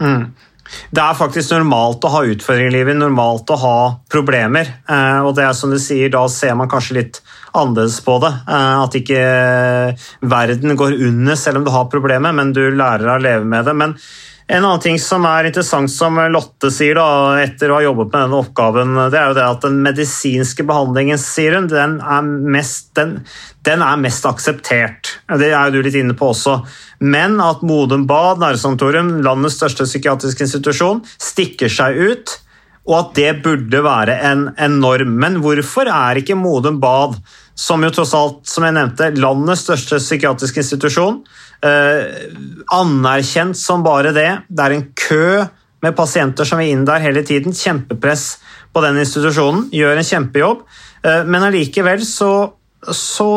Mm. 0.00 0.32
Det 0.88 1.02
er 1.02 1.18
faktisk 1.18 1.52
normalt 1.52 2.04
å 2.08 2.12
ha 2.14 2.22
utfordringer 2.24 2.72
i 2.72 2.76
livet, 2.78 2.96
normalt 2.96 3.50
å 3.52 3.58
ha 3.60 3.76
problemer. 4.12 4.70
Eh, 4.88 5.20
og 5.20 5.34
det 5.36 5.44
er 5.44 5.56
som 5.56 5.72
du 5.72 5.76
sier, 5.82 6.08
da 6.12 6.24
ser 6.32 6.56
man 6.56 6.70
kanskje 6.72 6.98
litt 7.02 7.20
annerledes 7.52 8.00
på 8.04 8.18
det. 8.24 8.32
Eh, 8.48 8.74
at 8.82 8.98
ikke 8.98 9.22
verden 10.32 10.76
går 10.78 10.98
under 11.08 11.38
selv 11.38 11.60
om 11.60 11.64
du 11.66 11.72
har 11.74 11.90
problemer, 11.92 12.34
men 12.36 12.52
du 12.56 12.64
lærer 12.70 13.14
å 13.14 13.22
leve 13.22 13.48
med 13.48 13.68
det. 13.68 13.76
Men 13.78 13.96
en 14.52 14.64
annen 14.66 14.80
ting 14.82 14.98
som 15.00 15.24
er 15.24 15.46
interessant, 15.48 15.90
som 15.90 16.18
Lotte 16.32 16.68
sier 16.74 16.98
da, 16.98 17.06
etter 17.40 17.70
å 17.70 17.78
ha 17.78 17.84
jobbet 17.86 18.10
med 18.10 18.24
denne 18.24 18.40
oppgaven, 18.42 18.98
det 19.12 19.16
er 19.16 19.30
jo 19.30 19.36
det 19.38 19.46
at 19.46 19.64
den 19.64 19.78
medisinske 19.84 20.66
behandlingen 20.68 21.20
sier 21.20 21.56
hun, 21.56 21.70
den 21.70 21.94
er 22.02 22.26
mest, 22.26 22.90
den, 22.98 23.14
den 23.64 23.84
er 23.86 24.00
mest 24.02 24.26
akseptert. 24.28 25.14
Det 25.40 25.52
er 25.54 25.70
jo 25.70 25.78
du 25.78 25.86
litt 25.86 25.96
inne 25.96 26.16
på 26.18 26.32
også. 26.34 26.58
Men 27.00 27.38
at 27.40 27.62
Modum 27.66 28.04
Bad 28.10 28.42
Nærsanatorium, 28.42 29.14
landets 29.24 29.56
største 29.60 29.86
psykiatriske 29.88 30.44
institusjon, 30.48 31.04
stikker 31.16 31.72
seg 31.72 32.02
ut, 32.02 32.36
og 32.90 32.96
at 32.98 33.14
det 33.14 33.30
burde 33.44 33.84
være 33.86 34.18
en, 34.26 34.48
en 34.58 34.80
norm. 34.82 35.14
Men 35.22 35.38
hvorfor 35.40 35.88
er 35.88 36.18
ikke 36.18 36.36
Modum 36.36 36.82
Bad, 36.82 37.20
som 37.54 37.82
jo 37.84 37.90
tross 37.92 38.14
alt, 38.16 38.40
som 38.48 38.64
jeg 38.66 38.74
nevnte, 38.76 39.10
landets 39.20 39.66
største 39.66 40.00
psykiatriske 40.00 40.62
institusjon, 40.62 41.20
eh, 41.64 42.28
anerkjent 42.72 43.58
som 43.58 43.84
bare 43.84 44.14
det? 44.16 44.30
Det 44.48 44.64
er 44.64 44.76
en 44.76 44.88
kø 44.96 45.26
med 45.82 45.96
pasienter 45.98 46.46
som 46.48 46.62
vil 46.62 46.72
inn 46.72 46.86
der 46.88 47.02
hele 47.02 47.24
tiden. 47.26 47.52
Kjempepress 47.52 48.38
på 48.72 48.82
den 48.84 49.00
institusjonen. 49.02 49.68
Gjør 49.74 49.98
en 49.98 50.10
kjempejobb. 50.10 50.66
Eh, 51.04 51.24
men 51.24 51.48
allikevel 51.48 52.04
så, 52.06 52.52
så 52.88 53.30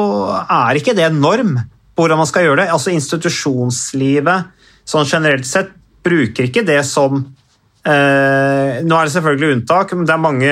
er 0.46 0.80
ikke 0.80 0.96
det 0.98 1.12
norm 1.14 1.58
hvordan 1.96 2.20
man 2.20 2.30
skal 2.30 2.46
gjøre 2.46 2.64
det. 2.64 2.72
Altså 2.76 2.94
Institusjonslivet 2.94 4.52
sånn 4.86 5.08
generelt 5.10 5.48
sett 5.50 5.72
bruker 6.06 6.50
ikke 6.50 6.66
det 6.68 6.82
som 6.86 7.24
eh, 7.86 8.82
Nå 8.86 8.98
er 8.98 9.08
det 9.08 9.14
selvfølgelig 9.16 9.56
unntak, 9.60 9.94
men 9.96 10.08
det 10.08 10.14
er 10.16 10.22
mange 10.22 10.52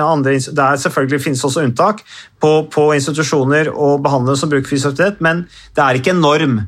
andre, 0.00 0.34
det 0.40 0.66
er 0.66 0.82
selvfølgelig 0.82 1.22
finnes 1.26 1.46
også 1.46 1.64
unntak 1.66 2.02
på, 2.40 2.52
på 2.72 2.90
institusjoner 2.96 3.72
og 3.72 4.02
behandlere 4.04 4.40
som 4.40 4.52
bruker 4.52 4.72
fysioterapeut, 4.72 5.24
men 5.24 5.46
det 5.76 5.84
er 5.84 6.00
ikke 6.00 6.14
en 6.16 6.22
norm. 6.24 6.60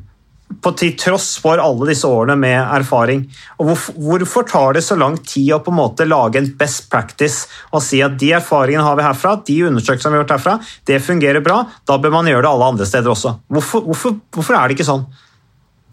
På, 0.61 0.69
til 0.77 0.91
tross 0.99 1.31
for 1.41 1.57
alle 1.57 1.87
disse 1.89 2.05
årene 2.05 2.35
med 2.37 2.59
erfaring. 2.61 3.23
Og 3.57 3.71
hvorfor, 3.71 3.95
hvorfor 3.97 4.45
tar 4.45 4.75
det 4.77 4.83
så 4.85 4.93
lang 4.99 5.15
tid 5.25 5.49
å 5.55 5.57
på 5.65 5.73
en 5.73 5.79
måte 5.79 6.05
lage 6.05 6.37
en 6.37 6.51
best 6.59 6.91
practice 6.91 7.47
og 7.71 7.81
si 7.81 8.03
at 8.05 8.19
de 8.21 8.29
erfaringene 8.37 8.85
har 8.85 8.99
vi 8.99 9.07
herfra, 9.07 9.33
de 9.47 9.57
undersøkelsene 9.71 10.13
vi 10.13 10.19
har 10.19 10.23
gjort 10.27 10.35
herfra, 10.35 10.55
det 10.85 11.01
fungerer 11.01 11.41
bra, 11.41 11.63
da 11.89 11.97
bør 11.97 12.13
man 12.19 12.29
gjøre 12.29 12.45
det 12.45 12.51
alle 12.51 12.69
andre 12.75 12.87
steder 12.91 13.15
også. 13.15 13.33
Hvorfor, 13.49 13.81
hvorfor, 13.89 14.19
hvorfor 14.37 14.59
er 14.59 14.69
det 14.69 14.77
ikke 14.77 14.89
sånn? 14.91 15.07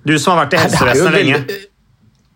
Du 0.05 0.15
som 0.19 0.35
har 0.35 0.45
vært 0.45 0.59
i 0.59 0.63
helsevesenet 0.67 1.17
lenge. 1.17 1.61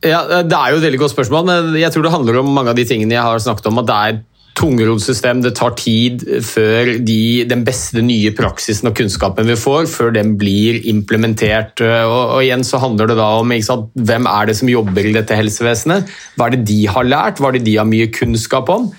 Ja, 0.05 0.43
Det 0.45 0.57
er 0.59 0.71
jo 0.73 0.79
et 0.79 0.87
veldig 0.87 1.01
godt 1.01 1.15
spørsmål, 1.15 1.49
men 1.49 1.75
jeg 1.81 1.93
tror 1.93 2.05
det 2.05 2.13
handler 2.13 2.41
om 2.43 2.55
mange 2.55 2.73
av 2.75 2.79
de 2.79 2.85
tingene 2.89 3.17
jeg 3.17 3.25
har 3.25 3.39
snakket 3.41 3.71
om. 3.71 3.79
at 3.83 3.91
det 3.91 3.97
er 3.97 4.23
tungrodd 4.55 5.03
system. 5.03 5.41
Det 5.43 5.55
tar 5.59 5.75
tid 5.79 6.23
før 6.47 6.93
de, 7.05 7.45
den 7.51 7.65
beste 7.67 8.03
nye 8.05 8.33
praksisen 8.37 8.91
og 8.91 8.97
kunnskapen 8.99 9.49
vi 9.51 9.57
får, 9.59 9.89
før 9.91 10.15
den 10.15 10.35
blir 10.41 10.81
implementert. 10.91 11.83
Og, 11.83 12.37
og 12.37 12.43
igjen 12.45 12.65
så 12.67 12.81
handler 12.83 13.11
det 13.11 13.19
da 13.19 13.31
om 13.41 13.55
sant, 13.67 13.91
hvem 13.95 14.29
er 14.31 14.51
det 14.51 14.59
som 14.61 14.71
jobber 14.71 15.09
i 15.09 15.15
dette 15.17 15.39
helsevesenet. 15.39 16.13
Hva 16.37 16.49
er 16.49 16.57
det 16.57 16.69
de 16.71 16.85
har 16.91 17.09
lært, 17.09 17.43
hva 17.43 17.51
er 17.51 17.59
det 17.59 17.67
de 17.67 17.79
har 17.81 17.89
mye 17.89 18.11
kunnskap 18.15 18.71
om? 18.73 18.93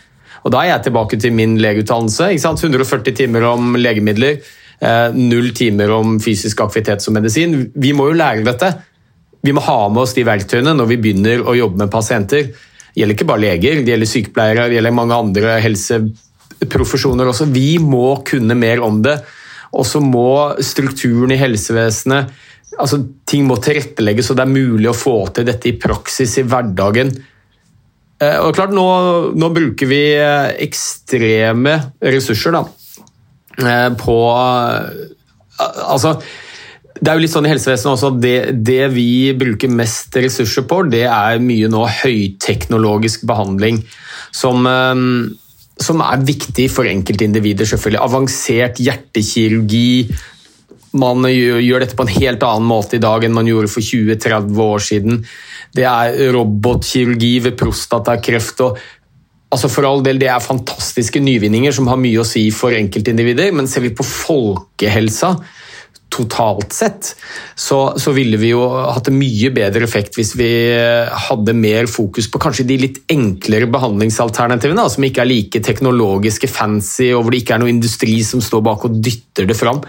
Og 0.46 0.52
Da 0.54 0.62
er 0.62 0.76
jeg 0.76 0.90
tilbake 0.90 1.18
til 1.18 1.34
min 1.34 1.56
legeutdannelse. 1.58 2.28
140 2.36 3.16
timer 3.18 3.48
om 3.50 3.74
legemidler, 3.80 4.44
null 5.16 5.50
timer 5.58 5.90
om 5.96 6.20
fysisk 6.22 6.62
aktivitet 6.62 7.02
som 7.02 7.16
medisin. 7.18 7.72
Vi 7.74 7.96
må 7.98 8.12
jo 8.12 8.20
lære 8.20 8.46
dette. 8.46 8.76
Vi 9.46 9.54
må 9.54 9.62
ha 9.62 9.80
med 9.92 10.02
oss 10.02 10.16
de 10.18 10.26
verktøyene 10.26 10.74
når 10.74 10.90
vi 10.90 11.02
begynner 11.04 11.44
å 11.46 11.56
jobbe 11.58 11.84
med 11.84 11.94
pasienter. 11.94 12.50
Det 12.50 13.02
gjelder 13.02 13.18
ikke 13.18 13.28
bare 13.30 13.44
leger, 13.44 13.82
det 13.84 13.94
gjelder 13.94 14.10
sykepleiere, 14.10 14.68
det 14.72 14.80
gjelder 14.80 14.96
mange 14.96 15.20
andre 15.20 15.58
helseprofesjoner 15.64 17.30
også. 17.30 17.50
Vi 17.54 17.76
må 17.84 18.08
kunne 18.28 18.58
mer 18.58 18.82
om 18.86 19.02
det. 19.06 19.20
Og 19.76 19.86
så 19.88 20.00
må 20.02 20.56
strukturen 20.64 21.34
i 21.36 21.40
helsevesenet 21.40 22.34
altså 22.76 23.00
Ting 23.28 23.46
må 23.48 23.56
tilrettelegges, 23.64 24.28
så 24.30 24.36
det 24.36 24.44
er 24.44 24.52
mulig 24.52 24.90
å 24.90 24.98
få 24.98 25.16
til 25.36 25.48
dette 25.48 25.70
i 25.70 25.78
praksis 25.80 26.34
i 26.42 26.44
hverdagen. 26.48 27.12
Og 28.20 28.50
klart, 28.56 28.74
Nå, 28.76 28.86
nå 29.36 29.50
bruker 29.56 29.90
vi 29.90 30.02
ekstreme 30.66 31.76
ressurser 32.04 32.56
da, 32.56 32.64
på 34.00 34.18
Altså 35.56 36.18
det 36.96 37.12
er 37.12 37.18
jo 37.18 37.24
litt 37.26 37.34
sånn 37.34 37.48
i 37.48 37.52
helsevesenet 37.52 37.92
også 37.92 38.10
at 38.14 38.20
det, 38.24 38.36
det, 38.64 38.84
vi 38.94 39.34
bruker 39.36 39.72
mest 39.72 40.16
ressurser 40.16 40.64
på, 40.70 40.84
det 40.88 41.04
er 41.10 41.42
mye 41.44 41.68
nå 41.72 41.84
høyteknologisk 42.02 43.26
behandling. 43.28 43.82
Som, 44.36 44.68
som 45.76 46.04
er 46.06 46.24
viktig 46.28 46.70
for 46.72 46.88
enkeltindivider, 46.88 47.68
selvfølgelig. 47.68 48.02
Avansert 48.04 48.80
hjertekirurgi. 48.84 50.16
Man 50.96 51.28
gjør 51.28 51.84
dette 51.84 52.00
på 52.00 52.08
en 52.08 52.14
helt 52.16 52.44
annen 52.48 52.68
måte 52.68 52.96
i 52.96 53.04
dag 53.04 53.28
enn 53.28 53.36
man 53.36 53.48
gjorde 53.48 53.72
for 53.72 53.84
20-30 53.84 54.62
år 54.64 54.86
siden. 54.88 55.20
Det 55.76 55.88
er 55.88 56.32
robotkirurgi 56.36 57.34
ved 57.50 57.58
prostatakreft. 57.60 58.64
og 58.64 58.80
altså 59.52 59.72
For 59.72 59.88
all 59.88 60.04
del, 60.04 60.20
Det 60.20 60.32
er 60.32 60.40
fantastiske 60.40 61.20
nyvinninger 61.20 61.76
som 61.76 61.92
har 61.92 62.00
mye 62.00 62.24
å 62.24 62.28
si 62.28 62.48
for 62.56 62.76
enkeltindivider, 62.76 63.52
men 63.52 63.68
ser 63.68 63.84
vi 63.84 63.92
på 63.96 64.08
folkehelsa, 64.08 65.36
totalt 66.16 66.74
sett, 66.76 67.12
så, 67.60 67.80
så, 68.00 68.14
ville 68.16 68.40
vi 68.40 68.54
jo 68.54 68.64
hatt 68.72 69.10
en 69.12 69.18
mye 69.20 69.52
bedre 69.56 69.84
effekt 69.88 70.16
hvis 70.18 70.34
vi 70.40 70.50
hadde 71.28 71.56
mer 71.58 71.90
fokus 71.92 72.30
på 72.32 72.42
kanskje 72.42 72.68
de 72.70 72.80
litt 72.86 73.02
enklere 73.12 73.70
behandlingsalternativene, 73.72 74.88
som 74.92 75.08
ikke 75.08 75.26
er 75.26 75.32
like 75.32 75.64
teknologiske 75.66 76.50
fancy, 76.52 77.12
og 77.12 77.26
hvor 77.26 77.36
det 77.36 77.44
ikke 77.44 77.58
er 77.58 77.64
noe 77.66 77.74
industri 77.74 78.18
som 78.26 78.44
står 78.44 78.64
bak 78.66 78.88
og 78.88 79.00
dytter 79.04 79.50
det 79.50 79.60
fram. 79.60 79.84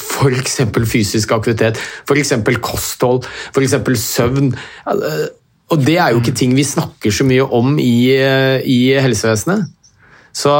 F.eks. 0.00 0.60
fysisk 0.88 1.34
aktivitet, 1.36 1.80
f.eks. 2.08 2.32
kosthold, 2.64 3.26
f.eks. 3.52 3.76
søvn. 4.00 4.54
Og 5.70 5.84
det 5.86 5.98
er 6.02 6.14
jo 6.14 6.22
ikke 6.22 6.36
ting 6.36 6.54
vi 6.56 6.66
snakker 6.66 7.14
så 7.14 7.26
mye 7.26 7.44
om 7.44 7.76
i, 7.82 8.10
i 8.64 8.80
helsevesenet. 9.00 9.68
Så, 10.30 10.50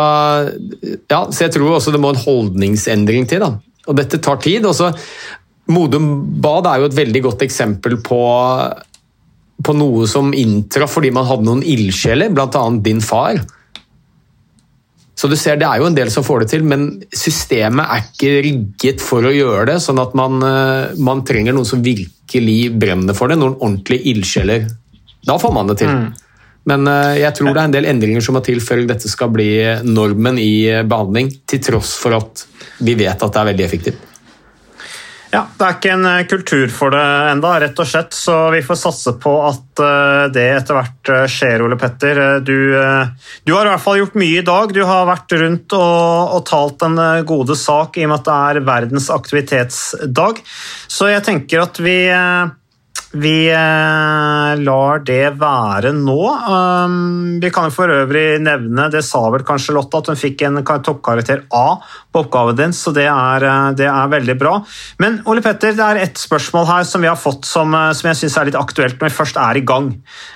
ja, 1.10 1.20
så 1.30 1.44
jeg 1.44 1.54
tror 1.54 1.76
også 1.76 1.92
det 1.94 2.00
må 2.02 2.10
en 2.12 2.24
holdningsendring 2.24 3.28
til. 3.30 3.44
da. 3.44 3.69
Og 3.88 3.96
dette 3.96 4.20
tar 4.22 4.40
tid. 4.42 4.66
Også, 4.68 4.90
Modum 5.70 6.10
Bad 6.42 6.68
er 6.68 6.82
jo 6.82 6.90
et 6.90 6.98
veldig 6.98 7.22
godt 7.28 7.44
eksempel 7.46 7.98
på, 8.04 8.20
på 9.64 9.76
noe 9.76 10.08
som 10.10 10.34
inntraff 10.36 10.98
fordi 10.98 11.12
man 11.14 11.28
hadde 11.28 11.48
noen 11.48 11.64
ildsjeler, 11.64 12.32
bl.a. 12.34 12.66
din 12.84 13.02
far. 13.04 13.40
Så 15.20 15.28
du 15.28 15.36
ser, 15.36 15.58
Det 15.60 15.68
er 15.68 15.82
jo 15.82 15.88
en 15.90 15.96
del 15.96 16.08
som 16.12 16.24
får 16.24 16.44
det 16.44 16.52
til, 16.54 16.62
men 16.64 16.86
systemet 17.12 17.84
er 17.84 18.06
ikke 18.06 18.30
rigget 18.46 19.02
for 19.04 19.26
å 19.28 19.34
gjøre 19.34 19.66
det. 19.74 19.80
sånn 19.84 20.00
at 20.00 20.14
man, 20.16 20.40
man 20.96 21.20
trenger 21.28 21.52
noen 21.52 21.68
som 21.68 21.82
virkelig 21.84 22.72
brenner 22.80 23.16
for 23.16 23.28
det, 23.28 23.36
noen 23.36 23.58
ordentlige 23.58 24.14
ildsjeler. 24.14 24.64
Da 25.28 25.36
får 25.36 25.52
man 25.52 25.68
det 25.68 25.76
til. 25.82 25.92
Mm. 25.92 26.29
Men 26.70 26.86
jeg 27.18 27.34
tror 27.34 27.50
det 27.50 27.58
er 27.58 27.66
en 27.66 27.74
del 27.74 27.88
endringer 27.90 28.22
som 28.22 28.36
må 28.38 28.44
til 28.46 28.60
før 28.62 28.84
dette 28.86 29.10
skal 29.10 29.32
bli 29.34 29.50
normen 29.86 30.38
i 30.38 30.68
behandling, 30.86 31.32
til 31.50 31.64
tross 31.66 31.96
for 31.98 32.14
at 32.14 32.46
vi 32.80 32.94
vet 32.94 33.18
at 33.18 33.34
det 33.34 33.42
er 33.42 33.50
veldig 33.50 33.66
effektivt. 33.66 34.06
Ja, 35.30 35.44
Det 35.58 35.62
er 35.62 35.76
ikke 35.76 35.90
en 35.94 36.06
kultur 36.26 36.70
for 36.74 36.90
det 36.90 37.02
enda, 37.30 37.52
rett 37.62 37.78
og 37.78 37.86
slett, 37.86 38.14
så 38.16 38.34
vi 38.50 38.64
får 38.66 38.78
satse 38.80 39.12
på 39.22 39.34
at 39.46 39.82
det 40.34 40.46
etter 40.56 40.74
hvert 40.74 41.10
skjer, 41.30 41.62
Ole 41.62 41.78
Petter. 41.78 42.18
Du, 42.42 42.74
du 43.46 43.52
har 43.54 43.68
i 43.68 43.70
hvert 43.70 43.84
fall 43.84 44.00
gjort 44.00 44.18
mye 44.18 44.40
i 44.40 44.46
dag. 44.46 44.74
Du 44.74 44.82
har 44.88 45.06
vært 45.06 45.36
rundt 45.38 45.76
og, 45.78 46.34
og 46.34 46.42
talt 46.50 46.82
en 46.88 46.98
gode 47.28 47.54
sak 47.58 48.00
i 48.00 48.08
og 48.08 48.10
med 48.10 48.18
at 48.18 48.26
det 48.26 48.38
er 48.40 48.66
verdens 48.72 49.06
aktivitetsdag. 49.14 50.42
Så 50.90 51.12
jeg 51.12 51.22
tenker 51.28 51.62
at 51.62 51.78
vi 51.78 51.98
vi 53.12 53.50
lar 53.50 55.00
det 55.02 55.32
være 55.40 55.90
nå. 55.96 56.18
Vi 57.42 57.50
kan 57.50 57.66
jo 57.66 57.74
for 57.74 57.90
øvrig 57.90 58.38
nevne, 58.42 58.86
det 58.92 59.02
sa 59.02 59.24
vel 59.34 59.42
kanskje 59.46 59.74
Lotta, 59.74 59.98
at 59.98 60.12
hun 60.12 60.20
fikk 60.20 60.44
en 60.46 60.61
toppkarakter 60.62 61.42
A 61.50 61.80
på 62.11 62.22
oppgaven 62.24 62.58
din, 62.58 62.72
så 62.74 62.92
det 62.94 63.06
er, 63.11 63.46
det 63.78 63.86
er, 63.86 64.11
veldig 64.11 64.36
bra. 64.38 64.56
Men 65.02 65.20
Ole 65.30 65.42
Petter, 65.42 65.74
det 65.78 65.84
er 65.84 66.00
ett 66.04 66.18
spørsmål 66.18 66.66
her 66.66 66.86
som 66.86 67.02
vi 67.02 67.11
har 67.11 67.18
fått 67.18 67.46
som, 67.46 67.74
som 67.94 68.11
jeg 68.11 68.18
syns 68.18 68.38
er 68.38 68.48
litt 68.50 68.58
aktuelt 68.58 68.98
når 68.98 69.11
vi 69.11 69.18
først 69.18 69.38
er 69.42 69.58
i 69.58 69.64
gang. 69.66 69.92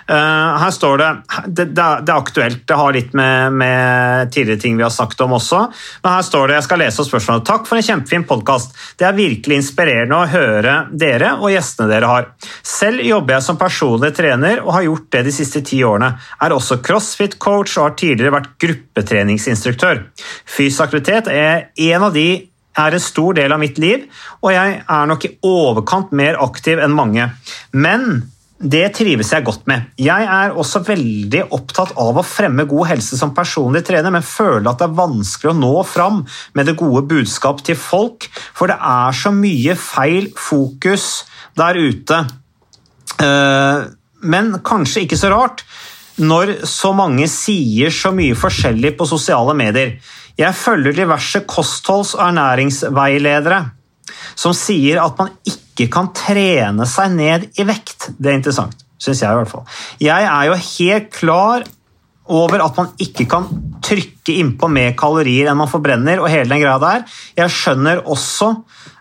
Her 0.08 0.74
står 0.74 1.00
det 1.00 1.10
Det, 1.46 1.64
det 1.74 1.82
er 1.82 2.14
aktuelt, 2.14 2.62
det 2.68 2.76
har 2.78 2.94
litt 2.94 3.14
med, 3.16 3.54
med, 3.58 4.30
tidligere 4.34 4.62
ting 4.62 4.76
vi 4.78 4.86
har 4.86 4.94
sagt 4.94 5.20
om 5.24 5.34
også, 5.38 5.64
men 6.02 6.12
her 6.12 6.26
står 6.26 6.48
det, 6.48 6.58
jeg 6.58 6.66
skal 6.68 6.82
lese 6.82 7.02
opp 7.02 7.10
spørsmålet. 7.10 7.46
Takk 7.48 7.66
for 7.70 7.78
en 7.78 7.86
kjempefin 7.86 8.26
podkast. 8.28 8.74
Det 8.98 9.06
er 9.08 9.18
virkelig 9.18 9.60
inspirerende 9.62 10.18
å 10.18 10.30
høre 10.30 10.76
dere 10.90 11.34
og 11.40 11.50
gjestene 11.54 11.90
dere 11.90 12.10
har. 12.10 12.30
Selv 12.64 13.04
jobber 13.04 13.36
jeg 13.36 13.44
som 13.44 13.60
personlig 13.60 14.14
trener 14.16 14.62
og 14.64 14.72
har 14.78 14.86
gjort 14.86 15.10
det 15.12 15.22
de 15.26 15.34
siste 15.36 15.60
ti 15.68 15.82
årene. 15.84 16.14
Er 16.40 16.56
også 16.56 16.80
crossfit-coach 16.84 17.76
og 17.76 17.84
har 17.84 17.96
tidligere 18.00 18.32
vært 18.38 18.50
gruppetreningsinstruktør. 18.64 20.06
Fysisk 20.48 20.86
aktivitet 20.86 21.28
er 21.28 21.68
en 21.92 22.08
av 22.08 22.14
de 22.16 22.28
er 22.74 22.94
en 22.96 23.02
stor 23.02 23.36
del 23.36 23.52
av 23.54 23.60
mitt 23.62 23.76
liv, 23.78 24.06
og 24.42 24.50
jeg 24.50 24.78
er 24.82 25.10
nok 25.10 25.26
i 25.28 25.34
overkant 25.46 26.14
mer 26.16 26.40
aktiv 26.42 26.80
enn 26.82 26.96
mange. 26.96 27.28
Men 27.70 28.24
det 28.64 28.86
trives 28.96 29.32
jeg 29.34 29.44
godt 29.44 29.66
med. 29.68 29.90
Jeg 30.00 30.26
er 30.30 30.54
også 30.56 30.80
veldig 30.86 31.42
opptatt 31.54 31.92
av 32.00 32.16
å 32.16 32.24
fremme 32.26 32.66
god 32.70 32.88
helse 32.92 33.18
som 33.18 33.34
personlig 33.36 33.84
trener, 33.86 34.14
men 34.14 34.24
føler 34.24 34.66
at 34.70 34.80
det 34.80 34.88
er 34.88 34.96
vanskelig 35.00 35.52
å 35.52 35.58
nå 35.58 35.74
fram 35.86 36.22
med 36.56 36.70
det 36.70 36.76
gode 36.80 37.04
budskap 37.10 37.60
til 37.66 37.76
folk, 37.78 38.28
for 38.56 38.72
det 38.72 38.78
er 38.78 39.18
så 39.18 39.34
mye 39.34 39.76
feil 39.78 40.30
fokus 40.38 41.26
der 41.58 41.78
ute. 41.78 42.24
Eh, 43.22 43.84
men 44.24 44.52
kanskje 44.64 45.04
ikke 45.04 45.20
så 45.20 45.30
rart 45.32 45.64
når 46.22 46.60
så 46.70 46.92
mange 46.94 47.26
sier 47.30 47.90
så 47.94 48.12
mye 48.14 48.36
forskjellig 48.38 48.94
på 48.98 49.06
sosiale 49.10 49.54
medier. 49.58 49.96
Jeg 50.38 50.58
følger 50.58 50.94
diverse 50.96 51.42
kostholds- 51.46 52.14
og 52.18 52.22
ernæringsveiledere 52.28 53.60
som 54.38 54.54
sier 54.56 55.00
at 55.02 55.18
man 55.18 55.30
ikke 55.46 55.88
kan 55.92 56.10
trene 56.16 56.86
seg 56.90 57.14
ned 57.14 57.48
i 57.58 57.66
vekt. 57.66 58.10
Det 58.18 58.30
er 58.30 58.38
interessant, 58.38 58.84
syns 58.98 59.22
jeg 59.22 59.30
i 59.30 59.40
hvert 59.40 59.50
fall. 59.50 59.66
Jeg 60.02 60.28
er 60.30 60.50
jo 60.50 60.58
helt 60.58 61.10
klar 61.14 61.66
over 62.24 62.62
at 62.64 62.78
man 62.78 62.92
ikke 63.02 63.26
kan 63.28 63.48
trykke 63.84 64.38
innpå 64.40 64.70
mer 64.72 64.94
kalorier 64.96 65.50
enn 65.50 65.58
man 65.60 65.70
forbrenner, 65.70 66.22
og 66.22 66.30
hele 66.32 66.48
den 66.48 66.62
greia 66.62 66.78
der. 66.80 67.04
Jeg 67.36 67.52
skjønner 67.52 68.04
også 68.06 68.54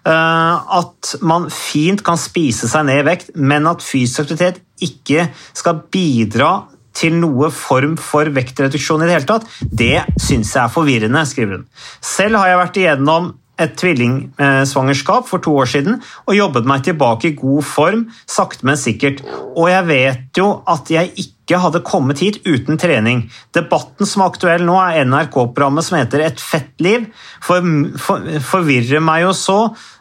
at 0.03 1.13
man 1.23 1.45
fint 1.53 2.01
kan 2.03 2.19
spise 2.19 2.67
seg 2.67 2.87
ned 2.89 3.01
i 3.01 3.07
vekt, 3.07 3.29
men 3.39 3.67
at 3.69 3.83
fysisk 3.85 4.25
aktivitet 4.25 4.59
ikke 4.83 5.29
skal 5.55 5.79
bidra 5.93 6.49
til 6.93 7.15
noe 7.17 7.49
form 7.53 7.95
for 7.97 8.29
vektreduksjon 8.35 9.03
i 9.03 9.07
det 9.09 9.15
hele 9.15 9.29
tatt, 9.29 9.47
det 9.63 10.03
syns 10.21 10.53
jeg 10.53 10.61
er 10.63 10.73
forvirrende, 10.73 11.23
skriver 11.25 11.57
hun. 11.57 11.65
Selv 12.03 12.41
har 12.41 12.51
jeg 12.51 12.61
vært 12.61 12.81
igjennom 12.81 13.31
et 13.61 13.75
tvillingsvangerskap 13.77 15.27
for 15.29 15.43
to 15.43 15.53
år 15.61 15.69
siden 15.69 15.99
og 16.25 16.33
jobbet 16.33 16.65
meg 16.69 16.85
tilbake 16.87 17.29
i 17.29 17.35
god 17.37 17.65
form, 17.67 18.03
sakte, 18.29 18.65
men 18.65 18.79
sikkert. 18.79 19.21
Og 19.53 19.69
jeg 19.69 19.85
vet 19.89 20.39
jo 20.39 20.47
at 20.69 20.89
jeg 20.89 21.11
ikke 21.21 21.59
hadde 21.61 21.83
kommet 21.85 22.23
hit 22.23 22.39
uten 22.47 22.79
trening. 22.81 23.27
Debatten 23.53 24.09
som 24.09 24.23
er 24.23 24.31
aktuell 24.31 24.63
nå, 24.65 24.77
er 24.81 25.05
NRK-programmet 25.05 25.85
som 25.85 25.99
heter 25.99 26.23
Et 26.25 26.41
fett 26.41 26.71
liv. 26.81 27.05
For, 27.43 27.61
for, 28.01 28.25
forvirrer 28.53 29.03
meg 29.03 29.27
jo 29.27 29.35
så. 29.37 29.59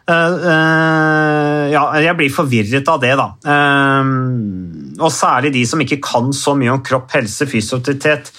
Uh, 0.09 0.15
uh, 0.15 1.65
ja, 1.71 1.83
jeg 2.03 2.17
blir 2.19 2.33
forvirret 2.33 2.89
av 2.89 3.03
det, 3.03 3.13
da. 3.21 3.29
Uh, 3.45 4.97
og 5.03 5.13
særlig 5.13 5.53
de 5.59 5.67
som 5.69 5.83
ikke 5.85 6.01
kan 6.05 6.33
så 6.37 6.57
mye 6.59 6.73
om 6.73 6.81
kropp, 6.87 7.13
helse, 7.19 7.47
fysioterapeut, 7.51 8.33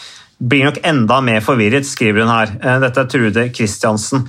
blir 0.43 0.65
nok 0.67 0.81
enda 0.83 1.21
mer 1.23 1.43
forvirret, 1.45 1.85
skriver 1.87 2.25
hun 2.25 2.33
her. 2.33 2.57
Dette 2.81 3.05
er 3.05 3.11
Trude 3.11 3.45
Kristiansen. 3.53 4.25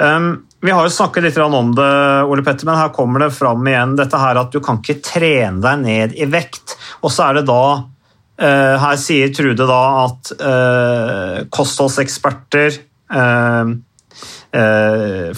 Um, 0.00 0.46
vi 0.60 0.72
har 0.72 0.84
jo 0.84 0.92
snakket 0.92 1.26
litt 1.26 1.38
om 1.40 1.74
det, 1.76 1.92
Ole 2.24 2.44
Petter, 2.44 2.64
men 2.68 2.78
her 2.78 2.92
kommer 2.96 3.20
det 3.20 3.34
fram 3.36 3.66
igjen 3.68 3.96
dette 3.98 4.16
her 4.20 4.38
at 4.40 4.52
du 4.52 4.60
kan 4.64 4.80
ikke 4.80 5.00
trene 5.04 5.60
deg 5.60 5.82
ned 5.84 6.16
i 6.16 6.28
vekt. 6.28 6.76
Og 7.04 7.12
så 7.12 7.28
er 7.28 7.40
det 7.40 7.46
da 7.50 7.62
uh, 7.76 8.74
Her 8.80 8.98
sier 9.00 9.32
Trude 9.36 9.68
da 9.68 9.80
at 10.06 10.32
uh, 10.40 11.36
kostholdseksperter, 11.52 12.80
uh, 13.12 13.72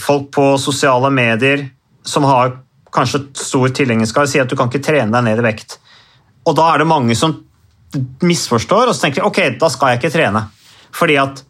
folk 0.00 0.30
på 0.32 0.44
sosiale 0.56 1.10
medier 1.12 1.66
som 2.06 2.24
har 2.24 2.54
kanskje 2.94 3.26
stor 3.36 3.72
tilhengerskap, 3.76 4.28
sier 4.30 4.46
at 4.46 4.50
du 4.50 4.56
kan 4.56 4.70
ikke 4.70 4.84
trene 4.84 5.12
deg 5.12 5.26
ned 5.26 5.42
i 5.42 5.44
vekt. 5.44 5.78
Og 6.48 6.56
da 6.58 6.70
er 6.72 6.82
det 6.82 6.88
mange 6.88 7.16
som 7.18 7.34
misforstår, 8.24 8.88
og 8.88 8.96
så 8.96 9.04
tenker 9.06 9.20
de 9.20 9.28
ok, 9.28 9.40
da 9.60 9.68
skal 9.72 9.92
jeg 9.92 10.00
ikke 10.00 10.14
trene. 10.14 10.46
Fordi 10.96 11.18
at 11.20 11.42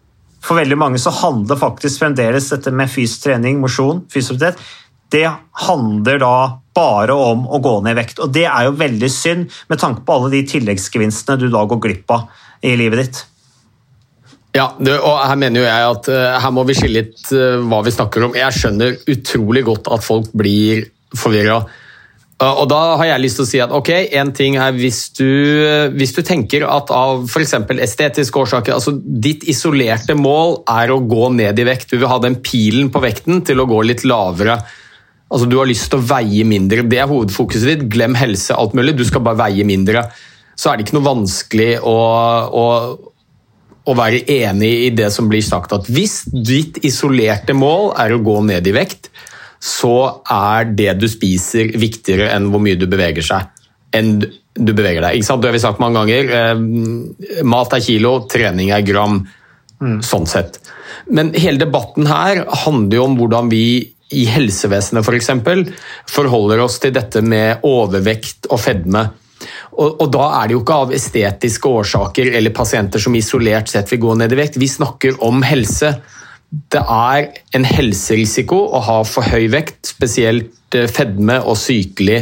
for 0.43 0.59
veldig 0.59 0.79
mange 0.79 1.01
så 1.01 1.13
handler 1.15 1.61
faktisk 1.61 2.03
fremdeles 2.03 2.51
dette 2.53 2.73
med 2.75 2.91
fysisk 2.91 3.29
trening, 3.29 3.61
mosjon, 3.63 4.05
fysioterapi, 4.13 4.63
det 5.13 5.29
handler 5.67 6.23
da 6.23 6.37
bare 6.73 7.13
om 7.13 7.45
å 7.45 7.59
gå 7.61 7.75
ned 7.85 7.93
i 7.93 8.01
vekt. 8.01 8.23
Og 8.25 8.33
det 8.33 8.47
er 8.49 8.69
jo 8.69 8.79
veldig 8.81 9.11
synd, 9.13 9.51
med 9.69 9.81
tanke 9.83 10.07
på 10.07 10.15
alle 10.17 10.33
de 10.33 10.41
tilleggsgevinstene 10.55 11.37
du 11.43 11.51
da 11.53 11.67
går 11.69 11.83
glipp 11.85 12.15
av 12.17 12.31
i 12.65 12.73
livet 12.81 13.03
ditt. 13.03 13.21
Ja, 14.57 14.67
og 14.77 15.15
her 15.17 15.37
mener 15.41 15.63
jo 15.63 15.69
jeg 15.69 15.91
at 15.91 16.09
uh, 16.13 16.41
her 16.45 16.53
må 16.53 16.65
vi 16.69 16.77
skille 16.77 17.05
litt 17.05 17.29
uh, 17.33 17.61
hva 17.65 17.81
vi 17.85 17.93
snakker 17.95 18.27
om. 18.27 18.35
Jeg 18.37 18.57
skjønner 18.57 18.99
utrolig 19.13 19.65
godt 19.69 19.89
at 19.93 20.05
folk 20.05 20.33
blir 20.37 20.87
forvirra. 21.17 21.63
Og 22.43 22.65
da 22.71 22.81
har 22.99 23.07
jeg 23.07 23.23
lyst 23.23 23.39
til 23.39 23.45
å 23.45 23.49
si 23.49 23.61
at 23.63 23.73
ok, 23.75 23.91
en 24.19 24.33
ting 24.35 24.57
er 24.59 24.75
hvis 24.75 25.05
du, 25.15 25.29
hvis 25.95 26.15
du 26.17 26.23
tenker 26.27 26.65
at 26.67 26.91
av 26.95 27.27
f.eks. 27.29 27.55
estetiske 27.85 28.41
årsaker 28.41 28.75
altså 28.75 28.97
Ditt 28.99 29.45
isolerte 29.51 30.17
mål 30.19 30.63
er 30.71 30.91
å 30.91 31.03
gå 31.07 31.29
ned 31.37 31.61
i 31.61 31.67
vekt. 31.69 31.93
Du 31.93 32.01
vil 32.01 32.11
ha 32.11 32.19
den 32.23 32.41
pilen 32.43 32.91
på 32.93 33.03
vekten 33.05 33.45
til 33.47 33.63
å 33.63 33.69
gå 33.71 33.83
litt 33.87 34.03
lavere. 34.09 34.59
Altså 35.33 35.49
Du 35.49 35.57
har 35.61 35.71
lyst 35.71 35.89
til 35.93 36.01
å 36.01 36.09
veie 36.09 36.45
mindre. 36.49 36.85
Det 36.89 36.99
er 37.01 37.11
hovedfokuset 37.11 37.71
ditt. 37.71 37.87
Glem 37.93 38.17
helse, 38.19 38.57
alt 38.57 38.75
mulig. 38.77 38.97
Du 38.99 39.05
skal 39.09 39.25
bare 39.25 39.41
veie 39.47 39.67
mindre. 39.69 40.09
Så 40.59 40.71
er 40.71 40.77
det 40.77 40.87
ikke 40.87 40.99
noe 40.99 41.09
vanskelig 41.09 41.71
å, 41.89 41.97
å, 42.53 42.67
å 43.87 43.99
være 43.99 44.25
enig 44.31 44.73
i 44.89 44.91
det 44.99 45.09
som 45.15 45.31
blir 45.31 45.45
sagt. 45.47 45.73
At 45.77 45.89
hvis 45.91 46.25
ditt 46.33 46.83
isolerte 46.85 47.55
mål 47.57 47.95
er 48.03 48.17
å 48.17 48.23
gå 48.25 48.41
ned 48.51 48.67
i 48.69 48.75
vekt, 48.77 49.13
så 49.63 49.97
er 50.27 50.73
det 50.75 50.97
du 50.99 51.07
spiser 51.11 51.71
viktigere 51.79 52.33
enn 52.35 52.49
hvor 52.51 52.63
mye 52.63 52.79
du 52.79 52.89
beveger 52.91 53.27
seg. 53.27 53.51
enn 53.95 54.17
du 54.53 54.73
beveger 54.73 55.05
deg. 55.05 55.17
Ikke 55.17 55.27
sant? 55.27 55.43
Det 55.43 55.49
har 55.51 55.57
vi 55.57 55.63
sagt 55.63 55.81
mange 55.81 56.01
ganger. 56.01 56.31
Eh, 56.37 57.43
mat 57.45 57.73
er 57.73 57.85
kilo, 57.85 58.15
trening 58.29 58.73
er 58.73 58.85
gram. 58.85 59.23
Mm. 59.83 59.99
Sånn 60.05 60.27
sett. 60.29 60.59
Men 61.13 61.33
hele 61.35 61.61
debatten 61.61 62.07
her 62.09 62.45
handler 62.65 62.99
jo 62.99 63.07
om 63.09 63.17
hvordan 63.19 63.51
vi 63.53 63.65
i 64.13 64.27
helsevesenet 64.29 65.09
f.eks. 65.09 65.31
For 65.43 65.73
forholder 66.19 66.63
oss 66.65 66.79
til 66.83 66.93
dette 66.95 67.23
med 67.25 67.65
overvekt 67.69 68.51
og 68.53 68.61
fedme. 68.61 69.07
Og, 69.73 69.89
og, 70.03 70.09
Da 70.13 70.27
er 70.39 70.49
det 70.49 70.57
jo 70.57 70.63
ikke 70.63 70.81
av 70.85 70.93
estetiske 70.95 71.69
årsaker 71.81 72.35
eller 72.37 72.55
pasienter 72.55 73.03
som 73.03 73.17
isolert 73.17 73.73
sett 73.73 73.91
vil 73.93 74.03
gå 74.05 74.17
ned 74.21 74.35
i 74.35 74.39
vekt. 74.43 74.61
Vi 74.61 74.69
snakker 74.69 75.17
om 75.25 75.43
helse 75.47 75.95
det 76.53 76.83
er 76.85 77.31
en 77.57 77.65
helserisiko 77.65 78.59
å 78.77 78.83
ha 78.85 79.01
for 79.09 79.25
høy 79.25 79.49
vekt, 79.55 79.95
spesielt 79.95 80.77
eh, 80.77 80.89
fedme 80.91 81.39
og 81.41 81.57
sykelig 81.57 82.21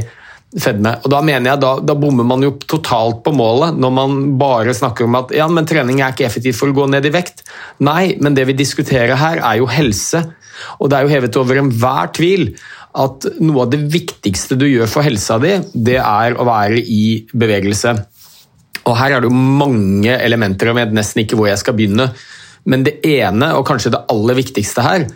fedme. 0.51 0.97
Og 1.05 1.11
Da 1.13 1.21
mener 1.23 1.53
jeg 1.53 1.63
da, 1.63 1.73
da 1.83 1.97
bommer 1.99 2.27
man 2.27 2.43
jo 2.43 2.53
totalt 2.63 3.25
på 3.27 3.35
målet, 3.35 3.79
når 3.79 3.95
man 3.95 4.19
bare 4.41 4.75
snakker 4.75 5.07
om 5.07 5.19
at 5.19 5.35
ja, 5.35 5.47
men 5.51 5.67
trening 5.69 6.03
er 6.03 6.15
ikke 6.15 6.27
effektivt 6.27 6.59
for 6.59 6.71
å 6.71 6.79
gå 6.79 6.87
ned 6.91 7.07
i 7.07 7.15
vekt. 7.15 7.45
Nei, 7.87 8.17
men 8.23 8.39
det 8.39 8.47
vi 8.51 8.59
diskuterer 8.59 9.19
her 9.19 9.43
er 9.43 9.61
jo 9.61 9.71
helse. 9.71 10.25
Og 10.79 10.91
det 10.91 10.99
er 10.99 11.07
jo 11.07 11.15
hevet 11.15 11.41
over 11.41 11.63
enhver 11.63 12.13
tvil 12.15 12.51
at 13.01 13.27
noe 13.39 13.65
av 13.65 13.71
det 13.71 13.85
viktigste 13.91 14.59
du 14.59 14.67
gjør 14.67 14.91
for 14.91 15.07
helsa 15.07 15.39
di, 15.43 15.55
det 15.75 16.01
er 16.03 16.35
å 16.35 16.47
være 16.47 16.83
i 16.83 17.03
bevegelse. 17.31 17.95
Og 18.81 18.97
Her 18.97 19.15
er 19.15 19.23
det 19.23 19.31
jo 19.31 19.37
mange 19.37 20.15
elementer, 20.17 20.71
og 20.71 20.75
jeg 20.75 20.87
vet 20.87 20.97
nesten 20.97 21.23
ikke 21.23 21.39
hvor 21.39 21.51
jeg 21.51 21.61
skal 21.61 21.77
begynne. 21.79 22.09
Men 22.69 22.85
det 22.87 22.99
ene, 23.07 23.55
og 23.57 23.67
kanskje 23.69 23.95
det 23.95 24.05
aller 24.13 24.39
viktigste 24.39 24.85
her, 24.85 25.07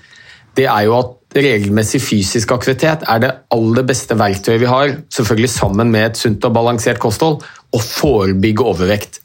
det 0.55 0.69
er 0.71 0.87
jo 0.87 0.97
at 1.01 1.13
regelmessig 1.35 1.99
fysisk 2.03 2.53
aktivitet 2.55 3.03
er 3.11 3.23
det 3.23 3.33
aller 3.55 3.87
beste 3.87 4.15
verktøyet 4.19 4.63
vi 4.63 4.71
har, 4.71 4.93
selvfølgelig 5.13 5.51
sammen 5.51 5.91
med 5.91 6.13
et 6.13 6.21
sunt 6.21 6.45
og 6.47 6.55
balansert 6.55 7.01
kosthold, 7.03 7.43
å 7.75 7.81
forebygge 7.83 8.67
overvekt. 8.71 9.19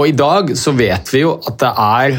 Og 0.00 0.08
i 0.10 0.16
dag 0.16 0.54
så 0.58 0.72
vet 0.74 1.12
vi 1.12 1.22
jo 1.22 1.36
at 1.44 1.58
det 1.60 1.70
er 1.70 2.16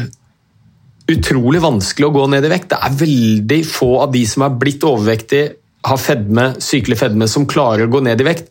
utrolig 1.12 1.60
vanskelig 1.62 2.08
å 2.08 2.14
gå 2.14 2.26
ned 2.32 2.46
i 2.46 2.50
vekt. 2.50 2.70
Det 2.72 2.78
er 2.82 3.00
veldig 3.02 3.60
få 3.68 3.90
av 4.04 4.14
de 4.14 4.22
som 4.26 4.46
er 4.46 4.54
blitt 4.58 4.86
overvektige, 4.86 5.56
har 5.86 6.00
fedme, 6.02 6.48
sykelig 6.62 6.96
fedme, 6.98 7.28
som 7.30 7.46
klarer 7.46 7.86
å 7.86 7.92
gå 7.92 8.00
ned 8.02 8.22
i 8.22 8.26
vekt. 8.26 8.48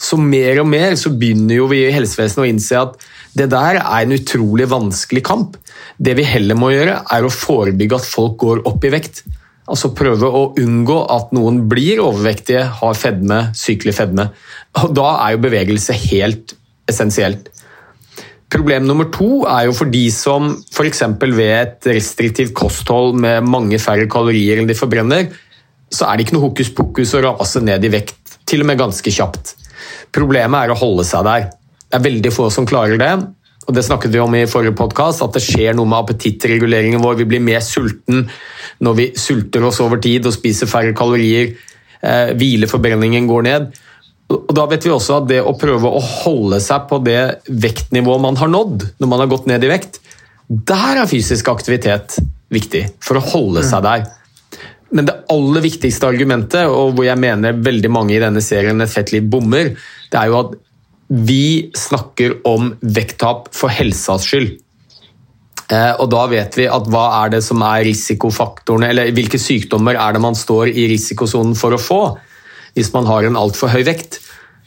Så 0.00 0.18
mer 0.18 0.58
og 0.62 0.66
mer 0.66 0.96
så 0.98 1.12
begynner 1.14 1.60
jo 1.60 1.68
vi 1.70 1.84
i 1.84 1.92
helsevesenet 1.94 2.42
å 2.42 2.48
innse 2.50 2.80
at 2.80 2.96
det 3.34 3.48
der 3.50 3.80
er 3.80 4.04
en 4.04 4.14
utrolig 4.14 4.66
vanskelig 4.70 5.24
kamp. 5.26 5.56
Det 5.98 6.14
vi 6.18 6.26
heller 6.26 6.58
må 6.58 6.70
gjøre, 6.70 7.00
er 7.10 7.24
å 7.26 7.32
forebygge 7.32 7.98
at 7.98 8.06
folk 8.06 8.36
går 8.42 8.62
opp 8.70 8.84
i 8.86 8.92
vekt. 8.94 9.24
Altså 9.64 9.94
prøve 9.96 10.28
å 10.28 10.44
unngå 10.60 10.98
at 11.10 11.32
noen 11.34 11.62
blir 11.70 12.02
overvektige, 12.04 12.66
har 12.80 13.00
fedme, 13.00 13.40
sykelig 13.56 13.96
fedme. 13.96 14.28
Og 14.82 14.94
Da 14.94 15.08
er 15.24 15.34
jo 15.34 15.44
bevegelse 15.46 15.96
helt 16.10 16.54
essensielt. 16.90 17.48
Problem 18.54 18.84
nummer 18.86 19.08
to 19.10 19.42
er 19.50 19.64
jo 19.66 19.74
for 19.74 19.90
de 19.90 20.04
som 20.14 20.52
f.eks. 20.70 21.02
ved 21.24 21.54
et 21.56 21.88
restriktivt 21.90 22.54
kosthold 22.54 23.16
med 23.18 23.48
mange 23.48 23.80
færre 23.82 24.06
kalorier 24.06 24.60
enn 24.60 24.68
de 24.70 24.78
forbrenner, 24.78 25.32
så 25.90 26.06
er 26.06 26.16
det 26.16 26.26
ikke 26.26 26.36
noe 26.36 26.48
hokus 26.50 26.70
pokus 26.70 27.16
å 27.16 27.24
rase 27.24 27.62
ned 27.64 27.82
i 27.82 27.90
vekt, 27.90 28.38
til 28.46 28.62
og 28.62 28.70
med 28.70 28.78
ganske 28.78 29.10
kjapt. 29.10 29.56
Problemet 30.14 30.60
er 30.68 30.74
å 30.74 30.78
holde 30.78 31.06
seg 31.08 31.26
der. 31.26 31.48
Det 31.94 32.00
er 32.00 32.08
veldig 32.08 32.30
få 32.34 32.48
som 32.50 32.64
klarer 32.66 32.98
det. 32.98 33.12
Og 33.68 33.76
det 33.76 33.84
snakket 33.86 34.10
vi 34.10 34.18
om 34.18 34.32
i 34.34 34.48
forrige 34.50 34.74
podkast, 34.74 35.22
at 35.22 35.36
det 35.36 35.44
skjer 35.44 35.76
noe 35.78 35.86
med 35.86 36.00
appetittreguleringen 36.00 36.98
vår. 36.98 37.20
Vi 37.20 37.26
blir 37.30 37.44
mer 37.44 37.62
sulten 37.62 38.24
når 38.82 38.96
vi 38.98 39.06
sulter 39.14 39.62
oss 39.62 39.78
over 39.84 40.00
tid 40.02 40.26
og 40.26 40.34
spiser 40.34 40.66
færre 40.66 40.90
kalorier. 40.98 41.52
Eh, 42.02 42.32
hvileforbrenningen 42.34 43.30
går 43.30 43.46
ned. 43.46 43.70
Og 44.34 44.50
da 44.58 44.66
vet 44.72 44.82
vi 44.82 44.90
også 44.90 45.20
at 45.20 45.30
det 45.30 45.38
å 45.46 45.54
prøve 45.60 45.86
å 45.86 46.02
holde 46.02 46.58
seg 46.64 46.90
på 46.90 46.98
det 47.06 47.22
vektnivået 47.46 48.26
man 48.26 48.42
har 48.42 48.50
nådd 48.50 48.88
når 48.98 49.12
man 49.14 49.22
har 49.22 49.30
gått 49.30 49.46
ned 49.52 49.62
i 49.62 49.70
vekt, 49.70 50.02
der 50.50 51.04
er 51.04 51.08
fysisk 51.08 51.46
aktivitet 51.54 52.18
viktig 52.50 52.88
for 53.06 53.22
å 53.22 53.26
holde 53.30 53.62
seg 53.62 53.86
der. 53.86 54.08
Men 54.90 55.06
det 55.06 55.20
aller 55.30 55.62
viktigste 55.62 56.10
argumentet, 56.10 56.66
og 56.66 56.98
hvor 56.98 57.06
jeg 57.06 57.22
mener 57.22 57.54
veldig 57.54 57.94
mange 57.94 58.18
i 58.18 58.22
denne 58.22 58.42
serien 58.42 58.82
Et 58.82 58.90
fett 58.90 59.14
liv 59.14 59.30
bommer, 59.30 59.76
det 60.10 60.18
er 60.18 60.34
jo 60.34 60.42
at 60.42 60.58
vi 61.08 61.70
snakker 61.76 62.38
om 62.48 62.72
vekttap 62.80 63.50
for 63.54 63.72
helsas 63.72 64.28
skyld. 64.28 64.54
Eh, 65.72 65.92
og 66.00 66.10
da 66.12 66.24
vet 66.28 66.58
vi 66.58 66.66
at 66.68 66.88
hva 66.92 67.04
er 67.22 67.34
det 67.36 67.40
som 67.44 67.62
er 67.64 67.84
risikofaktorene, 67.86 68.90
eller 68.92 69.12
hvilke 69.16 69.40
sykdommer 69.40 69.96
er 69.96 70.16
det 70.16 70.22
man 70.24 70.36
står 70.36 70.72
i 70.72 70.88
risikosonen 70.92 71.56
for 71.58 71.76
å 71.76 71.80
få 71.80 72.02
hvis 72.74 72.90
man 72.90 73.06
har 73.06 73.24
en 73.24 73.38
altfor 73.38 73.70
høy 73.70 73.84
vekt. 73.86 74.18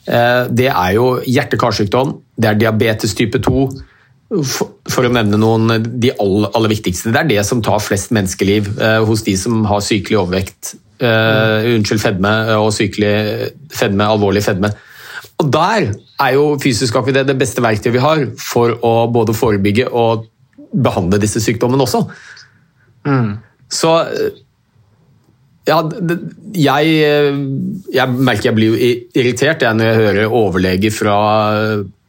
Eh, 0.07 0.47
det 0.47 0.71
er 0.71 0.95
jo 0.95 1.17
hjerte-karsykdom, 1.27 2.15
det 2.39 2.49
er 2.49 2.59
diabetes 2.61 3.13
type 3.17 3.41
2, 3.43 3.67
for 4.91 5.07
å 5.07 5.11
nevne 5.11 5.39
noen 5.39 5.85
de 5.85 6.11
aller, 6.19 6.49
aller, 6.55 6.71
viktigste. 6.71 7.13
Det 7.15 7.21
er 7.21 7.29
det 7.29 7.43
som 7.47 7.61
tar 7.63 7.83
flest 7.83 8.11
menneskeliv 8.15 8.73
eh, 8.75 8.99
hos 9.07 9.23
de 9.27 9.37
som 9.39 9.61
har 9.69 9.83
sykelig 9.83 10.21
overvekt. 10.23 10.75
Unnskyld, 10.97 12.01
fedme 12.01 12.31
og 12.57 12.71
sykelig 12.73 13.51
fedme, 13.69 14.07
alvorlig 14.09 14.41
fedme. 14.41 14.71
Og 15.43 15.51
Der 15.53 15.91
er 16.23 16.33
jo 16.37 16.47
fysisk 16.61 16.97
aktivitet 16.97 17.29
det 17.29 17.37
beste 17.39 17.61
verktøyet 17.63 17.95
vi 17.95 18.03
har 18.03 18.23
for 18.41 18.73
å 18.85 18.93
både 19.13 19.35
forebygge 19.37 19.89
og 19.91 20.25
behandle 20.73 21.19
disse 21.21 21.41
sykdommene 21.43 21.85
også. 21.85 22.03
Mm. 23.07 23.37
Så 23.71 23.91
ja, 25.67 25.77
jeg, 26.55 26.97
jeg, 27.93 28.17
merker 28.17 28.49
jeg 28.49 28.57
blir 28.57 28.81
irritert 28.81 29.63
jeg, 29.63 29.77
når 29.77 29.91
jeg 29.91 30.01
hører 30.01 30.35
overlege 30.41 30.91
fra 30.95 31.17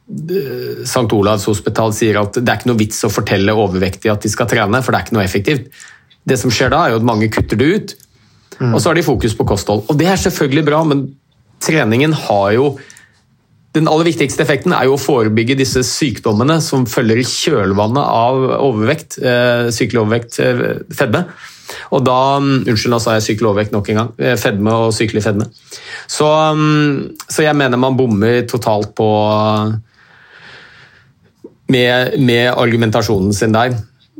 Eh, 0.09 0.83
St. 0.83 1.05
Olavs 1.13 1.45
hospital 1.45 1.93
sier 1.93 2.17
at 2.21 2.39
det 2.39 2.49
er 2.49 2.57
ikke 2.57 2.71
noe 2.71 2.81
vits 2.81 3.03
å 3.05 3.11
fortelle 3.13 3.53
overvektige 3.53 4.13
at 4.13 4.25
de 4.25 4.31
skal 4.31 4.49
trene, 4.49 4.81
for 4.81 4.91
det 4.91 4.99
er 4.99 5.07
ikke 5.07 5.17
noe 5.19 5.25
effektivt. 5.25 5.67
Det 6.25 6.37
som 6.41 6.53
skjer 6.53 6.73
da, 6.73 6.83
er 6.85 6.95
jo 6.95 7.01
at 7.01 7.07
mange 7.07 7.29
kutter 7.33 7.59
det 7.59 7.67
ut, 7.69 7.93
mm. 8.57 8.73
og 8.73 8.79
så 8.79 8.89
har 8.89 8.97
de 8.97 9.05
fokus 9.05 9.37
på 9.37 9.45
kosthold. 9.51 9.85
Og 9.87 9.99
det 9.99 10.09
er 10.09 10.21
selvfølgelig 10.21 10.65
bra, 10.65 10.81
men 10.89 11.05
treningen 11.61 12.15
har 12.25 12.55
jo 12.57 12.71
Den 13.77 13.89
aller 13.89 14.07
viktigste 14.07 14.41
effekten 14.41 14.73
er 14.73 14.87
jo 14.87 14.95
å 14.95 15.01
forebygge 15.01 15.57
disse 15.59 15.83
sykdommene 15.85 16.57
som 16.65 16.87
følger 16.89 17.21
i 17.21 17.27
kjølvannet 17.27 18.01
av 18.01 18.39
overvekt, 18.65 19.19
eh, 19.21 19.69
sykelig 19.75 20.01
overvekt, 20.01 20.39
eh, 20.41 20.81
fedme. 20.89 21.25
Og 21.93 22.01
da 22.01 22.39
mm, 22.41 22.63
Unnskyld, 22.63 22.93
nå 22.95 22.99
sa 23.03 23.17
jeg 23.17 23.27
sykelig 23.27 23.51
overvekt 23.51 23.75
nok 23.75 23.91
en 23.91 24.01
gang. 24.01 24.09
Fedme 24.41 24.73
og 24.87 24.95
sykelig 24.97 25.21
fedme. 25.21 25.45
Så, 26.09 26.25
mm, 26.25 27.29
så 27.29 27.45
jeg 27.45 27.57
mener 27.59 27.77
man 27.77 27.97
bommer 27.99 28.41
totalt 28.49 28.95
på 28.97 29.09
med, 31.69 32.19
med, 32.19 32.49
argumentasjonen 32.57 33.33
sin 33.33 33.53
der. 33.53 33.77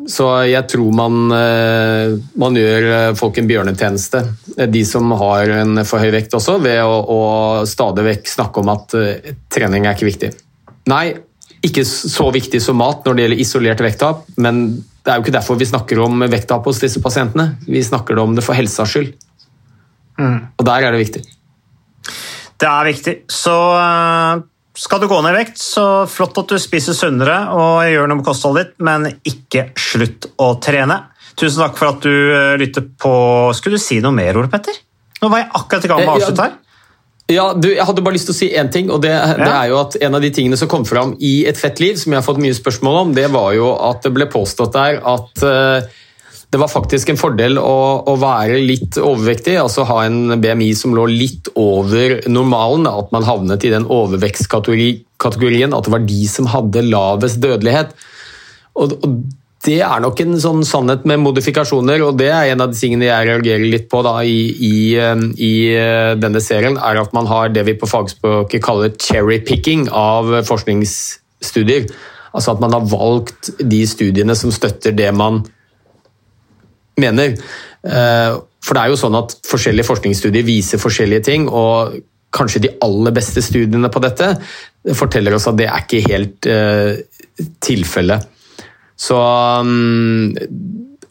Så 0.09 0.25
jeg 0.47 0.63
tror 0.71 0.93
man, 0.95 1.17
eh, 1.35 2.15
man, 2.39 2.55
gjør 2.55 2.85
eh, 2.89 3.15
folk 3.19 3.37
en 3.37 3.49
bjørnetjeneste, 3.49 4.21
eh, 4.21 4.48
de 4.67 4.83
som 4.83 5.11
har 5.21 5.51
en 5.61 5.83
for 5.87 6.03
høy 6.03 6.11
vekt 6.11 6.35
også, 6.35 6.57
ved 6.63 6.81
å, 6.83 6.99
å 6.99 7.21
stadig 7.69 8.03
vekk 8.09 8.31
snakke 8.33 8.63
om 8.63 8.71
at 8.73 8.95
trening 9.53 9.87
er 9.87 9.95
ikke 9.95 10.09
viktig. 10.09 10.31
Nei, 10.91 11.05
ikke 11.65 11.83
så 11.87 12.29
viktig 12.31 12.61
som 12.63 12.77
mat 12.79 13.03
når 13.05 13.15
det 13.15 13.25
gjelder 13.25 13.41
isolert 13.43 13.81
vekttap, 13.83 14.27
men 14.39 14.61
det 15.03 15.11
er 15.11 15.17
jo 15.17 15.25
ikke 15.25 15.35
derfor 15.35 15.59
vi 15.59 15.67
snakker 15.67 15.99
om 16.03 16.23
vekttap 16.31 16.67
hos 16.69 16.79
disse 16.83 17.01
pasientene. 17.03 17.57
Vi 17.67 17.81
snakker 17.83 18.19
om 18.21 18.35
det 18.37 18.45
for 18.45 18.57
helsas 18.57 18.91
skyld. 18.93 19.15
Mm. 20.19 20.39
Og 20.59 20.65
der 20.67 20.85
er 20.85 20.95
det 20.95 21.01
viktig. 21.01 21.23
Det 22.59 22.67
er 22.67 22.89
viktig. 22.89 23.15
Så 23.31 23.55
skal 24.79 25.01
du 25.01 25.07
gå 25.11 25.19
ned 25.23 25.33
i 25.33 25.39
vekt, 25.41 25.59
så 25.59 25.85
flott 26.07 26.37
at 26.39 26.51
du 26.51 26.59
spiser 26.61 26.95
sunnere 26.95 27.39
og 27.55 27.81
gjør 27.89 28.11
noe 28.11 28.19
med 28.19 28.27
kostholdet 28.27 28.69
ditt, 28.69 28.75
men 28.85 29.07
ikke 29.27 29.69
slutt 29.79 30.29
å 30.39 30.53
trene. 30.63 31.01
Tusen 31.39 31.63
takk 31.63 31.77
for 31.79 31.93
at 31.93 32.03
du 32.03 32.11
eh, 32.11 32.55
lytter 32.59 32.83
på 32.99 33.11
Skulle 33.55 33.79
du 33.79 33.83
si 33.83 33.99
noe 34.03 34.15
mer, 34.15 34.37
Ole 34.39 34.51
Petter? 34.51 34.75
Nå 35.19 35.29
var 35.31 35.43
jeg 35.43 35.51
akkurat 35.59 35.85
i 35.85 35.91
gang 35.91 36.01
med 36.03 36.11
å 36.11 36.17
eh, 36.17 36.17
avslutte 36.19 36.47
her. 36.47 36.57
Ja, 37.29 37.45
du, 37.53 37.69
Jeg 37.69 37.85
hadde 37.85 38.03
bare 38.03 38.17
lyst 38.17 38.29
til 38.29 38.35
å 38.35 38.39
si 38.39 38.49
én 38.57 38.71
ting. 38.73 38.89
og 38.89 39.03
det, 39.05 39.13
ja. 39.13 39.37
det, 39.37 39.53
er 39.53 39.71
jo 39.71 39.79
at 39.83 39.97
En 40.01 40.17
av 40.17 40.23
de 40.23 40.31
tingene 40.33 40.57
som 40.59 40.71
kom 40.71 40.85
fram 40.89 41.15
i 41.21 41.45
Et 41.49 41.57
fett 41.57 41.79
liv, 41.83 41.95
som 42.01 42.13
jeg 42.13 42.21
har 42.21 42.25
fått 42.25 42.41
mye 42.41 42.57
spørsmål 42.57 43.01
om, 43.03 43.15
det 43.17 43.29
var 43.33 43.53
jo 43.57 43.71
at 43.89 44.03
det 44.05 44.13
ble 44.15 44.29
påstått 44.31 44.75
der 44.75 45.01
at 45.05 45.43
uh, 45.45 46.05
det 46.49 46.57
var 46.57 46.71
faktisk 46.71 47.11
en 47.11 47.19
fordel 47.21 47.59
å, 47.61 47.75
å, 48.09 48.15
være 48.17 48.57
litt 48.65 48.97
overvektig, 48.97 49.53
altså 49.61 49.83
ha 49.85 49.99
en 50.07 50.33
BMI 50.41 50.71
som 50.73 50.95
lå 50.97 51.03
litt 51.11 51.51
over 51.53 52.23
normalen. 52.25 52.89
At 52.89 53.11
man 53.13 53.27
havnet 53.27 53.67
i 53.67 53.69
den 53.69 53.85
overvektskategorien, 53.85 55.75
at 55.77 55.85
det 55.85 55.93
var 55.93 56.07
de 56.09 56.23
som 56.31 56.49
hadde 56.49 56.87
lavest 56.87 57.37
dødelighet. 57.43 57.93
Og, 58.81 58.97
og 58.97 59.19
det 59.65 59.81
er 59.83 59.99
nok 59.99 60.21
en 60.23 60.37
sånn 60.39 60.61
sannhet 60.63 61.03
med 61.09 61.19
modifikasjoner, 61.19 61.99
og 62.05 62.19
det 62.21 62.29
er 62.31 62.53
en 62.53 62.63
av 62.63 62.71
de 62.71 62.79
tingene 62.79 63.09
jeg 63.09 63.27
reagerer 63.27 63.65
litt 63.67 63.89
på 63.91 63.99
da, 64.05 64.15
i, 64.23 64.39
i, 64.55 64.75
um, 65.03 65.25
i, 65.35 65.53
uh, 65.75 66.13
denne 66.19 66.39
serien, 66.43 66.79
er 66.79 67.01
at 67.01 67.15
man 67.15 67.27
har 67.27 67.51
det 67.51 67.65
vi 67.67 67.75
på 67.79 67.89
fagspråket 67.89 68.63
kaller 68.63 68.95
cherry-picking 68.95 69.89
av 69.91 70.31
forskningsstudier. 70.47 71.89
Altså 72.31 72.53
at 72.53 72.61
man 72.63 72.75
har 72.77 72.85
valgt 72.87 73.51
de 73.59 73.81
studiene 73.89 74.35
som 74.37 74.53
støtter 74.53 74.95
det 74.95 75.09
man 75.17 75.41
mener. 76.99 77.35
Eh, 77.83 78.35
for 78.63 78.75
det 78.75 78.83
er 78.83 78.91
jo 78.91 78.99
sånn 78.99 79.17
at 79.17 79.33
forskjellige 79.47 79.87
forskningsstudier 79.87 80.45
viser 80.45 80.81
forskjellige 80.81 81.25
ting, 81.29 81.47
og 81.49 81.95
kanskje 82.35 82.61
de 82.67 82.73
aller 82.85 83.15
beste 83.15 83.41
studiene 83.41 83.89
på 83.89 84.01
dette 84.03 84.33
forteller 84.93 85.33
oss 85.33 85.47
at 85.49 85.57
det 85.57 85.65
er 85.65 85.81
ikke 85.81 86.03
helt 86.05 86.45
uh, 86.45 86.99
tilfellet. 87.65 88.27
Så 88.99 89.15
um, 89.15 90.35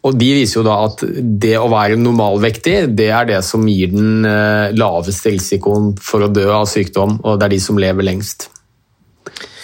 og 0.04 0.14
De 0.20 0.28
viser 0.36 0.60
jo 0.60 0.66
da 0.66 0.76
at 0.86 1.02
det 1.42 1.56
å 1.58 1.70
være 1.72 1.96
normalvektig 1.98 2.76
det 2.96 3.08
er 3.10 3.26
det 3.28 3.40
som 3.44 3.64
gir 3.68 3.90
den 3.92 4.22
uh, 4.28 4.70
laveste 4.76 5.32
risikoen 5.34 5.94
for 6.00 6.24
å 6.24 6.30
dø 6.32 6.46
av 6.54 6.68
sykdom, 6.70 7.18
og 7.24 7.40
det 7.40 7.48
er 7.48 7.56
de 7.56 7.60
som 7.64 7.80
lever 7.80 8.06
lengst. 8.06 8.50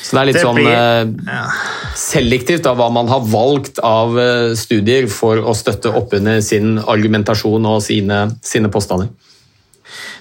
Så 0.05 0.17
det 0.17 0.21
er 0.21 0.29
litt 0.29 0.41
det 0.41 0.45
sånn 0.45 0.59
blir, 0.59 0.75
uh, 0.75 1.31
ja 1.31 1.47
selektivt 1.95 2.67
av 2.67 2.79
hva 2.79 2.91
man 2.93 3.09
har 3.11 3.23
valgt 3.31 3.81
av 3.85 4.19
eh, 4.19 4.53
studier 4.59 5.07
for 5.11 5.41
å 5.41 5.55
støtte 5.57 5.93
opp 5.95 6.15
under 6.19 6.41
sin 6.45 6.77
argumentasjon 6.79 7.71
og 7.71 7.81
sine, 7.85 8.27
sine 8.45 8.71
påstander. 8.73 9.13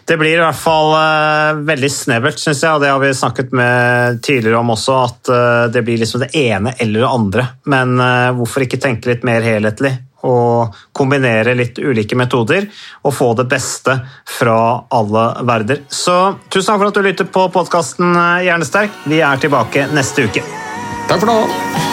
Det 0.06 0.18
blir 0.20 0.36
i 0.36 0.42
hvert 0.42 0.60
fall 0.60 0.92
uh, 0.94 1.60
veldig 1.64 1.90
snevert, 1.92 2.40
syns 2.40 2.64
jeg, 2.64 2.76
og 2.76 2.84
det 2.84 2.92
har 2.92 3.00
vi 3.00 3.12
snakket 3.16 3.54
med 3.56 4.20
tidligere 4.26 4.60
om 4.60 4.74
også, 4.74 4.98
at 5.08 5.32
uh, 5.32 5.66
det 5.72 5.84
blir 5.88 6.02
liksom 6.02 6.26
det 6.26 6.34
ene 6.36 6.74
eller 6.78 7.06
det 7.06 7.12
andre. 7.12 7.46
Men 7.72 7.96
uh, 8.02 8.34
hvorfor 8.36 8.66
ikke 8.66 8.82
tenke 8.84 9.14
litt 9.14 9.24
mer 9.28 9.46
helhetlig? 9.46 9.94
Og 10.24 10.76
kombinere 10.96 11.56
litt 11.56 11.80
ulike 11.84 12.16
metoder 12.16 12.70
og 13.04 13.12
få 13.12 13.34
det 13.36 13.48
beste 13.52 13.98
fra 14.40 14.58
alle 14.96 15.26
verder. 15.44 15.84
Så 15.92 16.16
tusen 16.48 16.72
takk 16.72 16.80
for 16.80 16.92
at 16.92 17.00
du 17.00 17.04
lytter 17.04 17.28
på 17.28 17.50
podkasten 17.52 18.16
Hjernesterk. 18.46 19.04
Vi 19.12 19.20
er 19.20 19.44
tilbake 19.44 19.90
neste 19.92 20.30
uke. 20.30 20.46
Takk 21.12 21.20
for 21.20 21.28
nå. 21.28 21.93